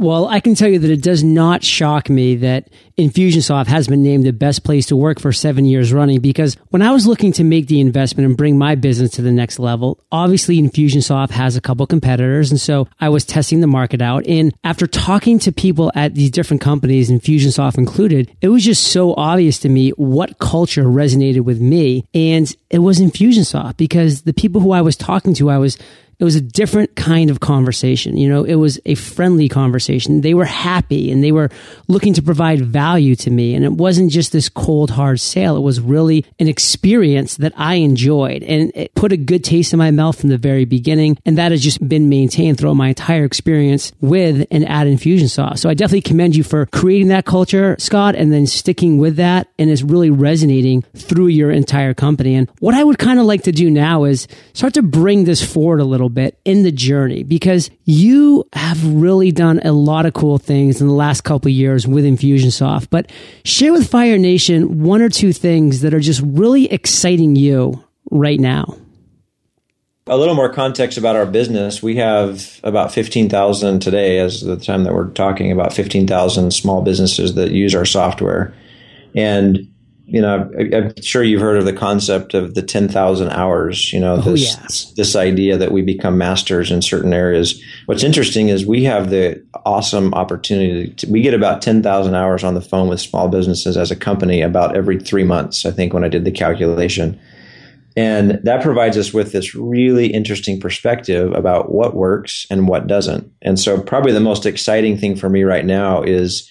Well, 0.00 0.28
I 0.28 0.40
can 0.40 0.54
tell 0.54 0.70
you 0.70 0.78
that 0.78 0.90
it 0.90 1.02
does 1.02 1.22
not 1.22 1.62
shock 1.62 2.08
me 2.08 2.36
that 2.36 2.70
Infusionsoft 2.96 3.66
has 3.66 3.86
been 3.86 4.02
named 4.02 4.24
the 4.24 4.32
best 4.32 4.64
place 4.64 4.86
to 4.86 4.96
work 4.96 5.20
for 5.20 5.30
seven 5.30 5.66
years 5.66 5.92
running 5.92 6.20
because 6.20 6.56
when 6.70 6.80
I 6.80 6.90
was 6.92 7.06
looking 7.06 7.32
to 7.32 7.44
make 7.44 7.66
the 7.66 7.80
investment 7.80 8.26
and 8.26 8.34
bring 8.34 8.56
my 8.56 8.76
business 8.76 9.10
to 9.12 9.22
the 9.22 9.30
next 9.30 9.58
level, 9.58 10.02
obviously 10.10 10.58
Infusionsoft 10.58 11.32
has 11.32 11.54
a 11.54 11.60
couple 11.60 11.86
competitors. 11.86 12.50
And 12.50 12.58
so 12.58 12.88
I 12.98 13.10
was 13.10 13.26
testing 13.26 13.60
the 13.60 13.66
market 13.66 14.00
out. 14.00 14.26
And 14.26 14.54
after 14.64 14.86
talking 14.86 15.38
to 15.40 15.52
people 15.52 15.92
at 15.94 16.14
these 16.14 16.30
different 16.30 16.62
companies, 16.62 17.10
Infusionsoft 17.10 17.76
included, 17.76 18.34
it 18.40 18.48
was 18.48 18.64
just 18.64 18.84
so 18.84 19.12
obvious 19.18 19.58
to 19.58 19.68
me 19.68 19.90
what 19.90 20.38
culture 20.38 20.84
resonated 20.84 21.42
with 21.42 21.60
me. 21.60 22.06
And 22.14 22.50
it 22.70 22.78
was 22.78 23.00
Infusionsoft 23.00 23.76
because 23.76 24.22
the 24.22 24.32
people 24.32 24.62
who 24.62 24.70
I 24.70 24.80
was 24.80 24.96
talking 24.96 25.34
to, 25.34 25.50
I 25.50 25.58
was 25.58 25.76
it 26.20 26.24
was 26.24 26.36
a 26.36 26.40
different 26.40 26.94
kind 26.96 27.30
of 27.30 27.40
conversation. 27.40 28.18
You 28.18 28.28
know, 28.28 28.44
it 28.44 28.56
was 28.56 28.78
a 28.84 28.94
friendly 28.94 29.48
conversation. 29.48 30.20
They 30.20 30.34
were 30.34 30.44
happy 30.44 31.10
and 31.10 31.24
they 31.24 31.32
were 31.32 31.48
looking 31.88 32.12
to 32.14 32.22
provide 32.22 32.60
value 32.60 33.16
to 33.16 33.30
me. 33.30 33.54
And 33.54 33.64
it 33.64 33.72
wasn't 33.72 34.12
just 34.12 34.30
this 34.30 34.50
cold, 34.50 34.90
hard 34.90 35.18
sale. 35.18 35.56
It 35.56 35.62
was 35.62 35.80
really 35.80 36.26
an 36.38 36.46
experience 36.46 37.38
that 37.38 37.54
I 37.56 37.76
enjoyed 37.76 38.42
and 38.42 38.70
it 38.74 38.94
put 38.94 39.12
a 39.12 39.16
good 39.16 39.42
taste 39.42 39.72
in 39.72 39.78
my 39.78 39.90
mouth 39.90 40.20
from 40.20 40.28
the 40.28 40.36
very 40.36 40.66
beginning. 40.66 41.16
And 41.24 41.38
that 41.38 41.52
has 41.52 41.62
just 41.62 41.88
been 41.88 42.10
maintained 42.10 42.58
throughout 42.58 42.74
my 42.74 42.88
entire 42.88 43.24
experience 43.24 43.92
with 44.02 44.46
and 44.50 44.68
at 44.68 44.86
Infusionsoft. 44.86 45.58
So 45.58 45.70
I 45.70 45.74
definitely 45.74 46.02
commend 46.02 46.36
you 46.36 46.44
for 46.44 46.66
creating 46.66 47.08
that 47.08 47.24
culture, 47.24 47.76
Scott, 47.78 48.14
and 48.14 48.30
then 48.30 48.46
sticking 48.46 48.98
with 48.98 49.16
that. 49.16 49.48
And 49.58 49.70
it's 49.70 49.82
really 49.82 50.10
resonating 50.10 50.82
through 50.94 51.28
your 51.28 51.50
entire 51.50 51.94
company. 51.94 52.34
And 52.34 52.50
what 52.58 52.74
I 52.74 52.84
would 52.84 52.98
kind 52.98 53.18
of 53.18 53.24
like 53.24 53.44
to 53.44 53.52
do 53.52 53.70
now 53.70 54.04
is 54.04 54.28
start 54.52 54.74
to 54.74 54.82
bring 54.82 55.24
this 55.24 55.42
forward 55.42 55.80
a 55.80 55.84
little 55.84 56.09
bit 56.10 56.38
in 56.44 56.62
the 56.62 56.72
journey 56.72 57.22
because 57.22 57.70
you 57.84 58.44
have 58.52 58.84
really 58.84 59.32
done 59.32 59.60
a 59.64 59.72
lot 59.72 60.06
of 60.06 60.12
cool 60.12 60.38
things 60.38 60.80
in 60.80 60.86
the 60.86 60.94
last 60.94 61.22
couple 61.22 61.50
years 61.50 61.86
with 61.86 62.04
Infusionsoft. 62.04 62.88
But 62.90 63.10
share 63.44 63.72
with 63.72 63.90
Fire 63.90 64.18
Nation 64.18 64.82
one 64.82 65.00
or 65.00 65.08
two 65.08 65.32
things 65.32 65.80
that 65.80 65.94
are 65.94 66.00
just 66.00 66.20
really 66.24 66.70
exciting 66.70 67.36
you 67.36 67.82
right 68.10 68.40
now. 68.40 68.76
A 70.06 70.16
little 70.16 70.34
more 70.34 70.52
context 70.52 70.98
about 70.98 71.14
our 71.14 71.26
business. 71.26 71.82
We 71.82 71.96
have 71.96 72.58
about 72.64 72.92
15,000 72.92 73.80
today, 73.80 74.18
as 74.18 74.40
the 74.40 74.56
time 74.56 74.82
that 74.84 74.92
we're 74.92 75.10
talking 75.10 75.52
about 75.52 75.72
15,000 75.72 76.50
small 76.52 76.82
businesses 76.82 77.36
that 77.36 77.52
use 77.52 77.74
our 77.76 77.84
software. 77.84 78.52
And 79.14 79.69
you 80.10 80.20
know, 80.20 80.50
I'm 80.58 81.00
sure 81.02 81.22
you've 81.22 81.40
heard 81.40 81.56
of 81.56 81.64
the 81.64 81.72
concept 81.72 82.34
of 82.34 82.54
the 82.54 82.62
10,000 82.62 83.30
hours, 83.30 83.92
you 83.92 84.00
know, 84.00 84.14
oh, 84.14 84.32
this, 84.32 84.40
yes. 84.40 84.92
this 84.96 85.14
idea 85.14 85.56
that 85.56 85.70
we 85.70 85.82
become 85.82 86.18
masters 86.18 86.72
in 86.72 86.82
certain 86.82 87.12
areas. 87.12 87.62
What's 87.86 88.02
interesting 88.02 88.48
is 88.48 88.66
we 88.66 88.82
have 88.84 89.10
the 89.10 89.40
awesome 89.64 90.12
opportunity 90.14 90.90
to, 90.94 91.06
we 91.08 91.22
get 91.22 91.32
about 91.32 91.62
10,000 91.62 92.14
hours 92.16 92.42
on 92.42 92.54
the 92.54 92.60
phone 92.60 92.88
with 92.88 93.00
small 93.00 93.28
businesses 93.28 93.76
as 93.76 93.92
a 93.92 93.96
company 93.96 94.42
about 94.42 94.76
every 94.76 94.98
three 94.98 95.22
months, 95.22 95.64
I 95.64 95.70
think, 95.70 95.94
when 95.94 96.02
I 96.02 96.08
did 96.08 96.24
the 96.24 96.32
calculation. 96.32 97.20
And 97.96 98.40
that 98.42 98.62
provides 98.62 98.96
us 98.96 99.14
with 99.14 99.30
this 99.30 99.54
really 99.54 100.08
interesting 100.08 100.58
perspective 100.58 101.32
about 101.34 101.70
what 101.70 101.94
works 101.94 102.48
and 102.50 102.66
what 102.66 102.88
doesn't. 102.88 103.32
And 103.42 103.60
so, 103.60 103.80
probably 103.80 104.12
the 104.12 104.20
most 104.20 104.46
exciting 104.46 104.96
thing 104.96 105.14
for 105.14 105.28
me 105.28 105.44
right 105.44 105.64
now 105.64 106.02
is 106.02 106.50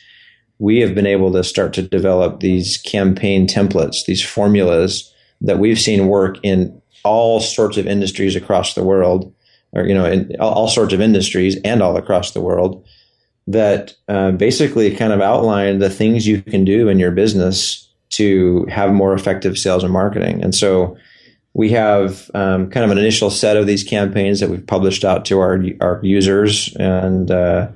we 0.59 0.79
have 0.81 0.93
been 0.93 1.07
able 1.07 1.31
to 1.31 1.43
start 1.43 1.73
to 1.73 1.81
develop 1.81 2.41
these 2.41 2.77
campaign 2.77 3.47
templates, 3.47 4.05
these 4.05 4.23
formulas 4.23 5.13
that 5.41 5.57
we've 5.57 5.79
seen 5.79 6.07
work 6.07 6.37
in 6.43 6.81
all 7.05 7.39
sorts 7.39 7.77
of 7.77 7.87
industries 7.87 8.35
across 8.35 8.73
the 8.73 8.83
world, 8.83 9.33
or 9.71 9.85
you 9.85 9.93
know, 9.93 10.05
in 10.05 10.35
all 10.39 10.67
sorts 10.67 10.93
of 10.93 10.99
industries 10.99 11.57
and 11.63 11.81
all 11.81 11.95
across 11.95 12.31
the 12.31 12.41
world. 12.41 12.85
That 13.47 13.95
uh, 14.07 14.31
basically 14.31 14.95
kind 14.95 15.11
of 15.11 15.21
outline 15.21 15.79
the 15.79 15.89
things 15.89 16.27
you 16.27 16.41
can 16.43 16.65
do 16.65 16.87
in 16.87 16.99
your 16.99 17.09
business 17.09 17.89
to 18.11 18.65
have 18.69 18.91
more 18.91 19.13
effective 19.13 19.57
sales 19.57 19.83
and 19.83 19.91
marketing. 19.91 20.43
And 20.43 20.53
so 20.53 20.97
we 21.53 21.71
have 21.71 22.29
um, 22.35 22.69
kind 22.69 22.83
of 22.83 22.91
an 22.91 22.99
initial 22.99 23.31
set 23.31 23.57
of 23.57 23.65
these 23.65 23.83
campaigns 23.83 24.39
that 24.39 24.49
we've 24.49 24.67
published 24.67 25.03
out 25.05 25.25
to 25.25 25.39
our 25.39 25.63
our 25.79 26.01
users 26.03 26.75
and. 26.75 27.31
Uh, 27.31 27.69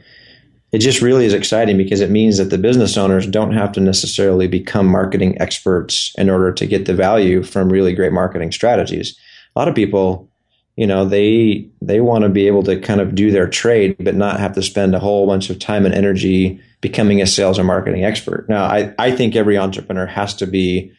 it 0.74 0.80
just 0.80 1.04
really 1.04 1.26
is 1.26 1.36
exciting 1.36 1.78
because 1.78 2.02
it 2.02 2.10
means 2.10 2.38
that 2.38 2.50
the 2.50 2.58
business 2.58 2.98
owners 2.98 3.28
don't 3.28 3.54
have 3.54 3.72
to 3.74 3.80
necessarily 3.80 4.48
become 4.48 4.88
marketing 4.88 5.40
experts 5.40 6.12
in 6.18 6.32
order 6.32 6.52
to 6.52 6.66
get 6.66 6.88
the 6.88 6.96
value 6.96 7.44
from 7.44 7.72
really 7.72 7.94
great 7.94 8.12
marketing 8.12 8.52
strategies. 8.52 9.16
A 9.56 9.60
lot 9.60 9.68
of 9.68 9.76
people, 9.76 10.32
you 10.76 10.88
know, 10.88 11.06
they 11.06 11.70
they 11.80 12.02
want 12.02 12.24
to 12.24 12.30
be 12.30 12.48
able 12.48 12.64
to 12.64 12.80
kind 12.80 13.02
of 13.02 13.14
do 13.14 13.30
their 13.30 13.48
trade 13.48 13.96
but 14.00 14.16
not 14.16 14.40
have 14.40 14.54
to 14.54 14.64
spend 14.64 14.96
a 14.96 15.00
whole 15.00 15.28
bunch 15.28 15.52
of 15.52 15.60
time 15.60 15.86
and 15.86 15.94
energy 15.94 16.60
becoming 16.82 17.22
a 17.22 17.28
sales 17.28 17.60
or 17.60 17.64
marketing 17.64 18.04
expert. 18.04 18.50
Now, 18.50 18.66
I, 18.66 18.96
I 18.98 19.12
think 19.12 19.36
every 19.36 19.60
entrepreneur 19.60 20.08
has 20.08 20.34
to 20.38 20.48
be 20.48 20.92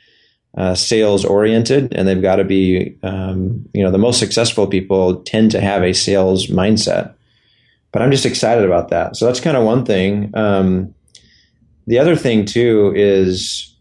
uh, 0.56 0.76
sales 0.76 1.24
oriented 1.24 1.92
and 1.92 2.06
they've 2.06 2.22
got 2.22 2.36
to 2.36 2.44
be, 2.44 2.96
um, 3.02 3.68
you 3.74 3.82
know, 3.82 3.90
the 3.90 3.98
most 3.98 4.20
successful 4.20 4.68
people 4.68 5.16
tend 5.24 5.50
to 5.50 5.60
have 5.60 5.82
a 5.82 5.92
sales 5.92 6.46
mindset 6.46 7.14
but 7.94 8.02
I'm 8.02 8.10
just 8.10 8.26
excited 8.26 8.64
about 8.64 8.88
that. 8.88 9.14
So 9.14 9.24
that's 9.24 9.38
kind 9.38 9.56
of 9.56 9.62
one 9.62 9.84
thing. 9.84 10.32
Um, 10.34 10.92
the 11.86 12.00
other 12.00 12.16
thing 12.16 12.44
too 12.44 12.92
is, 12.96 13.72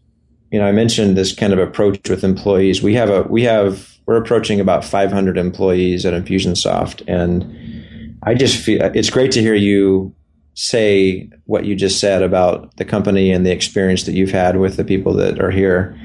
you 0.52 0.60
know, 0.60 0.66
I 0.66 0.70
mentioned 0.70 1.16
this 1.16 1.34
kind 1.34 1.52
of 1.52 1.58
approach 1.58 2.08
with 2.08 2.22
employees. 2.22 2.80
We 2.80 2.94
have 2.94 3.10
a 3.10 3.24
we 3.24 3.42
have 3.42 3.92
we're 4.06 4.16
approaching 4.16 4.60
about 4.60 4.84
500 4.84 5.36
employees 5.36 6.06
at 6.06 6.14
Infusionsoft, 6.14 7.02
and 7.08 8.16
I 8.22 8.34
just 8.34 8.56
feel 8.56 8.80
it's 8.94 9.10
great 9.10 9.32
to 9.32 9.40
hear 9.40 9.54
you 9.54 10.14
say 10.54 11.28
what 11.46 11.64
you 11.64 11.74
just 11.74 11.98
said 11.98 12.22
about 12.22 12.76
the 12.76 12.84
company 12.84 13.32
and 13.32 13.44
the 13.44 13.50
experience 13.50 14.04
that 14.04 14.12
you've 14.12 14.30
had 14.30 14.58
with 14.58 14.76
the 14.76 14.84
people 14.84 15.12
that 15.14 15.40
are 15.40 15.50
here. 15.50 15.98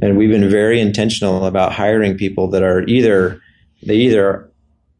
And 0.00 0.16
we've 0.16 0.30
been 0.30 0.48
very 0.48 0.80
intentional 0.80 1.44
about 1.44 1.72
hiring 1.72 2.16
people 2.16 2.48
that 2.48 2.62
are 2.62 2.82
either 2.84 3.42
they 3.82 3.96
either 3.96 4.50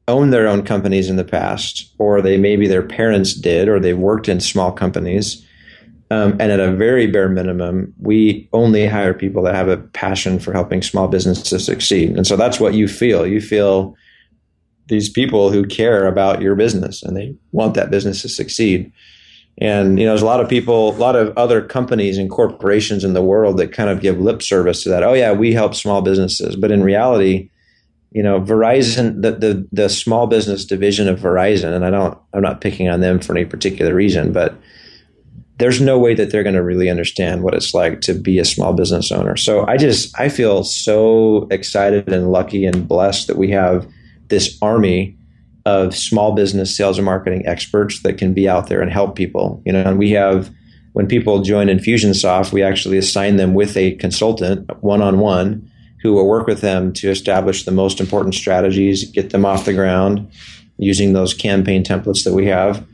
owned 0.09 0.33
their 0.33 0.49
own 0.49 0.65
companies 0.65 1.09
in 1.09 1.17
the 1.17 1.25
past, 1.25 1.93
or 1.99 2.21
they 2.21 2.37
maybe 2.37 2.67
their 2.67 2.83
parents 2.83 3.35
did, 3.35 3.69
or 3.69 3.79
they 3.79 3.95
worked 3.95 4.29
in 4.29 4.41
small 4.41 4.73
companies. 4.73 5.47
Um, 6.11 6.33
and 6.33 6.53
at 6.53 6.61
a 6.61 6.73
very 6.73 7.07
bare 7.07 7.29
minimum, 7.29 7.95
we 7.99 8.49
only 8.53 8.87
hire 8.87 9.15
people 9.15 9.43
that 9.45 9.55
have 9.55 9.69
a 9.69 9.79
passion 9.79 10.39
for 10.39 10.53
helping 10.53 10.83
small 10.83 11.09
businesses 11.09 11.65
succeed. 11.65 12.17
And 12.17 12.27
so 12.27 12.37
that's 12.37 12.61
what 12.61 12.75
you 12.75 12.87
feel. 12.87 13.27
You 13.27 13.41
feel 13.41 13.97
these 14.89 15.09
people 15.09 15.51
who 15.51 15.65
care 15.65 16.07
about 16.07 16.43
your 16.43 16.55
business 16.55 17.03
and 17.03 17.17
they 17.17 17.35
want 17.53 17.75
that 17.75 17.91
business 17.91 18.21
to 18.23 18.29
succeed. 18.29 18.93
And 19.57 19.99
you 19.99 20.05
know, 20.05 20.11
there's 20.11 20.23
a 20.23 20.27
lot 20.27 20.41
of 20.41 20.51
people, 20.51 20.91
a 20.91 20.99
lot 20.99 21.17
of 21.17 21.37
other 21.39 21.63
companies 21.63 22.19
and 22.19 22.31
corporations 22.31 23.05
in 23.05 23.15
the 23.15 23.23
world 23.23 23.57
that 23.57 23.73
kind 23.73 23.89
of 23.89 24.01
give 24.01 24.21
lip 24.21 24.43
service 24.43 24.83
to 24.83 24.91
that. 24.91 25.03
Oh 25.03 25.15
yeah, 25.15 25.33
we 25.33 25.55
help 25.55 25.75
small 25.75 26.03
businesses, 26.03 26.57
but 26.57 26.71
in 26.71 26.83
reality, 26.83 27.49
you 28.15 28.23
know, 28.23 28.41
Verizon, 28.41 29.23
the, 29.23 29.33
the, 29.33 29.69
the 29.73 29.89
small 29.89 30.27
business 30.27 30.65
division 30.65 31.09
of 31.09 31.21
Verizon, 31.21 31.75
and 31.75 31.85
I 31.85 31.91
don't, 31.91 32.19
I'm 32.35 32.43
not 32.43 32.61
picking 32.61 32.89
on 32.89 33.01
them 33.01 33.21
for 33.21 33.37
any 33.37 33.45
particular 33.45 33.95
reason, 33.95 34.33
but 34.33 34.55
there's 35.59 35.81
no 35.81 35.99
way 35.99 36.15
that 36.15 36.31
they're 36.31 36.43
going 36.43 36.55
to 36.55 36.63
really 36.63 36.91
understand 36.91 37.43
what 37.43 37.55
it's 37.55 37.73
like 37.73 38.01
to 38.03 38.15
be 38.15 38.39
a 38.39 38.45
small 38.45 38.73
business 38.73 39.13
owner. 39.13 39.37
So 39.37 39.67
I 39.67 39.77
just, 39.77 40.19
I 40.19 40.29
feel 40.29 40.65
so 40.65 41.47
excited 41.51 42.13
and 42.13 42.33
lucky 42.33 42.65
and 42.65 42.87
blessed 42.89 43.29
that 43.29 43.37
we 43.37 43.51
have 43.51 43.87
this 44.29 44.59
army 44.61 45.17
of 45.65 45.95
small 45.95 46.33
business 46.35 46.77
sales 46.77 46.99
and 46.99 47.05
marketing 47.05 47.47
experts 47.47 48.03
that 48.03 48.19
can 48.19 48.35
be 48.35 48.49
out 48.49 48.69
there 48.69 48.83
and 48.83 48.91
help 48.91 49.15
people. 49.15 49.63
You 49.65 49.73
know, 49.73 49.83
and 49.83 49.99
we 49.99 50.11
have, 50.11 50.51
when 50.95 51.07
people 51.07 51.43
join 51.43 51.69
Infusionsoft, 51.69 52.53
we 52.53 52.63
actually 52.63 52.99
assign 52.99 53.37
them 53.37 53.55
with 53.55 53.77
a 53.77 53.93
consultant 53.97 54.69
one 54.83 55.01
on 55.01 55.21
one 55.21 55.71
who 56.03 56.13
will 56.13 56.27
work 56.27 56.47
with 56.47 56.61
them 56.61 56.93
to 56.93 57.11
establish 57.11 57.65
the 57.65 57.71
most 57.71 58.01
important 58.01 58.35
strategies, 58.35 59.11
get 59.11 59.31
them 59.31 59.45
off 59.45 59.65
the 59.65 59.73
ground 59.73 60.31
using 60.77 61.13
those 61.13 61.33
campaign 61.33 61.85
templates 61.85 62.25
that 62.25 62.35
we 62.35 62.47
have. 62.47 62.85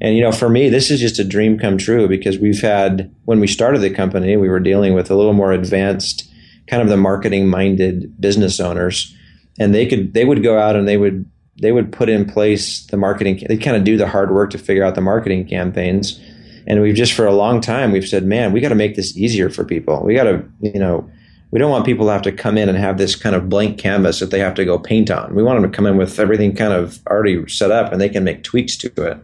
And 0.00 0.16
you 0.16 0.22
know, 0.22 0.32
for 0.32 0.48
me, 0.48 0.68
this 0.68 0.90
is 0.90 1.00
just 1.00 1.18
a 1.18 1.24
dream 1.24 1.58
come 1.58 1.78
true 1.78 2.08
because 2.08 2.38
we've 2.38 2.60
had 2.60 3.14
when 3.24 3.40
we 3.40 3.46
started 3.46 3.80
the 3.80 3.90
company, 3.90 4.36
we 4.36 4.48
were 4.48 4.60
dealing 4.60 4.94
with 4.94 5.10
a 5.10 5.14
little 5.14 5.32
more 5.32 5.52
advanced, 5.52 6.28
kind 6.68 6.82
of 6.82 6.88
the 6.88 6.96
marketing 6.96 7.48
minded 7.48 8.20
business 8.20 8.60
owners, 8.60 9.14
and 9.58 9.74
they 9.74 9.86
could 9.86 10.14
they 10.14 10.24
would 10.24 10.42
go 10.42 10.58
out 10.58 10.76
and 10.76 10.88
they 10.88 10.96
would 10.96 11.28
they 11.60 11.72
would 11.72 11.92
put 11.92 12.08
in 12.08 12.24
place 12.24 12.86
the 12.86 12.96
marketing. 12.96 13.44
They 13.48 13.56
kind 13.56 13.76
of 13.76 13.84
do 13.84 13.96
the 13.96 14.08
hard 14.08 14.32
work 14.32 14.50
to 14.50 14.58
figure 14.58 14.84
out 14.84 14.94
the 14.94 15.00
marketing 15.00 15.46
campaigns. 15.46 16.20
And 16.66 16.80
we've 16.80 16.94
just 16.94 17.12
for 17.12 17.26
a 17.26 17.34
long 17.34 17.60
time 17.60 17.92
we've 17.92 18.06
said, 18.06 18.24
man, 18.24 18.52
we 18.52 18.60
got 18.60 18.70
to 18.70 18.74
make 18.74 18.94
this 18.94 19.16
easier 19.16 19.50
for 19.50 19.64
people. 19.64 20.02
We 20.04 20.14
got 20.14 20.24
to, 20.24 20.44
you 20.60 20.78
know, 20.78 21.10
we 21.52 21.58
don't 21.58 21.70
want 21.70 21.84
people 21.84 22.06
to 22.06 22.12
have 22.12 22.22
to 22.22 22.32
come 22.32 22.56
in 22.56 22.68
and 22.70 22.78
have 22.78 22.96
this 22.96 23.14
kind 23.14 23.36
of 23.36 23.50
blank 23.50 23.78
canvas 23.78 24.20
that 24.20 24.30
they 24.30 24.38
have 24.38 24.54
to 24.54 24.64
go 24.64 24.78
paint 24.78 25.10
on. 25.10 25.34
We 25.34 25.42
want 25.42 25.60
them 25.60 25.70
to 25.70 25.76
come 25.76 25.86
in 25.86 25.98
with 25.98 26.18
everything 26.18 26.56
kind 26.56 26.72
of 26.72 26.98
already 27.06 27.46
set 27.46 27.70
up 27.70 27.92
and 27.92 28.00
they 28.00 28.08
can 28.08 28.24
make 28.24 28.42
tweaks 28.42 28.76
to 28.78 28.88
it. 28.88 29.18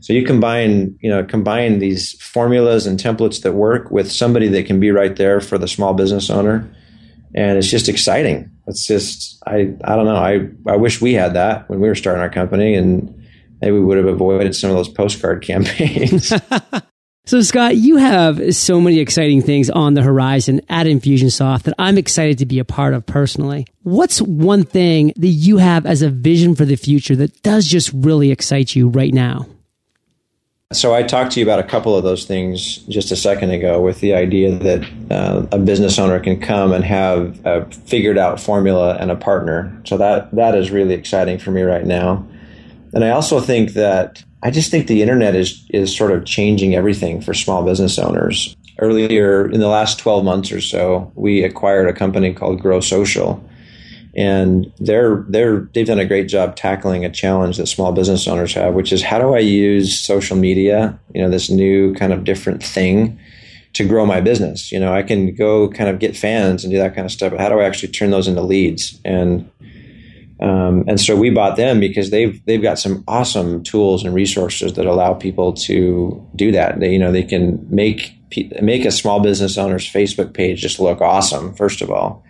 So 0.00 0.12
you 0.12 0.26
combine, 0.26 0.98
you 1.00 1.08
know, 1.08 1.22
combine 1.22 1.78
these 1.78 2.20
formulas 2.20 2.88
and 2.88 2.98
templates 2.98 3.42
that 3.42 3.52
work 3.52 3.92
with 3.92 4.10
somebody 4.10 4.48
that 4.48 4.66
can 4.66 4.80
be 4.80 4.90
right 4.90 5.14
there 5.14 5.40
for 5.40 5.58
the 5.58 5.68
small 5.68 5.94
business 5.94 6.28
owner, 6.28 6.68
and 7.36 7.56
it's 7.56 7.70
just 7.70 7.88
exciting. 7.88 8.50
It's 8.66 8.84
just, 8.84 9.40
I, 9.46 9.72
I 9.84 9.94
don't 9.94 10.06
know. 10.06 10.16
I, 10.16 10.48
I 10.66 10.76
wish 10.76 11.00
we 11.00 11.14
had 11.14 11.34
that 11.34 11.70
when 11.70 11.78
we 11.78 11.86
were 11.86 11.94
starting 11.94 12.20
our 12.20 12.28
company, 12.28 12.74
and 12.74 13.14
maybe 13.60 13.74
we 13.74 13.84
would 13.84 13.96
have 13.96 14.08
avoided 14.08 14.56
some 14.56 14.70
of 14.70 14.76
those 14.76 14.88
postcard 14.88 15.40
campaigns. 15.46 16.32
So, 17.24 17.40
Scott, 17.40 17.76
you 17.76 17.98
have 17.98 18.54
so 18.54 18.80
many 18.80 18.98
exciting 18.98 19.42
things 19.42 19.70
on 19.70 19.94
the 19.94 20.02
horizon 20.02 20.60
at 20.68 20.86
Infusionsoft 20.86 21.62
that 21.62 21.74
I'm 21.78 21.96
excited 21.96 22.38
to 22.38 22.46
be 22.46 22.58
a 22.58 22.64
part 22.64 22.94
of 22.94 23.06
personally. 23.06 23.66
What's 23.84 24.20
one 24.20 24.64
thing 24.64 25.12
that 25.16 25.28
you 25.28 25.58
have 25.58 25.86
as 25.86 26.02
a 26.02 26.10
vision 26.10 26.56
for 26.56 26.64
the 26.64 26.74
future 26.74 27.14
that 27.14 27.40
does 27.42 27.66
just 27.66 27.92
really 27.94 28.32
excite 28.32 28.74
you 28.74 28.88
right 28.88 29.14
now? 29.14 29.46
So 30.72 30.94
I 30.94 31.04
talked 31.04 31.32
to 31.32 31.40
you 31.40 31.46
about 31.46 31.60
a 31.60 31.64
couple 31.64 31.96
of 31.96 32.02
those 32.02 32.24
things 32.24 32.78
just 32.88 33.12
a 33.12 33.16
second 33.16 33.50
ago 33.50 33.80
with 33.80 34.00
the 34.00 34.14
idea 34.14 34.50
that 34.56 34.84
uh, 35.10 35.46
a 35.52 35.58
business 35.58 35.98
owner 36.00 36.18
can 36.18 36.40
come 36.40 36.72
and 36.72 36.82
have 36.82 37.44
a 37.46 37.66
figured 37.66 38.18
out 38.18 38.40
formula 38.40 38.96
and 38.98 39.12
a 39.12 39.16
partner. 39.16 39.80
So 39.84 39.96
that 39.98 40.34
that 40.34 40.56
is 40.56 40.70
really 40.70 40.94
exciting 40.94 41.38
for 41.38 41.52
me 41.52 41.62
right 41.62 41.84
now. 41.84 42.26
And 42.94 43.04
I 43.04 43.10
also 43.10 43.38
think 43.38 43.74
that 43.74 44.24
I 44.42 44.50
just 44.50 44.70
think 44.70 44.86
the 44.86 45.02
internet 45.02 45.34
is 45.34 45.64
is 45.70 45.96
sort 45.96 46.12
of 46.12 46.24
changing 46.24 46.74
everything 46.74 47.20
for 47.20 47.34
small 47.34 47.62
business 47.64 47.98
owners. 47.98 48.56
Earlier 48.78 49.50
in 49.50 49.60
the 49.60 49.68
last 49.68 49.98
12 49.98 50.24
months 50.24 50.50
or 50.50 50.60
so, 50.60 51.12
we 51.14 51.44
acquired 51.44 51.88
a 51.88 51.92
company 51.92 52.32
called 52.32 52.60
GroSocial 52.60 53.42
and 54.14 54.70
they're 54.78 55.24
they're 55.28 55.60
they've 55.72 55.86
done 55.86 55.98
a 55.98 56.04
great 56.04 56.28
job 56.28 56.56
tackling 56.56 57.04
a 57.04 57.10
challenge 57.10 57.56
that 57.56 57.66
small 57.66 57.92
business 57.92 58.28
owners 58.28 58.54
have, 58.54 58.74
which 58.74 58.92
is 58.92 59.02
how 59.02 59.18
do 59.18 59.34
I 59.34 59.38
use 59.38 59.98
social 59.98 60.36
media, 60.36 60.98
you 61.14 61.22
know, 61.22 61.30
this 61.30 61.48
new 61.48 61.94
kind 61.94 62.12
of 62.12 62.24
different 62.24 62.62
thing 62.62 63.18
to 63.72 63.86
grow 63.86 64.04
my 64.04 64.20
business. 64.20 64.70
You 64.70 64.78
know, 64.78 64.92
I 64.92 65.02
can 65.02 65.34
go 65.34 65.68
kind 65.70 65.88
of 65.88 65.98
get 65.98 66.16
fans 66.16 66.62
and 66.62 66.70
do 66.70 66.78
that 66.78 66.94
kind 66.94 67.06
of 67.06 67.12
stuff, 67.12 67.30
but 67.30 67.40
how 67.40 67.48
do 67.48 67.58
I 67.58 67.64
actually 67.64 67.90
turn 67.90 68.10
those 68.10 68.28
into 68.28 68.42
leads? 68.42 69.00
And 69.04 69.50
um, 70.42 70.82
and 70.88 71.00
so 71.00 71.14
we 71.14 71.30
bought 71.30 71.56
them 71.56 71.78
because 71.78 72.10
they've 72.10 72.44
they've 72.46 72.60
got 72.60 72.78
some 72.78 73.04
awesome 73.06 73.62
tools 73.62 74.04
and 74.04 74.12
resources 74.12 74.74
that 74.74 74.86
allow 74.86 75.14
people 75.14 75.52
to 75.52 76.28
do 76.34 76.50
that. 76.50 76.80
They, 76.80 76.92
you 76.92 76.98
know, 76.98 77.12
they 77.12 77.22
can 77.22 77.64
make 77.70 78.12
make 78.60 78.84
a 78.84 78.90
small 78.90 79.20
business 79.20 79.56
owner's 79.56 79.88
Facebook 79.88 80.34
page 80.34 80.60
just 80.60 80.80
look 80.80 81.00
awesome. 81.00 81.54
First 81.54 81.80
of 81.80 81.92
all, 81.92 82.24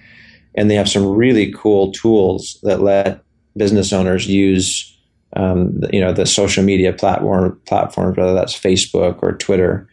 and 0.55 0.70
they 0.70 0.75
have 0.75 0.90
some 0.90 1.07
really 1.07 1.51
cool 1.53 1.90
tools 1.92 2.59
that 2.64 2.83
let 2.83 3.25
business 3.57 3.94
owners 3.94 4.27
use 4.27 4.94
um, 5.35 5.81
you 5.90 6.01
know 6.01 6.12
the 6.12 6.27
social 6.27 6.62
media 6.62 6.92
platform 6.92 7.59
platforms 7.66 8.18
whether 8.18 8.35
that's 8.35 8.59
facebook 8.59 9.22
or 9.22 9.33
twitter 9.33 9.88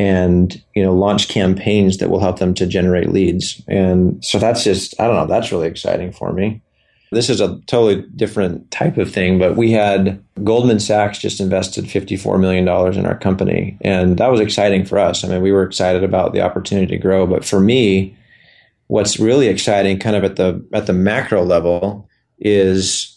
and 0.00 0.60
you 0.74 0.82
know 0.82 0.92
launch 0.92 1.28
campaigns 1.28 1.98
that 1.98 2.10
will 2.10 2.18
help 2.18 2.40
them 2.40 2.54
to 2.54 2.66
generate 2.66 3.10
leads 3.10 3.62
and 3.68 4.24
so 4.24 4.38
that's 4.38 4.64
just 4.64 5.00
i 5.00 5.06
don't 5.06 5.14
know 5.14 5.26
that's 5.26 5.52
really 5.52 5.68
exciting 5.68 6.10
for 6.10 6.32
me 6.32 6.60
this 7.10 7.30
is 7.30 7.40
a 7.40 7.60
totally 7.66 8.02
different 8.16 8.70
type 8.70 8.98
of 8.98 9.10
thing 9.10 9.38
but 9.38 9.56
we 9.56 9.70
had 9.70 10.22
goldman 10.42 10.80
sachs 10.80 11.18
just 11.18 11.40
invested 11.40 11.84
$54 11.84 12.40
million 12.40 12.66
in 12.98 13.06
our 13.06 13.18
company 13.18 13.76
and 13.80 14.18
that 14.18 14.30
was 14.30 14.40
exciting 14.40 14.84
for 14.84 14.98
us. 14.98 15.24
I 15.24 15.28
mean 15.28 15.42
we 15.42 15.52
were 15.52 15.62
excited 15.62 16.04
about 16.04 16.32
the 16.32 16.40
opportunity 16.40 16.88
to 16.88 16.98
grow 16.98 17.26
but 17.26 17.44
for 17.44 17.60
me 17.60 18.16
what's 18.88 19.18
really 19.18 19.48
exciting 19.48 19.98
kind 19.98 20.16
of 20.16 20.24
at 20.24 20.36
the 20.36 20.64
at 20.72 20.86
the 20.86 20.92
macro 20.92 21.42
level 21.42 22.08
is 22.38 23.10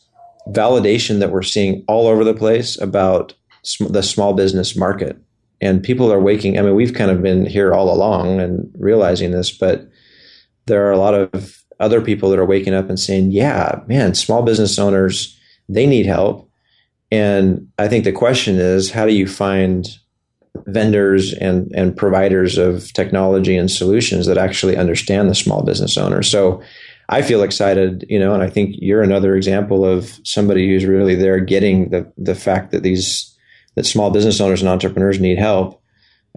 validation 0.49 1.19
that 1.19 1.31
we're 1.31 1.43
seeing 1.43 1.83
all 1.87 2.07
over 2.07 2.23
the 2.23 2.33
place 2.33 2.79
about 2.79 3.33
sm- 3.63 3.91
the 3.91 4.03
small 4.03 4.33
business 4.33 4.75
market. 4.75 5.17
And 5.59 5.83
people 5.83 6.13
are 6.13 6.19
waking 6.19 6.59
i 6.59 6.61
mean 6.61 6.75
we've 6.75 6.93
kind 6.93 7.09
of 7.09 7.23
been 7.23 7.45
here 7.45 7.73
all 7.73 7.91
along 7.91 8.39
and 8.39 8.71
realizing 8.77 9.31
this 9.31 9.49
but 9.49 9.89
there 10.67 10.85
are 10.85 10.91
a 10.91 10.99
lot 10.99 11.15
of 11.15 11.63
other 11.79 12.01
people 12.01 12.29
that 12.29 12.39
are 12.39 12.45
waking 12.45 12.73
up 12.73 12.89
and 12.89 12.99
saying 12.99 13.31
yeah 13.31 13.81
man 13.87 14.13
small 14.13 14.43
business 14.43 14.77
owners 14.79 15.37
they 15.69 15.85
need 15.85 16.05
help 16.05 16.49
and 17.11 17.67
i 17.77 17.87
think 17.87 18.03
the 18.03 18.11
question 18.11 18.55
is 18.55 18.91
how 18.91 19.05
do 19.05 19.13
you 19.13 19.27
find 19.27 19.97
vendors 20.65 21.33
and, 21.33 21.71
and 21.75 21.95
providers 21.95 22.57
of 22.57 22.91
technology 22.93 23.55
and 23.55 23.69
solutions 23.69 24.25
that 24.25 24.37
actually 24.37 24.75
understand 24.75 25.29
the 25.29 25.35
small 25.35 25.63
business 25.63 25.97
owner. 25.97 26.23
So 26.23 26.61
I 27.09 27.21
feel 27.21 27.43
excited, 27.43 28.05
you 28.09 28.19
know, 28.19 28.33
and 28.33 28.43
I 28.43 28.49
think 28.49 28.75
you're 28.79 29.03
another 29.03 29.35
example 29.35 29.85
of 29.85 30.19
somebody 30.23 30.67
who's 30.67 30.85
really 30.85 31.15
there 31.15 31.39
getting 31.39 31.89
the, 31.89 32.11
the 32.17 32.35
fact 32.35 32.71
that 32.71 32.83
these, 32.83 33.33
that 33.75 33.85
small 33.85 34.11
business 34.11 34.41
owners 34.41 34.61
and 34.61 34.69
entrepreneurs 34.69 35.19
need 35.19 35.37
help. 35.37 35.76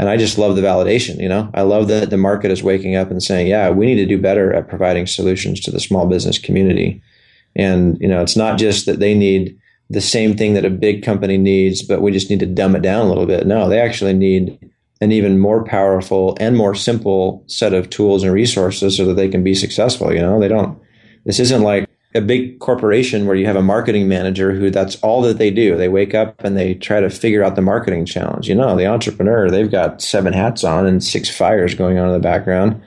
And 0.00 0.08
I 0.08 0.16
just 0.16 0.38
love 0.38 0.56
the 0.56 0.62
validation, 0.62 1.20
you 1.20 1.28
know, 1.28 1.50
I 1.52 1.60
love 1.60 1.88
that 1.88 2.08
the 2.08 2.16
market 2.16 2.50
is 2.50 2.62
waking 2.62 2.96
up 2.96 3.10
and 3.10 3.22
saying, 3.22 3.48
yeah, 3.48 3.68
we 3.68 3.84
need 3.84 3.96
to 3.96 4.06
do 4.06 4.16
better 4.16 4.50
at 4.50 4.66
providing 4.66 5.06
solutions 5.06 5.60
to 5.60 5.70
the 5.70 5.78
small 5.78 6.06
business 6.06 6.38
community. 6.38 7.02
And, 7.54 8.00
you 8.00 8.08
know, 8.08 8.22
it's 8.22 8.34
not 8.34 8.58
just 8.58 8.86
that 8.86 8.98
they 8.98 9.12
need 9.12 9.58
the 9.90 10.00
same 10.00 10.38
thing 10.38 10.54
that 10.54 10.64
a 10.64 10.70
big 10.70 11.02
company 11.02 11.36
needs, 11.36 11.82
but 11.82 12.00
we 12.00 12.12
just 12.12 12.30
need 12.30 12.40
to 12.40 12.46
dumb 12.46 12.74
it 12.74 12.80
down 12.80 13.04
a 13.04 13.08
little 13.10 13.26
bit. 13.26 13.46
No, 13.46 13.68
they 13.68 13.78
actually 13.78 14.14
need 14.14 14.58
an 15.02 15.12
even 15.12 15.38
more 15.38 15.64
powerful 15.64 16.34
and 16.40 16.56
more 16.56 16.74
simple 16.74 17.44
set 17.46 17.74
of 17.74 17.90
tools 17.90 18.22
and 18.22 18.32
resources 18.32 18.96
so 18.96 19.04
that 19.04 19.16
they 19.16 19.28
can 19.28 19.44
be 19.44 19.54
successful. 19.54 20.14
You 20.14 20.22
know, 20.22 20.40
they 20.40 20.48
don't, 20.48 20.80
this 21.26 21.40
isn't 21.40 21.60
like 21.60 21.86
a 22.14 22.20
big 22.20 22.58
corporation 22.58 23.26
where 23.26 23.36
you 23.36 23.46
have 23.46 23.56
a 23.56 23.62
marketing 23.62 24.08
manager 24.08 24.52
who 24.52 24.70
that's 24.70 24.96
all 24.96 25.22
that 25.22 25.38
they 25.38 25.50
do. 25.50 25.76
They 25.76 25.88
wake 25.88 26.14
up 26.14 26.42
and 26.42 26.56
they 26.56 26.74
try 26.74 27.00
to 27.00 27.08
figure 27.08 27.44
out 27.44 27.54
the 27.54 27.62
marketing 27.62 28.04
challenge. 28.04 28.48
You 28.48 28.56
know, 28.56 28.76
the 28.76 28.86
entrepreneur, 28.86 29.48
they've 29.48 29.70
got 29.70 30.02
seven 30.02 30.32
hats 30.32 30.64
on 30.64 30.86
and 30.86 31.02
six 31.04 31.30
fires 31.30 31.74
going 31.74 31.98
on 31.98 32.08
in 32.08 32.14
the 32.14 32.20
background. 32.20 32.82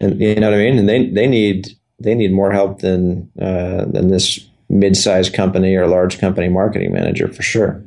And 0.00 0.20
you 0.20 0.36
know 0.36 0.50
what 0.50 0.58
I 0.58 0.62
mean? 0.62 0.78
And 0.78 0.88
they, 0.88 1.06
they 1.06 1.26
need, 1.26 1.76
they 1.98 2.14
need 2.14 2.32
more 2.32 2.52
help 2.52 2.80
than, 2.80 3.30
uh, 3.40 3.86
than 3.86 4.08
this 4.08 4.38
mid-sized 4.68 5.34
company 5.34 5.74
or 5.74 5.88
large 5.88 6.20
company 6.20 6.48
marketing 6.48 6.92
manager 6.92 7.26
for 7.26 7.42
sure. 7.42 7.82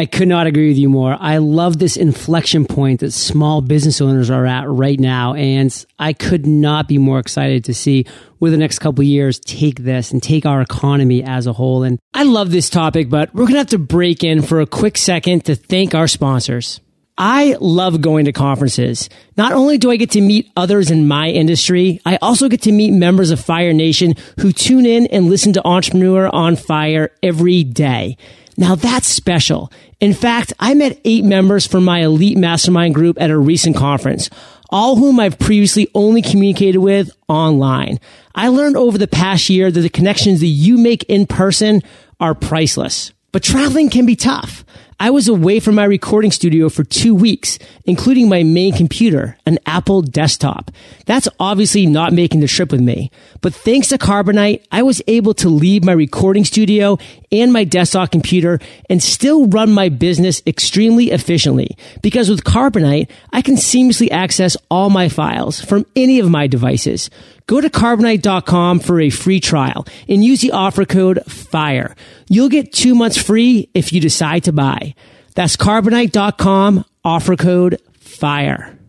I 0.00 0.06
could 0.06 0.28
not 0.28 0.46
agree 0.46 0.68
with 0.68 0.78
you 0.78 0.88
more. 0.88 1.14
I 1.20 1.36
love 1.36 1.78
this 1.78 1.98
inflection 1.98 2.64
point 2.64 3.00
that 3.00 3.10
small 3.10 3.60
business 3.60 4.00
owners 4.00 4.30
are 4.30 4.46
at 4.46 4.66
right 4.66 4.98
now. 4.98 5.34
And 5.34 5.84
I 5.98 6.14
could 6.14 6.46
not 6.46 6.88
be 6.88 6.96
more 6.96 7.18
excited 7.18 7.64
to 7.64 7.74
see 7.74 8.06
where 8.38 8.50
the 8.50 8.56
next 8.56 8.78
couple 8.78 9.04
years 9.04 9.38
take 9.40 9.80
this 9.80 10.10
and 10.10 10.22
take 10.22 10.46
our 10.46 10.62
economy 10.62 11.22
as 11.22 11.46
a 11.46 11.52
whole. 11.52 11.82
And 11.82 11.98
I 12.14 12.22
love 12.22 12.50
this 12.50 12.70
topic, 12.70 13.10
but 13.10 13.34
we're 13.34 13.42
going 13.42 13.52
to 13.52 13.58
have 13.58 13.66
to 13.68 13.78
break 13.78 14.24
in 14.24 14.40
for 14.40 14.62
a 14.62 14.66
quick 14.66 14.96
second 14.96 15.44
to 15.44 15.54
thank 15.54 15.94
our 15.94 16.08
sponsors. 16.08 16.80
I 17.18 17.58
love 17.60 18.00
going 18.00 18.24
to 18.24 18.32
conferences. 18.32 19.10
Not 19.36 19.52
only 19.52 19.76
do 19.76 19.90
I 19.90 19.96
get 19.96 20.12
to 20.12 20.22
meet 20.22 20.50
others 20.56 20.90
in 20.90 21.08
my 21.08 21.28
industry, 21.28 22.00
I 22.06 22.16
also 22.22 22.48
get 22.48 22.62
to 22.62 22.72
meet 22.72 22.92
members 22.92 23.32
of 23.32 23.38
Fire 23.38 23.74
Nation 23.74 24.14
who 24.40 24.50
tune 24.50 24.86
in 24.86 25.08
and 25.08 25.28
listen 25.28 25.52
to 25.52 25.66
Entrepreneur 25.66 26.26
on 26.34 26.56
Fire 26.56 27.10
every 27.22 27.64
day. 27.64 28.16
Now 28.56 28.74
that's 28.74 29.06
special. 29.06 29.70
In 30.00 30.14
fact, 30.14 30.54
I 30.58 30.72
met 30.74 30.98
eight 31.04 31.24
members 31.24 31.66
from 31.66 31.84
my 31.84 32.00
elite 32.00 32.38
mastermind 32.38 32.94
group 32.94 33.20
at 33.20 33.30
a 33.30 33.36
recent 33.36 33.76
conference, 33.76 34.30
all 34.70 34.96
whom 34.96 35.20
I've 35.20 35.38
previously 35.38 35.88
only 35.94 36.22
communicated 36.22 36.78
with 36.78 37.10
online. 37.28 38.00
I 38.34 38.48
learned 38.48 38.76
over 38.76 38.96
the 38.96 39.06
past 39.06 39.50
year 39.50 39.70
that 39.70 39.80
the 39.80 39.90
connections 39.90 40.40
that 40.40 40.46
you 40.46 40.78
make 40.78 41.02
in 41.04 41.26
person 41.26 41.82
are 42.18 42.34
priceless. 42.34 43.12
But 43.32 43.42
traveling 43.42 43.90
can 43.90 44.06
be 44.06 44.16
tough. 44.16 44.64
I 44.98 45.10
was 45.10 45.28
away 45.28 45.60
from 45.60 45.76
my 45.76 45.84
recording 45.84 46.30
studio 46.30 46.68
for 46.68 46.84
two 46.84 47.14
weeks, 47.14 47.58
including 47.86 48.28
my 48.28 48.42
main 48.42 48.74
computer, 48.74 49.38
an 49.46 49.58
Apple 49.64 50.02
desktop. 50.02 50.70
That's 51.06 51.28
obviously 51.38 51.86
not 51.86 52.12
making 52.12 52.40
the 52.40 52.46
trip 52.46 52.70
with 52.70 52.82
me. 52.82 53.10
But 53.40 53.54
thanks 53.54 53.88
to 53.88 53.98
Carbonite, 53.98 54.62
I 54.70 54.82
was 54.82 55.00
able 55.06 55.32
to 55.34 55.48
leave 55.48 55.84
my 55.84 55.92
recording 55.92 56.44
studio 56.44 56.98
and 57.32 57.52
my 57.52 57.64
desktop 57.64 58.10
computer 58.10 58.58
and 58.88 59.02
still 59.02 59.46
run 59.46 59.72
my 59.72 59.88
business 59.88 60.42
extremely 60.46 61.10
efficiently. 61.10 61.76
Because 62.02 62.28
with 62.28 62.44
Carbonite, 62.44 63.08
I 63.32 63.42
can 63.42 63.56
seamlessly 63.56 64.10
access 64.10 64.56
all 64.70 64.90
my 64.90 65.08
files 65.08 65.60
from 65.60 65.86
any 65.94 66.18
of 66.20 66.30
my 66.30 66.46
devices. 66.46 67.10
Go 67.46 67.60
to 67.60 67.70
carbonite.com 67.70 68.80
for 68.80 69.00
a 69.00 69.10
free 69.10 69.40
trial 69.40 69.86
and 70.08 70.24
use 70.24 70.40
the 70.40 70.52
offer 70.52 70.84
code 70.84 71.20
FIRE. 71.26 71.94
You'll 72.28 72.48
get 72.48 72.72
two 72.72 72.94
months 72.94 73.20
free 73.20 73.68
if 73.74 73.92
you 73.92 74.00
decide 74.00 74.44
to 74.44 74.52
buy. 74.52 74.94
That's 75.34 75.56
carbonite.com, 75.56 76.84
offer 77.04 77.36
code 77.36 77.80
FIRE. 77.98 78.79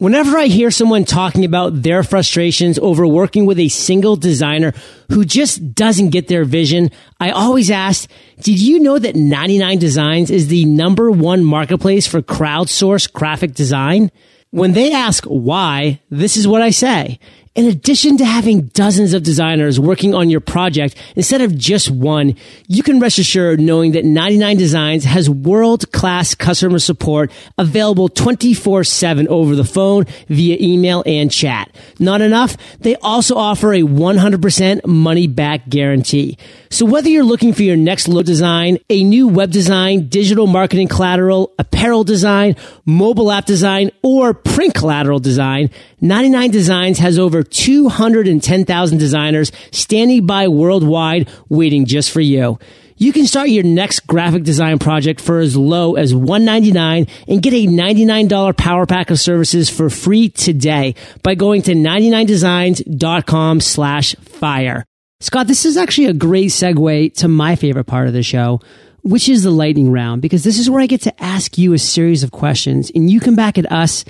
Whenever 0.00 0.38
I 0.38 0.44
hear 0.44 0.70
someone 0.70 1.04
talking 1.04 1.44
about 1.44 1.82
their 1.82 2.04
frustrations 2.04 2.78
over 2.78 3.04
working 3.04 3.46
with 3.46 3.58
a 3.58 3.68
single 3.68 4.14
designer 4.14 4.72
who 5.10 5.24
just 5.24 5.74
doesn't 5.74 6.10
get 6.10 6.28
their 6.28 6.44
vision, 6.44 6.92
I 7.18 7.30
always 7.30 7.68
ask, 7.68 8.08
did 8.40 8.60
you 8.60 8.78
know 8.78 9.00
that 9.00 9.16
99 9.16 9.78
Designs 9.80 10.30
is 10.30 10.46
the 10.46 10.66
number 10.66 11.10
one 11.10 11.44
marketplace 11.44 12.06
for 12.06 12.22
crowdsourced 12.22 13.12
graphic 13.12 13.54
design? 13.54 14.12
When 14.50 14.72
they 14.72 14.92
ask 14.92 15.24
why, 15.24 16.00
this 16.10 16.36
is 16.36 16.46
what 16.46 16.62
I 16.62 16.70
say. 16.70 17.18
In 17.58 17.66
addition 17.66 18.18
to 18.18 18.24
having 18.24 18.68
dozens 18.68 19.14
of 19.14 19.24
designers 19.24 19.80
working 19.80 20.14
on 20.14 20.30
your 20.30 20.38
project 20.38 20.94
instead 21.16 21.40
of 21.40 21.58
just 21.58 21.90
one, 21.90 22.36
you 22.68 22.84
can 22.84 23.00
rest 23.00 23.18
assured 23.18 23.58
knowing 23.58 23.90
that 23.92 24.04
99 24.04 24.56
Designs 24.56 25.04
has 25.04 25.28
world-class 25.28 26.36
customer 26.36 26.78
support 26.78 27.32
available 27.58 28.08
24-7 28.08 29.26
over 29.26 29.56
the 29.56 29.64
phone, 29.64 30.04
via 30.28 30.56
email, 30.60 31.02
and 31.04 31.32
chat. 31.32 31.74
Not 31.98 32.20
enough? 32.20 32.56
They 32.78 32.94
also 32.94 33.34
offer 33.34 33.72
a 33.74 33.80
100% 33.80 34.86
money 34.86 35.26
back 35.26 35.68
guarantee. 35.68 36.38
So 36.70 36.86
whether 36.86 37.08
you're 37.08 37.24
looking 37.24 37.54
for 37.54 37.64
your 37.64 37.76
next 37.76 38.06
logo 38.06 38.22
design, 38.22 38.78
a 38.88 39.02
new 39.02 39.26
web 39.26 39.50
design, 39.50 40.06
digital 40.08 40.46
marketing 40.46 40.86
collateral, 40.86 41.52
apparel 41.58 42.04
design, 42.04 42.54
mobile 42.86 43.32
app 43.32 43.46
design, 43.46 43.90
or 44.04 44.32
print 44.32 44.74
collateral 44.74 45.18
design, 45.18 45.70
99 46.00 46.52
Designs 46.52 46.98
has 46.98 47.18
over 47.18 47.42
210,000 47.50 48.98
designers 48.98 49.52
standing 49.72 50.26
by 50.26 50.48
worldwide 50.48 51.28
waiting 51.48 51.86
just 51.86 52.10
for 52.10 52.20
you. 52.20 52.58
You 53.00 53.12
can 53.12 53.26
start 53.26 53.48
your 53.48 53.62
next 53.62 54.08
graphic 54.08 54.42
design 54.42 54.80
project 54.80 55.20
for 55.20 55.38
as 55.38 55.56
low 55.56 55.94
as 55.94 56.12
199 56.12 57.06
and 57.28 57.42
get 57.42 57.52
a 57.54 57.66
$99 57.66 58.56
power 58.56 58.86
pack 58.86 59.10
of 59.10 59.20
services 59.20 59.70
for 59.70 59.88
free 59.88 60.28
today 60.28 60.96
by 61.22 61.36
going 61.36 61.62
to 61.62 61.74
99designs.com 61.74 63.60
slash 63.60 64.16
fire. 64.16 64.84
Scott, 65.20 65.46
this 65.46 65.64
is 65.64 65.76
actually 65.76 66.06
a 66.06 66.12
great 66.12 66.50
segue 66.50 67.14
to 67.14 67.28
my 67.28 67.54
favorite 67.54 67.84
part 67.84 68.08
of 68.08 68.14
the 68.14 68.22
show, 68.24 68.60
which 69.02 69.28
is 69.28 69.44
the 69.44 69.50
lightning 69.50 69.92
round, 69.92 70.20
because 70.20 70.42
this 70.42 70.58
is 70.58 70.68
where 70.68 70.80
I 70.80 70.86
get 70.86 71.02
to 71.02 71.22
ask 71.22 71.56
you 71.56 71.74
a 71.74 71.78
series 71.78 72.24
of 72.24 72.32
questions 72.32 72.90
and 72.92 73.08
you 73.08 73.20
come 73.20 73.36
back 73.36 73.58
at 73.58 73.70
us 73.70 74.04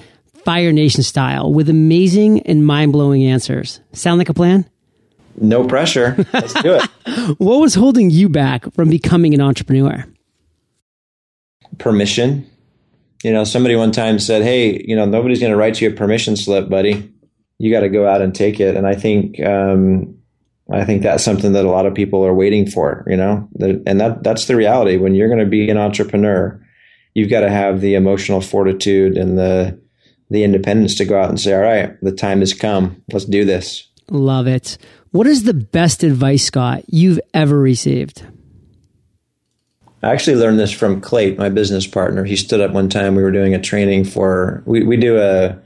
Fire 0.49 0.73
Nation 0.73 1.03
style 1.03 1.53
with 1.53 1.69
amazing 1.69 2.41
and 2.47 2.65
mind 2.65 2.91
blowing 2.91 3.23
answers. 3.23 3.83
Sound 3.93 4.17
like 4.17 4.31
a 4.31 4.33
plan? 4.33 4.65
No 5.39 5.67
pressure. 5.67 6.17
Let's 6.33 6.55
do 6.55 6.79
it. 6.81 7.37
what 7.39 7.59
was 7.61 7.75
holding 7.75 8.09
you 8.09 8.31
back 8.31 8.73
from 8.73 8.89
becoming 8.89 9.35
an 9.35 9.43
entrepreneur? 9.43 10.07
Permission. 11.77 12.51
You 13.23 13.31
know, 13.31 13.45
somebody 13.45 13.77
one 13.77 13.93
time 13.93 14.19
said, 14.19 14.41
Hey, 14.41 14.83
you 14.89 14.97
know, 14.97 15.05
nobody's 15.05 15.39
going 15.39 15.53
to 15.53 15.57
write 15.59 15.83
you 15.83 15.91
a 15.91 15.93
permission 15.93 16.35
slip, 16.35 16.71
buddy. 16.71 17.13
You 17.59 17.71
got 17.71 17.81
to 17.81 17.91
go 17.91 18.09
out 18.09 18.23
and 18.23 18.35
take 18.35 18.59
it. 18.59 18.75
And 18.75 18.87
I 18.87 18.95
think, 18.95 19.39
um, 19.45 20.17
I 20.73 20.87
think 20.87 21.03
that's 21.03 21.23
something 21.23 21.53
that 21.53 21.67
a 21.67 21.71
lot 21.71 21.85
of 21.85 21.93
people 21.93 22.25
are 22.25 22.33
waiting 22.33 22.67
for, 22.71 23.05
you 23.07 23.19
know, 23.19 23.47
and 23.61 24.01
that 24.01 24.23
that's 24.23 24.47
the 24.47 24.57
reality. 24.57 24.97
When 24.97 25.15
you're 25.15 25.29
going 25.29 25.41
to 25.41 25.45
be 25.45 25.69
an 25.69 25.77
entrepreneur, 25.77 26.59
you've 27.13 27.29
got 27.29 27.41
to 27.41 27.51
have 27.51 27.83
the 27.83 27.97
emotional 27.97 28.41
fortitude 28.41 29.19
and 29.19 29.37
the 29.37 29.79
the 30.31 30.45
independence 30.45 30.95
to 30.97 31.05
go 31.05 31.21
out 31.21 31.29
and 31.29 31.41
say, 31.41 31.55
"All 31.55 31.61
right, 31.61 31.93
the 32.03 32.13
time 32.13 32.41
has 32.41 32.55
come. 32.55 33.03
Let's 33.13 33.25
do 33.25 33.45
this." 33.45 33.85
Love 34.11 34.47
it. 34.47 34.79
What 35.11 35.27
is 35.27 35.45
the 35.45 35.55
best 35.55 36.03
advice, 36.03 36.45
Scott, 36.45 36.85
you've 36.87 37.21
ever 37.35 37.59
received? 37.59 38.27
I 40.03 40.13
actually 40.13 40.37
learned 40.37 40.59
this 40.59 40.71
from 40.71 41.01
Clate, 41.01 41.39
my 41.39 41.49
business 41.49 41.87
partner. 41.87 42.25
He 42.25 42.37
stood 42.37 42.61
up 42.61 42.73
one 42.73 42.89
time. 42.89 43.17
We 43.17 43.23
were 43.23 43.33
doing 43.33 43.55
a 43.55 43.61
training 43.61 44.05
for 44.05 44.63
we 44.65 44.83
we 44.85 44.97
do 44.97 45.19
a 45.19 45.59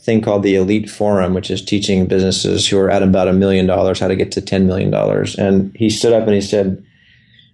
thing 0.00 0.20
called 0.20 0.42
the 0.42 0.56
Elite 0.56 0.88
Forum, 0.88 1.34
which 1.34 1.50
is 1.50 1.64
teaching 1.64 2.06
businesses 2.06 2.66
who 2.66 2.78
are 2.78 2.90
at 2.90 3.02
about 3.02 3.28
a 3.28 3.32
million 3.32 3.66
dollars 3.66 4.00
how 4.00 4.08
to 4.08 4.16
get 4.16 4.32
to 4.32 4.40
$10 4.40 4.64
million. 4.64 4.92
And 5.38 5.76
he 5.76 5.90
stood 5.90 6.12
up 6.12 6.24
and 6.24 6.34
he 6.34 6.40
said, 6.40 6.84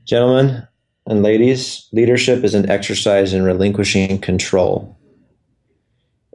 Gentlemen 0.04 0.66
and 1.06 1.22
ladies, 1.22 1.88
leadership 1.92 2.44
is 2.44 2.54
an 2.54 2.70
exercise 2.70 3.32
in 3.32 3.42
relinquishing 3.42 4.18
control. 4.20 4.96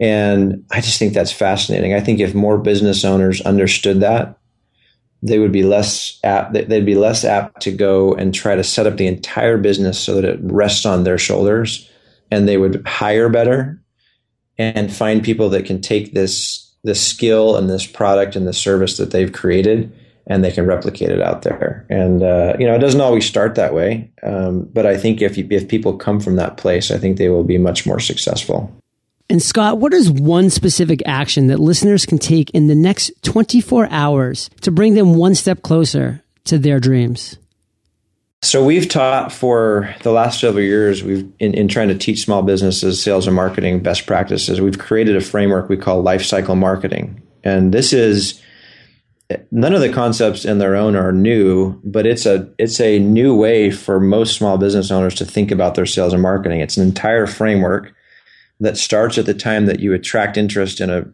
And 0.01 0.65
I 0.71 0.81
just 0.81 0.97
think 0.97 1.13
that's 1.13 1.31
fascinating. 1.31 1.93
I 1.93 2.01
think 2.01 2.19
if 2.19 2.33
more 2.33 2.57
business 2.57 3.05
owners 3.05 3.39
understood 3.41 4.01
that, 4.01 4.37
they 5.23 5.37
would 5.37 5.51
be 5.51 5.61
less 5.61 6.19
apt 6.23 6.53
they'd 6.53 6.85
be 6.85 6.95
less 6.95 7.23
apt 7.23 7.61
to 7.61 7.71
go 7.71 8.15
and 8.15 8.33
try 8.33 8.55
to 8.55 8.63
set 8.63 8.87
up 8.87 8.97
the 8.97 9.05
entire 9.05 9.57
business 9.57 9.99
so 9.99 10.15
that 10.15 10.25
it 10.25 10.39
rests 10.41 10.83
on 10.83 11.03
their 11.03 11.19
shoulders 11.19 11.87
and 12.31 12.47
they 12.47 12.57
would 12.57 12.85
hire 12.87 13.29
better 13.29 13.79
and 14.57 14.91
find 14.91 15.23
people 15.23 15.49
that 15.49 15.65
can 15.65 15.79
take 15.79 16.13
this 16.13 16.73
this 16.83 17.05
skill 17.05 17.55
and 17.55 17.69
this 17.69 17.85
product 17.85 18.35
and 18.35 18.47
the 18.47 18.53
service 18.53 18.97
that 18.97 19.11
they've 19.11 19.31
created 19.31 19.95
and 20.25 20.43
they 20.43 20.51
can 20.51 20.65
replicate 20.65 21.09
it 21.09 21.21
out 21.21 21.43
there. 21.43 21.85
And 21.89 22.23
uh, 22.23 22.55
you 22.57 22.65
know, 22.65 22.73
it 22.73 22.79
doesn't 22.79 23.01
always 23.01 23.25
start 23.25 23.53
that 23.55 23.73
way, 23.75 24.11
um, 24.23 24.67
but 24.73 24.85
I 24.85 24.97
think 24.97 25.21
if 25.21 25.37
you, 25.37 25.47
if 25.51 25.67
people 25.67 25.95
come 25.97 26.19
from 26.19 26.37
that 26.37 26.57
place, 26.57 26.89
I 26.89 26.97
think 26.97 27.17
they 27.17 27.29
will 27.29 27.43
be 27.43 27.59
much 27.59 27.85
more 27.85 27.99
successful. 27.99 28.75
And 29.31 29.41
Scott, 29.41 29.77
what 29.77 29.93
is 29.93 30.11
one 30.11 30.49
specific 30.49 31.01
action 31.05 31.47
that 31.47 31.57
listeners 31.57 32.05
can 32.05 32.17
take 32.17 32.49
in 32.49 32.67
the 32.67 32.75
next 32.75 33.13
24 33.23 33.87
hours 33.89 34.49
to 34.59 34.71
bring 34.71 34.93
them 34.93 35.15
one 35.15 35.35
step 35.35 35.61
closer 35.61 36.21
to 36.43 36.57
their 36.57 36.81
dreams? 36.81 37.37
So 38.41 38.61
we've 38.61 38.89
taught 38.89 39.31
for 39.31 39.95
the 40.03 40.11
last 40.11 40.41
several 40.41 40.65
years. 40.65 41.01
We've 41.01 41.31
in, 41.39 41.53
in, 41.53 41.69
trying 41.69 41.87
to 41.87 41.97
teach 41.97 42.25
small 42.25 42.41
businesses 42.41 43.01
sales 43.01 43.25
and 43.25 43.33
marketing 43.33 43.81
best 43.81 44.05
practices. 44.05 44.59
We've 44.59 44.77
created 44.77 45.15
a 45.15 45.21
framework 45.21 45.69
we 45.69 45.77
call 45.77 46.01
life 46.01 46.25
cycle 46.25 46.57
marketing, 46.57 47.21
and 47.41 47.73
this 47.73 47.93
is 47.93 48.41
none 49.49 49.73
of 49.73 49.79
the 49.79 49.93
concepts 49.93 50.43
in 50.43 50.57
their 50.57 50.75
own 50.75 50.97
are 50.97 51.13
new, 51.13 51.79
but 51.85 52.05
it's 52.05 52.25
a 52.25 52.53
it's 52.57 52.81
a 52.81 52.99
new 52.99 53.33
way 53.33 53.71
for 53.71 53.97
most 54.01 54.35
small 54.35 54.57
business 54.57 54.91
owners 54.91 55.15
to 55.15 55.25
think 55.25 55.51
about 55.51 55.75
their 55.75 55.85
sales 55.85 56.11
and 56.11 56.21
marketing. 56.21 56.59
It's 56.59 56.75
an 56.75 56.85
entire 56.85 57.27
framework 57.27 57.93
that 58.61 58.77
starts 58.77 59.17
at 59.17 59.25
the 59.25 59.33
time 59.33 59.65
that 59.65 59.79
you 59.81 59.93
attract 59.93 60.37
interest 60.37 60.79
in 60.79 60.89
a 60.89 61.05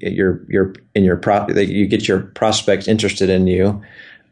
your 0.00 0.44
your 0.48 0.74
in 0.94 1.04
your 1.04 1.16
pro 1.16 1.46
that 1.46 1.66
you 1.66 1.86
get 1.86 2.08
your 2.08 2.20
prospects 2.20 2.88
interested 2.88 3.30
in 3.30 3.46
you 3.46 3.80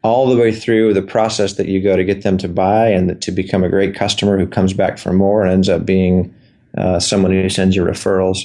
all 0.03 0.27
the 0.27 0.37
way 0.37 0.51
through 0.51 0.93
the 0.93 1.01
process 1.01 1.53
that 1.53 1.67
you 1.67 1.81
go 1.81 1.95
to 1.95 2.03
get 2.03 2.23
them 2.23 2.37
to 2.37 2.49
buy 2.49 2.89
and 2.89 3.21
to 3.21 3.31
become 3.31 3.63
a 3.63 3.69
great 3.69 3.95
customer 3.95 4.37
who 4.37 4.45
comes 4.45 4.73
back 4.73 4.97
for 4.97 5.13
more 5.13 5.43
and 5.43 5.51
ends 5.51 5.69
up 5.69 5.85
being 5.85 6.33
uh, 6.77 6.99
someone 6.99 7.31
who 7.31 7.47
sends 7.49 7.75
you 7.75 7.83
referrals. 7.83 8.39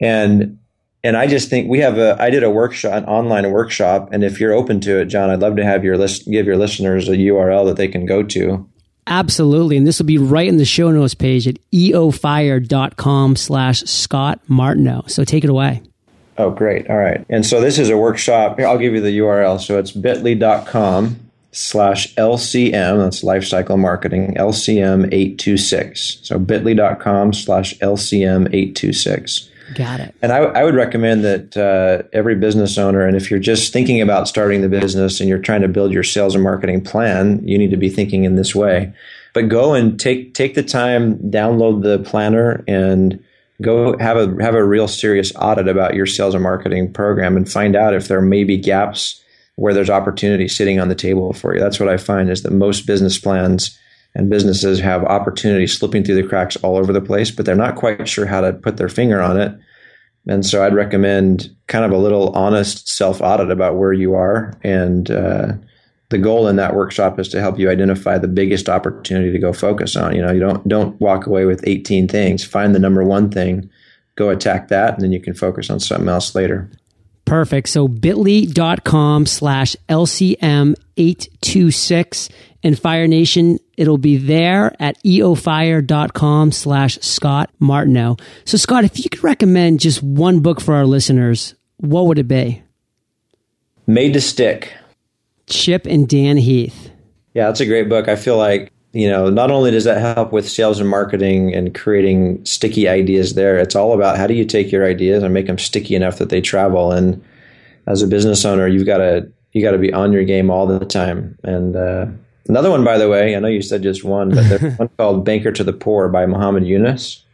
And 0.00 0.58
and 1.04 1.16
I 1.16 1.26
just 1.26 1.48
think 1.50 1.68
we 1.68 1.78
have 1.80 1.98
a 1.98 2.16
I 2.20 2.30
did 2.30 2.42
a 2.42 2.50
workshop, 2.50 2.94
an 2.94 3.04
online 3.04 3.50
workshop, 3.50 4.08
and 4.12 4.24
if 4.24 4.40
you're 4.40 4.52
open 4.52 4.80
to 4.80 5.00
it, 5.00 5.06
John, 5.06 5.30
I'd 5.30 5.40
love 5.40 5.56
to 5.56 5.64
have 5.64 5.84
your 5.84 5.98
list 5.98 6.28
give 6.30 6.46
your 6.46 6.56
listeners 6.56 7.08
a 7.08 7.16
URL 7.16 7.66
that 7.66 7.76
they 7.76 7.88
can 7.88 8.06
go 8.06 8.22
to. 8.22 8.68
Absolutely. 9.08 9.76
And 9.76 9.86
this 9.86 9.98
will 9.98 10.06
be 10.06 10.18
right 10.18 10.46
in 10.46 10.58
the 10.58 10.64
show 10.64 10.90
notes 10.90 11.14
page 11.14 11.48
at 11.48 11.56
eofire.com 11.72 13.36
slash 13.36 13.80
Scott 13.84 14.40
Martineau. 14.48 15.04
So 15.06 15.24
take 15.24 15.44
it 15.44 15.50
away. 15.50 15.82
Oh, 16.36 16.50
great. 16.50 16.88
All 16.88 16.98
right. 16.98 17.24
And 17.28 17.44
so 17.44 17.60
this 17.60 17.78
is 17.78 17.90
a 17.90 17.96
workshop. 17.96 18.58
Here, 18.58 18.68
I'll 18.68 18.78
give 18.78 18.94
you 18.94 19.00
the 19.00 19.18
URL. 19.18 19.60
So 19.60 19.78
it's 19.78 19.90
bit.ly.com 19.90 21.18
slash 21.50 22.14
LCM, 22.14 22.98
that's 22.98 23.24
lifecycle 23.24 23.78
marketing, 23.78 24.34
LCM 24.34 25.06
826. 25.06 26.20
So 26.22 26.38
bit.ly.com 26.38 27.32
slash 27.32 27.76
LCM 27.78 28.46
826. 28.52 29.50
Got 29.74 30.00
it. 30.00 30.14
And 30.22 30.32
I, 30.32 30.38
I 30.38 30.64
would 30.64 30.74
recommend 30.74 31.24
that 31.24 31.56
uh, 31.56 32.08
every 32.12 32.34
business 32.34 32.78
owner, 32.78 33.06
and 33.06 33.16
if 33.16 33.30
you're 33.30 33.40
just 33.40 33.72
thinking 33.72 34.00
about 34.00 34.28
starting 34.28 34.62
the 34.62 34.68
business 34.68 35.20
and 35.20 35.28
you're 35.28 35.38
trying 35.38 35.60
to 35.60 35.68
build 35.68 35.92
your 35.92 36.02
sales 36.02 36.34
and 36.34 36.42
marketing 36.42 36.80
plan, 36.82 37.46
you 37.46 37.58
need 37.58 37.70
to 37.70 37.76
be 37.76 37.90
thinking 37.90 38.24
in 38.24 38.36
this 38.36 38.54
way. 38.54 38.92
But 39.34 39.48
go 39.48 39.74
and 39.74 40.00
take 40.00 40.34
take 40.34 40.54
the 40.54 40.62
time, 40.62 41.18
download 41.30 41.82
the 41.82 41.98
planner, 41.98 42.64
and 42.66 43.22
go 43.60 43.96
have 43.98 44.16
a 44.16 44.42
have 44.42 44.54
a 44.54 44.64
real 44.64 44.88
serious 44.88 45.32
audit 45.36 45.68
about 45.68 45.94
your 45.94 46.06
sales 46.06 46.34
and 46.34 46.42
marketing 46.42 46.92
program 46.92 47.36
and 47.36 47.50
find 47.50 47.76
out 47.76 47.94
if 47.94 48.08
there 48.08 48.22
may 48.22 48.44
be 48.44 48.56
gaps 48.56 49.22
where 49.56 49.74
there's 49.74 49.90
opportunity 49.90 50.48
sitting 50.48 50.78
on 50.78 50.88
the 50.88 50.94
table 50.94 51.32
for 51.32 51.54
you. 51.54 51.60
That's 51.60 51.80
what 51.80 51.88
I 51.88 51.96
find 51.96 52.30
is 52.30 52.42
that 52.42 52.52
most 52.52 52.86
business 52.86 53.18
plans 53.18 53.78
and 54.14 54.30
businesses 54.30 54.80
have 54.80 55.04
opportunities 55.04 55.76
slipping 55.76 56.04
through 56.04 56.20
the 56.20 56.28
cracks 56.28 56.56
all 56.56 56.76
over 56.76 56.92
the 56.92 57.00
place, 57.00 57.30
but 57.30 57.46
they're 57.46 57.54
not 57.54 57.76
quite 57.76 58.08
sure 58.08 58.26
how 58.26 58.40
to 58.40 58.52
put 58.52 58.76
their 58.76 58.88
finger 58.88 59.20
on 59.20 59.40
it. 59.40 59.56
And 60.26 60.44
so 60.44 60.64
I'd 60.64 60.74
recommend 60.74 61.54
kind 61.68 61.84
of 61.84 61.92
a 61.92 61.98
little 61.98 62.30
honest 62.30 62.88
self 62.88 63.20
audit 63.20 63.50
about 63.50 63.76
where 63.76 63.92
you 63.92 64.14
are 64.14 64.54
and 64.62 65.10
uh, 65.10 65.52
the 66.10 66.18
goal 66.18 66.48
in 66.48 66.56
that 66.56 66.74
workshop 66.74 67.18
is 67.18 67.28
to 67.28 67.40
help 67.40 67.58
you 67.58 67.70
identify 67.70 68.16
the 68.18 68.28
biggest 68.28 68.68
opportunity 68.68 69.30
to 69.30 69.38
go 69.38 69.52
focus 69.52 69.96
on. 69.96 70.14
You 70.14 70.22
know, 70.22 70.32
you 70.32 70.40
don't 70.40 70.66
don't 70.66 70.98
walk 71.00 71.26
away 71.26 71.44
with 71.44 71.66
18 71.66 72.08
things. 72.08 72.44
Find 72.44 72.74
the 72.74 72.78
number 72.78 73.04
one 73.04 73.30
thing, 73.30 73.68
go 74.16 74.30
attack 74.30 74.68
that, 74.68 74.94
and 74.94 75.02
then 75.02 75.12
you 75.12 75.20
can 75.20 75.34
focus 75.34 75.68
on 75.70 75.80
something 75.80 76.08
else 76.08 76.34
later. 76.34 76.70
Perfect. 77.26 77.68
So 77.68 77.88
bit.ly.com 77.88 79.26
slash 79.26 79.76
LCM 79.90 80.74
826. 80.96 82.30
And 82.62 82.78
Fire 82.78 83.06
Nation, 83.06 83.58
it'll 83.76 83.98
be 83.98 84.16
there 84.16 84.74
at 84.80 85.02
eofire.com 85.04 86.52
slash 86.52 86.98
Scott 87.00 87.50
Martineau. 87.60 88.16
So 88.44 88.56
Scott, 88.56 88.84
if 88.84 88.98
you 88.98 89.08
could 89.08 89.22
recommend 89.22 89.80
just 89.80 90.02
one 90.02 90.40
book 90.40 90.60
for 90.60 90.74
our 90.74 90.86
listeners, 90.86 91.54
what 91.76 92.06
would 92.06 92.18
it 92.18 92.26
be? 92.26 92.62
Made 93.86 94.12
to 94.14 94.20
Stick. 94.20 94.72
Chip 95.46 95.86
and 95.86 96.08
Dan 96.08 96.36
Heath. 96.36 96.90
Yeah, 97.32 97.46
that's 97.46 97.60
a 97.60 97.66
great 97.66 97.88
book. 97.88 98.08
I 98.08 98.16
feel 98.16 98.36
like, 98.36 98.72
you 98.92 99.08
know, 99.08 99.30
not 99.30 99.50
only 99.50 99.70
does 99.70 99.84
that 99.84 100.16
help 100.16 100.32
with 100.32 100.48
sales 100.48 100.80
and 100.80 100.88
marketing 100.88 101.54
and 101.54 101.74
creating 101.74 102.44
sticky 102.44 102.88
ideas 102.88 103.34
there, 103.34 103.56
it's 103.58 103.76
all 103.76 103.92
about 103.92 104.16
how 104.16 104.26
do 104.26 104.34
you 104.34 104.44
take 104.44 104.72
your 104.72 104.84
ideas 104.84 105.22
and 105.22 105.32
make 105.32 105.46
them 105.46 105.58
sticky 105.58 105.94
enough 105.94 106.18
that 106.18 106.30
they 106.30 106.40
travel. 106.40 106.90
And 106.92 107.22
as 107.86 108.02
a 108.02 108.06
business 108.06 108.44
owner, 108.44 108.66
you've 108.66 108.86
got 108.86 108.98
to 108.98 109.30
you 109.52 109.62
got 109.62 109.70
to 109.70 109.78
be 109.78 109.92
on 109.92 110.12
your 110.12 110.24
game 110.24 110.50
all 110.50 110.66
the 110.66 110.84
time. 110.84 111.38
And 111.42 111.76
uh, 111.76 112.06
another 112.48 112.70
one, 112.70 112.84
by 112.84 112.98
the 112.98 113.08
way, 113.08 113.36
I 113.36 113.40
know 113.40 113.48
you 113.48 113.62
said 113.62 113.82
just 113.82 114.04
one, 114.04 114.30
but 114.30 114.48
there's 114.48 114.78
one 114.78 114.88
called 114.96 115.24
"Banker 115.24 115.52
to 115.52 115.64
the 115.64 115.72
Poor" 115.72 116.08
by 116.08 116.26
Muhammad 116.26 116.66
Yunus, 116.66 117.24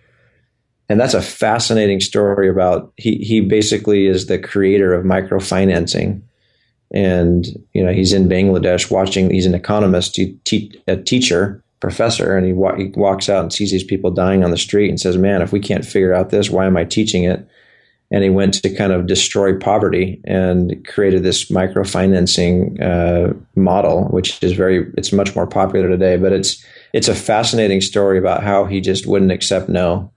and 0.88 1.00
that's 1.00 1.14
a 1.14 1.22
fascinating 1.22 2.00
story 2.00 2.48
about 2.48 2.92
he 2.96 3.16
he 3.16 3.40
basically 3.40 4.07
is 4.07 4.27
the 4.27 4.38
creator 4.38 4.92
of 4.92 5.05
microfinancing, 5.05 6.20
and 6.92 7.46
you 7.72 7.83
know 7.85 7.92
he's 7.92 8.12
in 8.12 8.29
Bangladesh 8.29 8.90
watching. 8.90 9.31
He's 9.31 9.46
an 9.46 9.55
economist, 9.55 10.16
he 10.16 10.35
te- 10.44 10.81
a 10.87 10.96
teacher. 10.96 11.61
Professor, 11.81 12.35
and 12.35 12.46
he, 12.46 12.55
wa- 12.55 12.77
he 12.77 12.87
walks 12.96 13.29
out 13.29 13.42
and 13.42 13.53
sees 13.53 13.70
these 13.70 13.85
people 13.85 14.11
dying 14.11 14.42
on 14.42 14.50
the 14.50 14.57
street 14.57 14.88
and 14.88 14.98
says, 14.98 15.18
"Man, 15.18 15.42
if 15.42 15.53
we 15.53 15.61
can't 15.61 15.85
figure 15.85 16.14
out 16.14 16.31
this, 16.31 16.48
why 16.48 16.64
am 16.64 16.79
I 16.79 16.85
teaching 16.85 17.24
it?" 17.24 17.46
And 18.11 18.23
he 18.23 18.31
went 18.31 18.55
to 18.62 18.75
kind 18.75 18.93
of 18.93 19.07
destroy 19.07 19.59
poverty 19.59 20.21
and 20.25 20.87
created 20.87 21.23
this 21.23 21.51
microfinancing 21.51 22.81
uh, 22.81 23.33
model, 23.57 24.05
which 24.09 24.43
is 24.43 24.53
very 24.53 24.90
it's 24.97 25.12
much 25.12 25.35
more 25.35 25.47
popular 25.47 25.88
today. 25.88 26.17
But 26.17 26.33
it's 26.33 26.64
it's 26.93 27.09
a 27.09 27.14
fascinating 27.14 27.81
story 27.81 28.19
about 28.19 28.43
how 28.43 28.67
he 28.67 28.81
just 28.81 29.07
wouldn't 29.07 29.33
accept 29.33 29.69
no, 29.69 30.12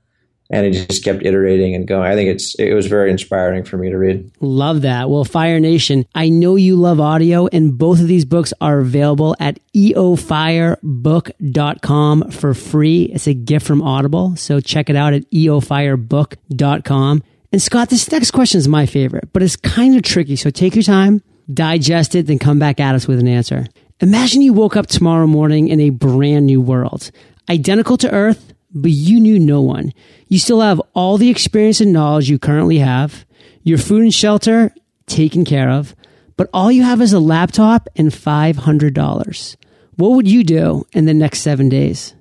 and 0.49 0.65
he 0.65 0.71
just 0.71 1.03
kept 1.03 1.25
iterating 1.25 1.75
and 1.75 1.87
going. 1.87 2.11
I 2.11 2.15
think 2.15 2.29
it's 2.29 2.55
it 2.59 2.73
was 2.73 2.87
very 2.87 3.09
inspiring 3.09 3.63
for 3.63 3.77
me 3.77 3.89
to 3.89 3.97
read. 3.97 4.29
Love 4.41 4.81
that. 4.81 5.09
Well, 5.09 5.23
Fire 5.23 5.59
Nation, 5.59 6.05
I 6.13 6.29
know 6.29 6.55
you 6.55 6.75
love 6.75 6.99
audio, 6.99 7.47
and 7.47 7.75
both 7.77 8.01
of 8.01 8.07
these 8.07 8.25
books 8.25 8.53
are 8.61 8.79
available 8.79 9.35
at 9.39 9.59
eofirebook.com 9.73 12.31
for 12.31 12.53
free. 12.53 13.03
It's 13.03 13.27
a 13.27 13.33
gift 13.33 13.65
from 13.65 13.81
Audible, 13.81 14.35
so 14.35 14.59
check 14.59 14.89
it 14.89 14.95
out 14.95 15.13
at 15.13 15.29
eofirebook.com. 15.31 17.23
And 17.51 17.61
Scott, 17.61 17.89
this 17.89 18.11
next 18.11 18.31
question 18.31 18.57
is 18.59 18.67
my 18.67 18.85
favorite, 18.85 19.29
but 19.31 19.41
it's 19.41 19.55
kind 19.55 19.95
of 19.95 20.03
tricky. 20.03 20.35
So 20.35 20.49
take 20.49 20.75
your 20.75 20.83
time, 20.83 21.21
digest 21.51 22.15
it, 22.15 22.27
then 22.27 22.39
come 22.39 22.59
back 22.59 22.79
at 22.79 22.95
us 22.95 23.07
with 23.07 23.19
an 23.19 23.27
answer. 23.27 23.67
Imagine 23.99 24.41
you 24.41 24.53
woke 24.53 24.75
up 24.75 24.87
tomorrow 24.87 25.27
morning 25.27 25.69
in 25.69 25.79
a 25.79 25.89
brand 25.89 26.45
new 26.45 26.61
world, 26.61 27.09
identical 27.49 27.97
to 27.97 28.11
Earth, 28.11 28.53
but 28.73 28.91
you 28.91 29.19
knew 29.19 29.39
no 29.39 29.61
one. 29.61 29.93
You 30.27 30.39
still 30.39 30.61
have 30.61 30.81
all 30.93 31.17
the 31.17 31.29
experience 31.29 31.79
and 31.79 31.93
knowledge 31.93 32.29
you 32.29 32.37
currently 32.37 32.79
have, 32.79 33.25
your 33.63 33.77
food 33.77 34.03
and 34.03 34.13
shelter 34.13 34.73
taken 35.07 35.45
care 35.45 35.69
of, 35.69 35.95
but 36.35 36.49
all 36.53 36.71
you 36.71 36.83
have 36.83 37.01
is 37.01 37.13
a 37.13 37.19
laptop 37.19 37.87
and 37.95 38.09
$500. 38.09 39.55
What 39.95 40.11
would 40.11 40.27
you 40.27 40.43
do 40.43 40.85
in 40.93 41.05
the 41.05 41.13
next 41.13 41.39
seven 41.39 41.69
days? 41.69 42.13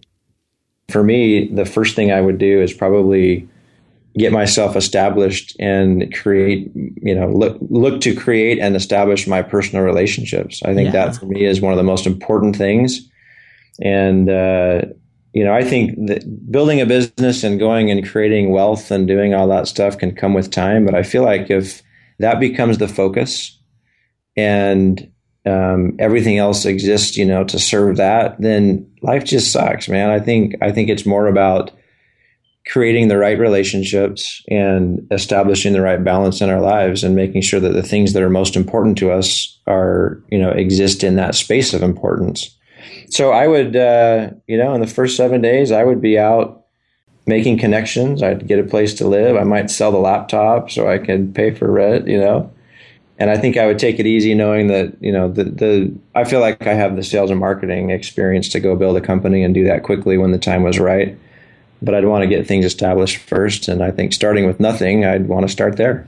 For 0.89 1.03
me, 1.03 1.49
the 1.49 1.67
first 1.67 1.97
thing 1.97 2.13
I 2.13 2.21
would 2.21 2.39
do 2.39 2.63
is 2.63 2.73
probably 2.73 3.49
get 4.19 4.33
myself 4.33 4.77
established 4.77 5.55
and 5.61 6.13
create, 6.15 6.71
you 6.75 7.15
know, 7.15 7.29
look, 7.29 7.59
look 7.69 8.01
to 8.01 8.15
create 8.15 8.59
and 8.59 8.75
establish 8.75 9.27
my 9.27 9.43
personal 9.43 9.85
relationships. 9.85 10.63
I 10.65 10.75
think 10.75 10.93
yeah. 10.93 11.07
that 11.07 11.17
for 11.17 11.27
me 11.27 11.45
is 11.45 11.61
one 11.61 11.73
of 11.73 11.77
the 11.77 11.83
most 11.83 12.07
important 12.07 12.57
things. 12.57 13.09
And, 13.83 14.31
uh, 14.31 14.83
you 15.35 15.45
know, 15.45 15.55
I 15.55 15.65
think 15.65 15.95
that 16.07 16.51
building 16.51 16.81
a 16.81 16.87
business 16.87 17.45
and 17.45 17.59
going 17.59 17.91
and 17.91 18.09
creating 18.09 18.53
wealth 18.53 18.91
and 18.91 19.07
doing 19.07 19.35
all 19.35 19.49
that 19.49 19.69
stuff 19.69 19.99
can 19.99 20.15
come 20.15 20.33
with 20.33 20.51
time. 20.51 20.87
But 20.87 20.95
I 20.95 21.03
feel 21.03 21.23
like 21.23 21.51
if 21.51 21.83
that 22.19 22.41
becomes 22.41 22.79
the 22.79 22.89
focus 22.89 23.59
and 24.35 25.13
um, 25.45 25.95
everything 25.99 26.39
else 26.39 26.65
exists, 26.65 27.19
you 27.19 27.27
know, 27.27 27.45
to 27.45 27.59
serve 27.59 27.99
that, 27.99 28.41
then 28.41 28.91
life 29.03 29.25
just 29.25 29.53
sucks, 29.53 29.89
man. 29.89 30.09
I 30.09 30.21
think 30.21 30.57
I 30.63 30.73
think 30.73 30.89
it's 30.89 31.05
more 31.05 31.27
about 31.27 31.71
creating 32.67 33.07
the 33.07 33.17
right 33.17 33.39
relationships 33.39 34.43
and 34.49 35.07
establishing 35.13 35.73
the 35.73 35.81
right 35.81 36.03
balance 36.03 36.41
in 36.41 36.51
our 36.51 36.61
lives 36.61 37.05
and 37.05 37.15
making 37.15 37.41
sure 37.41 37.61
that 37.61 37.75
the 37.75 37.83
things 37.83 38.13
that 38.13 38.23
are 38.23 38.31
most 38.31 38.57
important 38.57 38.99
to 38.99 39.11
us 39.11 39.57
are 39.67 40.21
you 40.31 40.39
know 40.39 40.51
exist 40.51 41.05
in 41.05 41.17
that 41.17 41.35
space 41.35 41.73
of 41.73 41.83
importance. 41.83 42.51
So 43.11 43.31
i 43.31 43.47
would 43.47 43.77
uh, 43.77 44.31
you 44.49 44.59
know 44.59 44.75
in 44.75 44.81
the 44.81 44.87
first 44.87 45.17
seven 45.17 45.41
days 45.41 45.71
i 45.71 45.85
would 45.85 46.01
be 46.01 46.19
out 46.19 46.65
making 47.29 47.59
connections. 47.59 48.23
I'd 48.23 48.47
get 48.47 48.61
a 48.61 48.63
place 48.63 48.95
to 48.95 49.09
live. 49.09 49.35
I 49.35 49.43
might 49.43 49.69
sell 49.69 49.91
the 49.91 49.99
laptop 49.99 50.71
so 50.71 50.89
i 50.89 50.99
could 50.99 51.35
pay 51.35 51.53
for 51.53 51.71
rent 51.71 52.09
you 52.09 52.19
know. 52.19 52.53
And 53.19 53.31
i 53.31 53.39
think 53.39 53.57
i 53.57 53.67
would 53.67 53.79
take 53.79 54.01
it 54.01 54.07
easy 54.07 54.35
knowing 54.35 54.67
that 54.67 54.93
you 55.01 55.13
know 55.13 55.31
the, 55.31 55.45
the 55.45 55.95
i 56.17 56.25
feel 56.25 56.41
like 56.41 56.67
i 56.67 56.75
have 56.75 56.97
the 56.97 57.05
sales 57.05 57.31
and 57.31 57.39
marketing 57.39 57.91
experience 57.91 58.49
to 58.51 58.61
go 58.61 58.75
build 58.75 58.97
a 58.97 59.01
company 59.01 59.45
and 59.45 59.55
do 59.55 59.65
that 59.65 59.85
quickly 59.85 60.19
when 60.19 60.33
the 60.33 60.39
time 60.39 60.65
was 60.65 60.81
right 60.81 61.17
but 61.83 61.95
I'd 61.95 62.05
want 62.05 62.23
to 62.23 62.29
get 62.29 62.47
things 62.47 62.65
established 62.65 63.19
first. 63.19 63.69
And 63.69 63.83
I 63.83 63.91
think 63.91 64.13
starting 64.13 64.47
with 64.47 64.61
nothing, 64.61 65.05
I'd 65.05 65.29
want 65.29 65.47
to 65.47 65.53
start 65.53 65.77
there. 65.77 66.07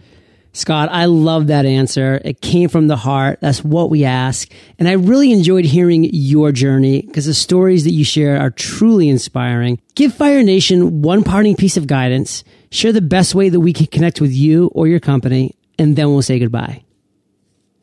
Scott, 0.52 0.88
I 0.90 1.04
love 1.04 1.48
that 1.48 1.66
answer. 1.66 2.20
It 2.24 2.40
came 2.40 2.68
from 2.68 2.88
the 2.88 2.96
heart. 2.96 3.38
That's 3.40 3.62
what 3.62 3.90
we 3.90 4.04
ask. 4.04 4.50
And 4.78 4.88
I 4.88 4.92
really 4.92 5.30
enjoyed 5.30 5.64
hearing 5.64 6.08
your 6.12 6.52
journey 6.52 7.02
because 7.02 7.26
the 7.26 7.34
stories 7.34 7.84
that 7.84 7.92
you 7.92 8.04
share 8.04 8.40
are 8.40 8.50
truly 8.50 9.08
inspiring. 9.08 9.80
Give 9.94 10.12
Fire 10.12 10.42
Nation 10.42 11.02
one 11.02 11.22
parting 11.22 11.54
piece 11.54 11.76
of 11.76 11.86
guidance. 11.86 12.44
Share 12.70 12.92
the 12.92 13.00
best 13.00 13.34
way 13.34 13.50
that 13.50 13.60
we 13.60 13.72
can 13.72 13.86
connect 13.86 14.20
with 14.20 14.32
you 14.32 14.68
or 14.74 14.86
your 14.88 15.00
company, 15.00 15.54
and 15.78 15.96
then 15.96 16.08
we'll 16.08 16.22
say 16.22 16.38
goodbye. 16.38 16.82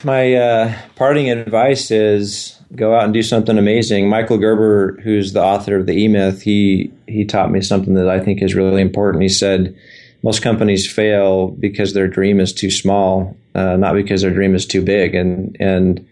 My 0.03 0.33
uh, 0.33 0.75
parting 0.95 1.29
advice 1.29 1.91
is 1.91 2.54
go 2.73 2.95
out 2.95 3.03
and 3.03 3.13
do 3.13 3.21
something 3.21 3.57
amazing. 3.57 4.09
Michael 4.09 4.37
Gerber, 4.37 4.99
who's 5.03 5.33
the 5.33 5.43
author 5.43 5.77
of 5.77 5.85
the 5.85 5.93
E 5.93 6.07
Myth, 6.07 6.41
he 6.41 6.91
he 7.07 7.25
taught 7.25 7.51
me 7.51 7.61
something 7.61 7.93
that 7.95 8.09
I 8.09 8.19
think 8.19 8.41
is 8.41 8.55
really 8.55 8.81
important. 8.81 9.23
He 9.23 9.29
said 9.29 9.75
most 10.23 10.41
companies 10.41 10.91
fail 10.91 11.49
because 11.49 11.93
their 11.93 12.07
dream 12.07 12.39
is 12.39 12.53
too 12.53 12.71
small, 12.71 13.37
uh, 13.53 13.75
not 13.75 13.93
because 13.93 14.21
their 14.21 14.33
dream 14.33 14.55
is 14.55 14.65
too 14.65 14.81
big. 14.81 15.13
And 15.13 15.55
and 15.59 16.07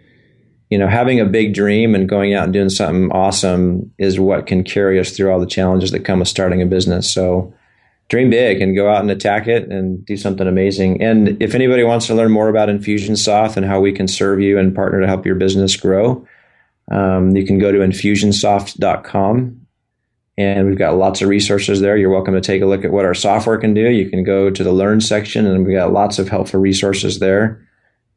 you 0.70 0.78
know, 0.78 0.88
having 0.88 1.20
a 1.20 1.26
big 1.26 1.54
dream 1.54 1.94
and 1.94 2.10
going 2.10 2.34
out 2.34 2.46
and 2.46 2.54
doing 2.54 2.70
something 2.70 3.12
awesome 3.12 3.92
is 4.00 4.20
what 4.20 4.48
can 4.48 4.64
carry 4.64 5.00
us 5.00 5.12
through 5.12 5.32
all 5.32 5.40
the 5.40 5.46
challenges 5.46 5.92
that 5.92 6.06
come 6.06 6.20
with 6.20 6.28
starting 6.28 6.62
a 6.62 6.66
business. 6.66 7.14
So 7.14 7.54
dream 8.10 8.30
big 8.30 8.62
and 8.62 8.76
go 8.76 8.90
out 8.90 9.02
and 9.02 9.12
attack 9.12 9.48
it 9.48 9.70
and 9.70 10.06
do 10.06 10.18
something 10.18 10.48
amazing. 10.48 11.02
And 11.02 11.42
if 11.42 11.56
anybody 11.56 11.84
wants 11.84 12.08
to 12.08 12.16
learn 12.16 12.32
more 12.32 12.50
about 12.50 12.70
Infusionsoft 12.70 13.56
and 13.58 13.66
how 13.66 13.82
we 13.82 13.92
can 13.92 14.08
serve 14.08 14.40
you 14.40 14.58
and 14.58 14.74
partner 14.76 15.02
to 15.02 15.08
help 15.08 15.26
your 15.26 15.36
business 15.36 15.76
grow, 15.76 16.28
um, 16.92 17.36
you 17.36 17.46
can 17.46 17.60
go 17.60 17.72
to 17.72 17.80
infusionsoft.com 17.80 19.64
and 20.38 20.68
we've 20.68 20.78
got 20.78 20.98
lots 20.98 21.22
of 21.22 21.30
resources 21.30 21.80
there. 21.80 21.96
You're 21.96 22.10
welcome 22.10 22.34
to 22.34 22.42
take 22.42 22.62
a 22.62 22.66
look 22.66 22.84
at 22.84 22.92
what 22.92 23.06
our 23.06 23.14
software 23.14 23.58
can 23.58 23.74
do. 23.74 23.90
You 23.90 24.10
can 24.10 24.24
go 24.24 24.50
to 24.50 24.64
the 24.64 24.72
learn 24.72 25.00
section 25.00 25.46
and 25.46 25.66
we've 25.66 25.78
got 25.78 25.94
lots 25.94 26.18
of 26.20 26.28
helpful 26.28 26.60
resources 26.60 27.20
there. 27.20 27.68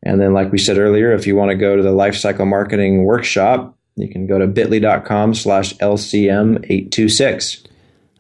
And 0.03 0.21
then, 0.21 0.33
like 0.33 0.53
we 0.53 0.59
said 0.59 0.79
earlier, 0.79 1.13
if 1.13 1.27
you 1.27 1.37
want 1.37 1.51
to 1.51 1.57
go 1.57 1.77
to 1.77 1.83
the 1.83 1.91
lifecycle 1.91 2.47
marketing 2.47 3.05
workshop, 3.05 3.77
you 3.97 4.09
can 4.09 4.27
go 4.27 4.39
to 4.39 4.47
bit.ly.com 4.47 5.35
slash 5.35 5.75
LCM826. 5.77 7.67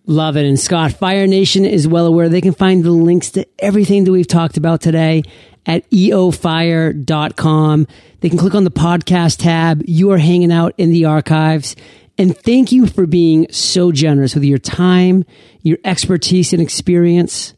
Love 0.06 0.36
it. 0.36 0.46
And 0.46 0.58
Scott, 0.58 0.92
Fire 0.92 1.26
Nation 1.26 1.64
is 1.64 1.86
well 1.88 2.06
aware 2.06 2.28
they 2.28 2.40
can 2.40 2.54
find 2.54 2.82
the 2.82 2.90
links 2.90 3.30
to 3.30 3.46
everything 3.58 4.04
that 4.04 4.12
we've 4.12 4.26
talked 4.26 4.56
about 4.56 4.80
today 4.80 5.22
at 5.66 5.88
eofire.com. 5.90 7.86
They 8.20 8.28
can 8.28 8.38
click 8.38 8.54
on 8.54 8.64
the 8.64 8.70
podcast 8.70 9.42
tab. 9.42 9.82
You 9.86 10.12
are 10.12 10.18
hanging 10.18 10.52
out 10.52 10.74
in 10.78 10.90
the 10.90 11.06
archives. 11.06 11.74
And 12.18 12.36
thank 12.36 12.72
you 12.72 12.86
for 12.86 13.06
being 13.06 13.46
so 13.50 13.92
generous 13.92 14.34
with 14.34 14.44
your 14.44 14.58
time, 14.58 15.24
your 15.62 15.78
expertise, 15.84 16.52
and 16.52 16.60
experience. 16.62 17.54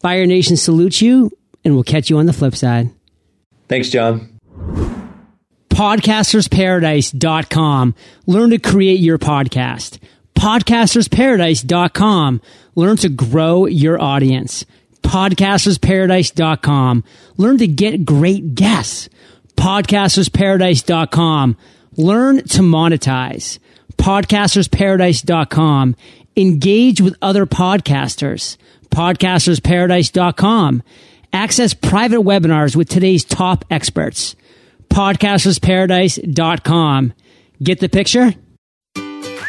Fire 0.00 0.26
Nation 0.26 0.56
salutes 0.56 1.00
you, 1.00 1.30
and 1.64 1.74
we'll 1.74 1.84
catch 1.84 2.10
you 2.10 2.18
on 2.18 2.26
the 2.26 2.32
flip 2.32 2.56
side. 2.56 2.90
Thanks, 3.68 3.88
John. 3.88 4.36
Podcastersparadise.com. 5.68 7.94
Learn 8.26 8.50
to 8.50 8.58
create 8.58 8.98
your 9.00 9.18
podcast. 9.18 9.98
Podcastersparadise.com. 10.34 12.40
Learn 12.74 12.96
to 12.96 13.08
grow 13.08 13.66
your 13.66 14.00
audience. 14.00 14.64
Podcastersparadise.com. 15.02 17.04
Learn 17.36 17.58
to 17.58 17.66
get 17.66 18.04
great 18.04 18.54
guests. 18.54 19.08
Podcastersparadise.com. 19.56 21.56
Learn 21.96 22.36
to 22.36 22.62
monetize 22.62 23.58
podcastersparadise.com. 24.00 25.96
Engage 26.36 27.00
with 27.00 27.16
other 27.20 27.46
podcasters. 27.46 28.56
Podcastersparadise.com. 28.88 30.82
Access 31.32 31.74
private 31.74 32.20
webinars 32.20 32.74
with 32.74 32.88
today's 32.88 33.24
top 33.24 33.64
experts. 33.70 34.34
Podcastersparadise.com. 34.88 37.12
Get 37.62 37.78
the 37.80 37.90
picture? 37.90 38.34